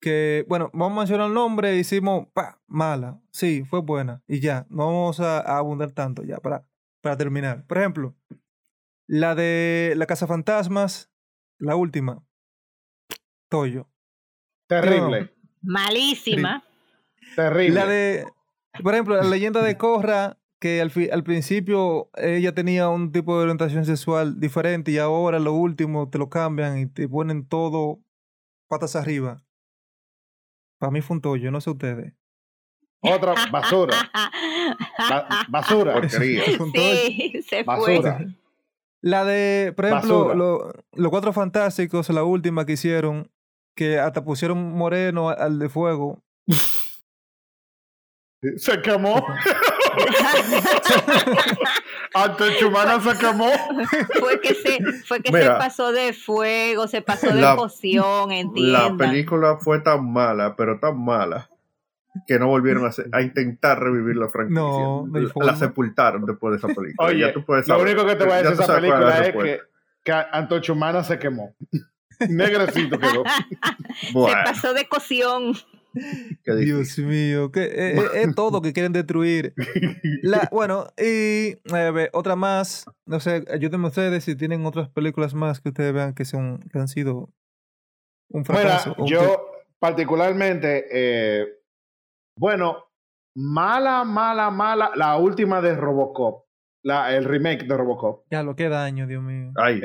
[0.00, 3.20] Que, bueno, vamos a mencionar el nombre y hicimos, pa, mala.
[3.32, 4.22] Sí, fue buena.
[4.28, 6.66] Y ya, no vamos a, a abundar tanto ya para,
[7.02, 7.66] para terminar.
[7.66, 8.16] Por ejemplo,
[9.08, 11.10] la de La Casa Fantasmas,
[11.58, 12.24] la última.
[13.50, 13.88] Toyo.
[14.68, 15.34] Terrible.
[15.62, 16.62] Malísima.
[17.36, 17.74] Terrible.
[17.74, 18.26] La de,
[18.82, 23.36] por ejemplo, la leyenda de Korra, que al, fi- al principio ella tenía un tipo
[23.36, 28.00] de orientación sexual diferente y ahora lo último te lo cambian y te ponen todo
[28.68, 29.42] patas arriba.
[30.78, 32.12] Para mí fue un tollo, no sé ustedes.
[33.00, 33.94] Otra basura.
[34.98, 35.92] Ba- basura.
[35.94, 36.42] Porquería.
[36.74, 38.16] Sí, se Basura.
[38.18, 38.26] fue.
[39.00, 43.30] La de, por ejemplo, lo- los cuatro fantásticos, la última que hicieron,
[43.78, 46.20] que hasta pusieron moreno al de fuego.
[48.56, 49.24] Se quemó.
[52.58, 53.50] Chumana se quemó.
[54.18, 59.58] fue que se, fue que se pasó de fuego, se pasó de poción, La película
[59.58, 61.48] fue tan mala, pero tan mala,
[62.26, 64.60] que no volvieron a, intentar revivir la franquicia.
[64.60, 65.06] No,
[65.36, 67.08] la sepultaron después de esa película.
[67.08, 69.60] Oye, tú puedes lo único que te voy a decir de esa película es que,
[70.02, 71.54] que Antorcha Humana se quemó.
[72.28, 73.24] Negrecito quedó.
[74.12, 75.54] Se pasó de cocción.
[76.44, 79.54] Dios mío, que eh, eh, es, todo que quieren destruir.
[80.50, 81.58] bueno, y
[82.12, 86.24] otra más, no sé, ayúdenme ustedes si tienen otras películas más que ustedes vean que,
[86.24, 87.30] son, que han sido
[88.30, 88.94] un fracaso.
[89.06, 91.46] yo particularmente, eh,
[92.36, 92.84] bueno,
[93.34, 96.44] mala, mala, mala, la última de Robocop,
[96.82, 98.24] la, el remake de Robocop.
[98.30, 99.52] Ya lo que daño, Dios mío.
[99.56, 99.80] Ay,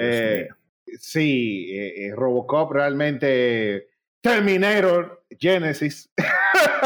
[0.99, 1.69] Sí,
[2.15, 3.87] Robocop realmente
[4.21, 6.09] Terminator Genesis.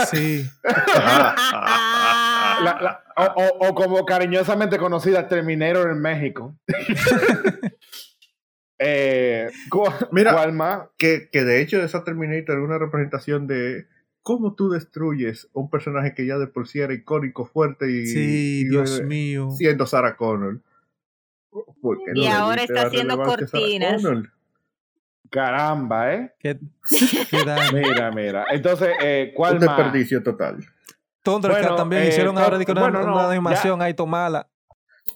[0.10, 0.46] Sí.
[3.16, 6.58] o, como cariñosamente conocida Terminator en México.
[8.80, 9.52] eh,
[10.12, 13.88] Mira, Que, que de hecho esa Terminator es una representación de
[14.24, 18.68] cómo tú destruyes un personaje que ya de por sí era icónico, fuerte y, sí,
[18.68, 19.52] Dios mío.
[19.52, 20.62] siendo Sarah Connor.
[22.16, 24.04] Y ahora está haciendo cortinas.
[25.30, 26.34] Caramba, ¿eh?
[26.40, 26.58] ¿Qué,
[27.74, 28.46] mira, mira.
[28.50, 30.58] Entonces, eh, ¿cuál Un desperdicio total.
[31.22, 34.48] Thundercat también eh, hicieron ahora una, una animación ahí tomala.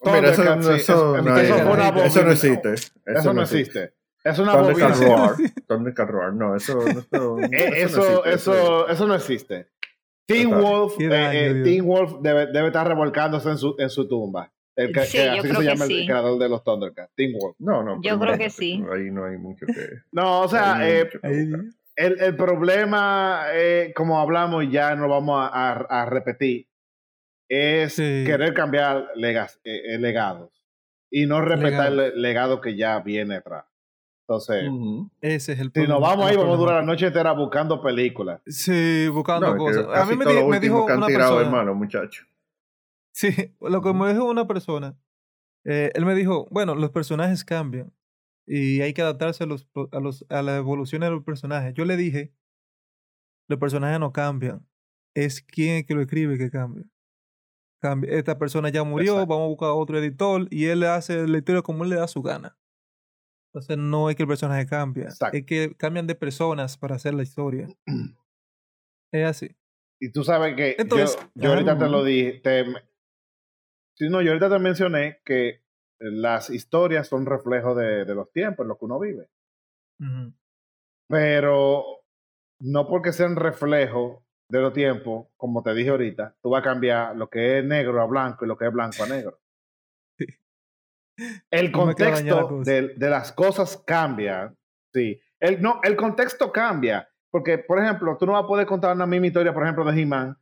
[0.03, 2.73] Mira, eso, no, eso, no, eso, no existe.
[3.05, 3.93] Eso, no existe.
[4.23, 5.35] Es una Thundercat Roar.
[5.67, 6.33] Thundercat Roar.
[6.33, 9.69] No, eso, eso, eso, eso, eso no existe.
[10.25, 14.51] Teen Wolf, eh, Teen Wolf debe, debe estar revolcándose en su, en su tumba.
[14.81, 17.55] El que, sí, yo así creo se llama el creador de los Thundercats, Teamwork.
[17.59, 18.01] No, no.
[18.01, 18.83] Yo creo que sí.
[18.91, 19.73] Ahí no hay mucho que.
[20.11, 21.09] No, o sea, eh,
[21.95, 26.67] el, el, problema, eh, como hablamos, ya no vamos a, a, repetir,
[27.47, 30.51] es querer cambiar legas, eh, legados
[31.11, 33.65] y no respetar el legado que ya viene atrás.
[34.21, 34.63] Entonces,
[35.19, 35.95] ese es el problema.
[35.95, 38.41] Si nos vamos ahí, vamos a durar la noche entera buscando películas.
[38.47, 39.85] Sí, buscando cosas.
[39.93, 42.23] A mí me, me dijo una persona, hermano, muchacho.
[43.13, 43.29] Sí,
[43.61, 44.97] lo que me dijo una persona,
[45.65, 47.93] eh, él me dijo, bueno, los personajes cambian
[48.47, 51.73] y hay que adaptarse a, los, a, los, a la evolución de los personajes.
[51.73, 52.33] Yo le dije,
[53.47, 54.67] los personajes no cambian,
[55.15, 56.85] es quien es que lo escribe que cambia.
[57.81, 58.11] cambia.
[58.11, 61.83] Esta persona ya murió, vamos a buscar otro editor y él hace la historia como
[61.83, 62.57] él le da su gana.
[63.53, 67.23] Entonces no es que el personaje cambia, es que cambian de personas para hacer la
[67.23, 67.67] historia.
[69.11, 69.55] es así.
[69.99, 72.41] Y tú sabes que Entonces, yo, ahorita te lo dije,
[74.01, 75.61] Sí, no, yo ahorita te mencioné que
[75.99, 79.29] las historias son reflejo de, los tiempos en los que uno vive.
[81.07, 81.83] Pero
[82.61, 87.15] no porque sean reflejo de los tiempos, como te dije ahorita, tú vas a cambiar
[87.15, 89.39] lo que es negro a blanco y lo que es blanco a negro.
[91.51, 94.51] El contexto de, de, las cosas cambia.
[94.91, 95.21] Sí.
[95.39, 97.07] El, no, el contexto cambia.
[97.29, 100.01] Porque, por ejemplo, tú no vas a poder contar una misma historia, por ejemplo, de
[100.01, 100.40] He-Man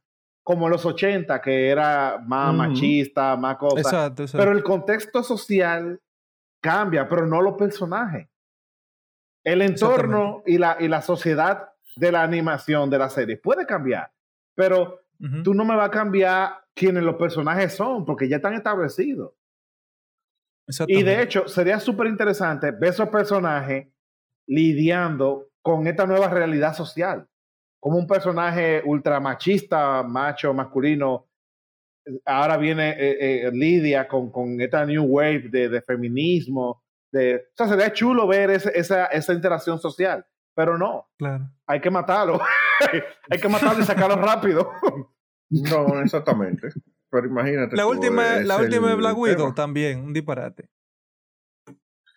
[0.49, 3.85] como los 80, que era más machista, más cosas.
[3.85, 6.01] Exacto, Pero el contexto social
[6.59, 8.27] cambia, pero no los personajes.
[9.43, 14.11] El entorno y la, y la sociedad de la animación de la serie puede cambiar,
[14.55, 15.01] pero
[15.43, 19.33] tú no me vas a cambiar quiénes los personajes son, porque ya están establecidos.
[20.87, 23.87] Y de hecho, sería súper interesante ver esos personajes
[24.47, 27.28] lidiando con esta nueva realidad social
[27.79, 31.29] como un personaje ultra machista, macho, masculino,
[32.25, 36.83] ahora viene eh, eh, Lidia con, con, esta new wave de, de, feminismo.
[37.11, 40.25] De, o sea, sería chulo ver esa, esa interacción social,
[40.55, 41.09] pero no.
[41.17, 41.49] Claro.
[41.67, 42.39] Hay que matarlo.
[43.29, 44.71] Hay que matarlo y sacarlo rápido.
[45.49, 46.69] no, exactamente.
[47.09, 47.75] Pero imagínate.
[47.75, 50.69] La última, la última de Black Widow también, un disparate.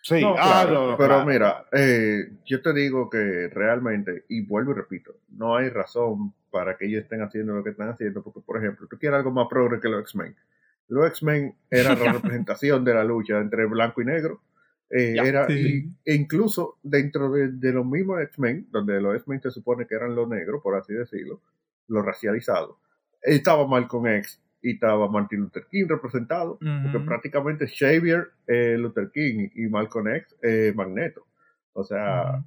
[0.02, 5.54] Sí, ah, pero mira, eh, yo te digo que realmente, y vuelvo y repito, no
[5.54, 8.98] hay razón para que ellos estén haciendo lo que están haciendo, porque por ejemplo, tú
[8.98, 10.34] quieres algo más progre que los X-Men.
[10.88, 14.42] Los X-Men era la representación de la lucha entre blanco y negro.
[14.90, 19.94] Eh, era, e incluso dentro de, los mismos X-Men, donde los X-Men se supone que
[19.94, 21.40] eran los negros, por así decirlo,
[21.86, 22.76] los racializados,
[23.22, 29.48] estaba Malcolm X, y estaba Martin Luther King representado, porque prácticamente Xavier eh, Luther King
[29.54, 31.26] y Malcolm X eh, Magneto.
[31.72, 32.44] O sea,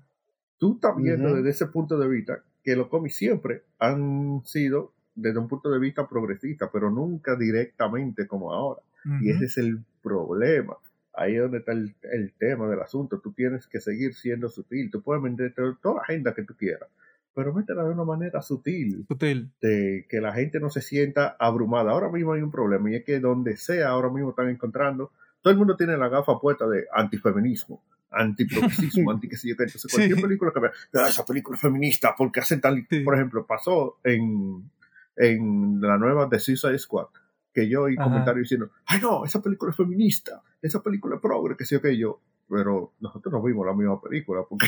[0.57, 5.39] tú estás viendo desde ese punto de vista que los cómics siempre han sido desde
[5.39, 8.81] un punto de vista progresista, pero nunca directamente como ahora.
[9.21, 10.77] Y ese es el problema.
[11.13, 13.19] Ahí es donde está el, el, tema del asunto.
[13.19, 14.89] Tú tienes que seguir siendo sutil.
[14.89, 16.89] Tú puedes vender toda la agenda que tú quieras,
[17.35, 19.05] pero métela de una manera sutil.
[19.07, 19.51] Sutil.
[19.61, 21.91] De que la gente no se sienta abrumada.
[21.91, 25.51] Ahora mismo hay un problema y es que donde sea, ahora mismo están encontrando, todo
[25.51, 30.21] el mundo tiene la gafa puesta de antifeminismo, antiprogresismo, anti que sé yo Entonces, cualquier
[30.21, 32.87] película que vea, ah, esa película es feminista, porque hacen tal.
[33.03, 34.71] Por ejemplo, pasó en,
[35.17, 37.07] en la nueva The Suicide Squad
[37.53, 41.55] que yo oí comentarios diciendo, ay no, esa película es feminista, esa película es progre,
[41.55, 44.67] que sé yo que yo, pero nosotros no vimos la misma película porque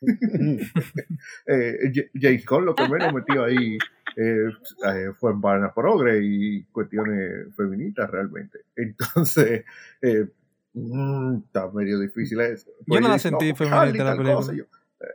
[1.46, 3.78] eh, James Cole lo que menos metió ahí
[4.16, 4.48] eh,
[4.86, 8.60] eh, fue en Barna Progre y cuestiones feministas realmente.
[8.74, 9.64] Entonces,
[10.00, 10.26] eh,
[10.72, 12.70] mm, está medio difícil eso.
[12.86, 14.66] yo no la sentí feminista la película.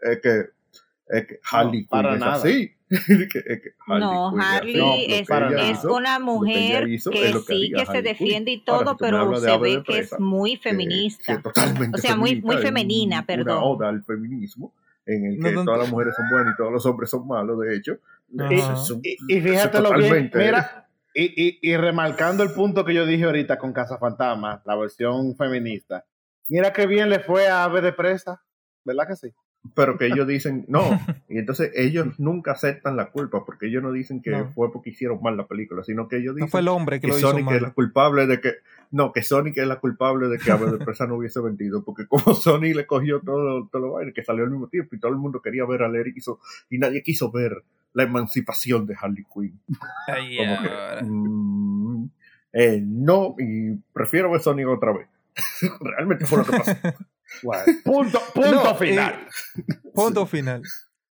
[0.04, 0.50] es que,
[1.18, 2.72] es que Harley Quinn es así.
[3.88, 9.58] no, Harley es, es una mujer que, sí que se defiende y todo, pero se
[9.58, 11.42] ve que es muy feminista.
[11.94, 13.58] o sea, muy, muy femenina, perdón.
[13.58, 14.74] Una oda al feminismo
[15.06, 17.76] en el que todas las mujeres son buenas y todos los hombres son malos, de
[17.76, 17.98] hecho.
[19.28, 23.74] y, fíjate lo bien, mira, y, y, remarcando el punto que yo dije ahorita con
[23.74, 26.06] Casa Fantasma, la versión feminista,
[26.48, 28.42] mira qué bien le fue a Ave de Presa,
[28.86, 29.34] ¿verdad que sí?
[29.76, 30.82] Pero que ellos dicen no.
[31.30, 35.22] Y entonces ellos nunca aceptan la culpa, porque ellos no dicen que fue porque hicieron
[35.22, 37.56] mal la película, sino que ellos dicen no fue el hombre que, lo Sonic hizo
[37.56, 38.56] es la culpable de que,
[38.92, 42.06] no, que Sonic es la culpable de que Ave de Presa no hubiese vendido, porque
[42.08, 45.12] como Sony le cogió todo, todo lo baile, que salió al mismo tiempo y todo
[45.12, 46.14] el mundo quería ver a Larry
[46.70, 47.64] y nadie quiso ver
[47.94, 49.60] la emancipación de Harley Quinn.
[51.04, 52.06] Mm,
[52.54, 55.08] eh, no, y prefiero ver Sonic otra vez.
[55.80, 56.72] Realmente fue lo que pasó.
[57.84, 59.28] Punto, punto final.
[59.94, 60.62] punto final.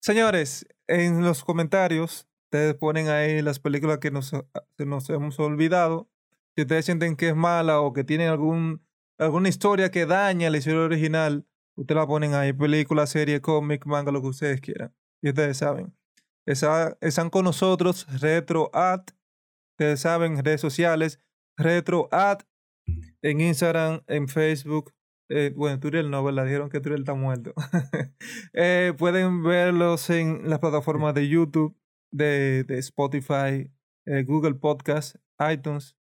[0.01, 4.31] Señores, en los comentarios, ustedes ponen ahí las películas que nos,
[4.77, 6.09] nos hemos olvidado.
[6.55, 8.81] Si ustedes sienten que es mala o que tienen algún,
[9.17, 12.53] alguna historia que daña la historia original, ustedes la ponen ahí.
[12.53, 14.93] Película, serie, cómic, manga, lo que ustedes quieran.
[15.21, 15.93] Y ustedes saben.
[16.45, 18.71] están con nosotros, Retro
[19.71, 21.21] Ustedes saben, redes sociales,
[21.55, 22.09] Retro
[23.21, 24.93] En Instagram, en Facebook,
[25.29, 26.45] eh, bueno, Turiel no, ¿verdad?
[26.45, 27.53] Dijeron que Turiel está muerto.
[28.53, 31.77] Eh, pueden verlos en las plataformas de YouTube,
[32.11, 33.71] de, Spotify,
[34.05, 35.15] eh, Google Podcast,
[35.51, 35.95] iTunes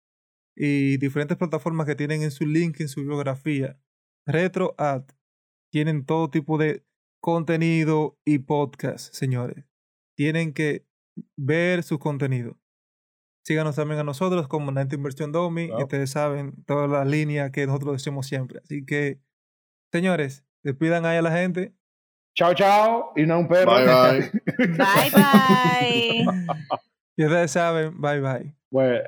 [0.57, 3.79] y diferentes plataformas que tienen en su link, en su biografía.
[4.27, 5.05] Retro Ad.
[5.73, 6.85] Tienen todo tipo de
[7.21, 9.65] contenido y podcast, señores.
[10.17, 10.87] Tienen que
[11.37, 12.59] ver su contenido.
[13.45, 15.65] Síganos también a nosotros como Nante Inversión Domi.
[15.65, 18.61] Y ustedes saben toda la línea que nosotros decimos siempre.
[18.65, 19.21] Así que,
[19.93, 21.75] señores, despidan ahí a la gente.
[22.35, 23.12] Chao, chao.
[23.15, 23.75] Y no un perro.
[23.75, 24.31] Bye, bye.
[24.57, 26.25] bye, bye.
[27.16, 28.57] y ustedes saben, bye, bye.
[28.71, 29.05] Bueno.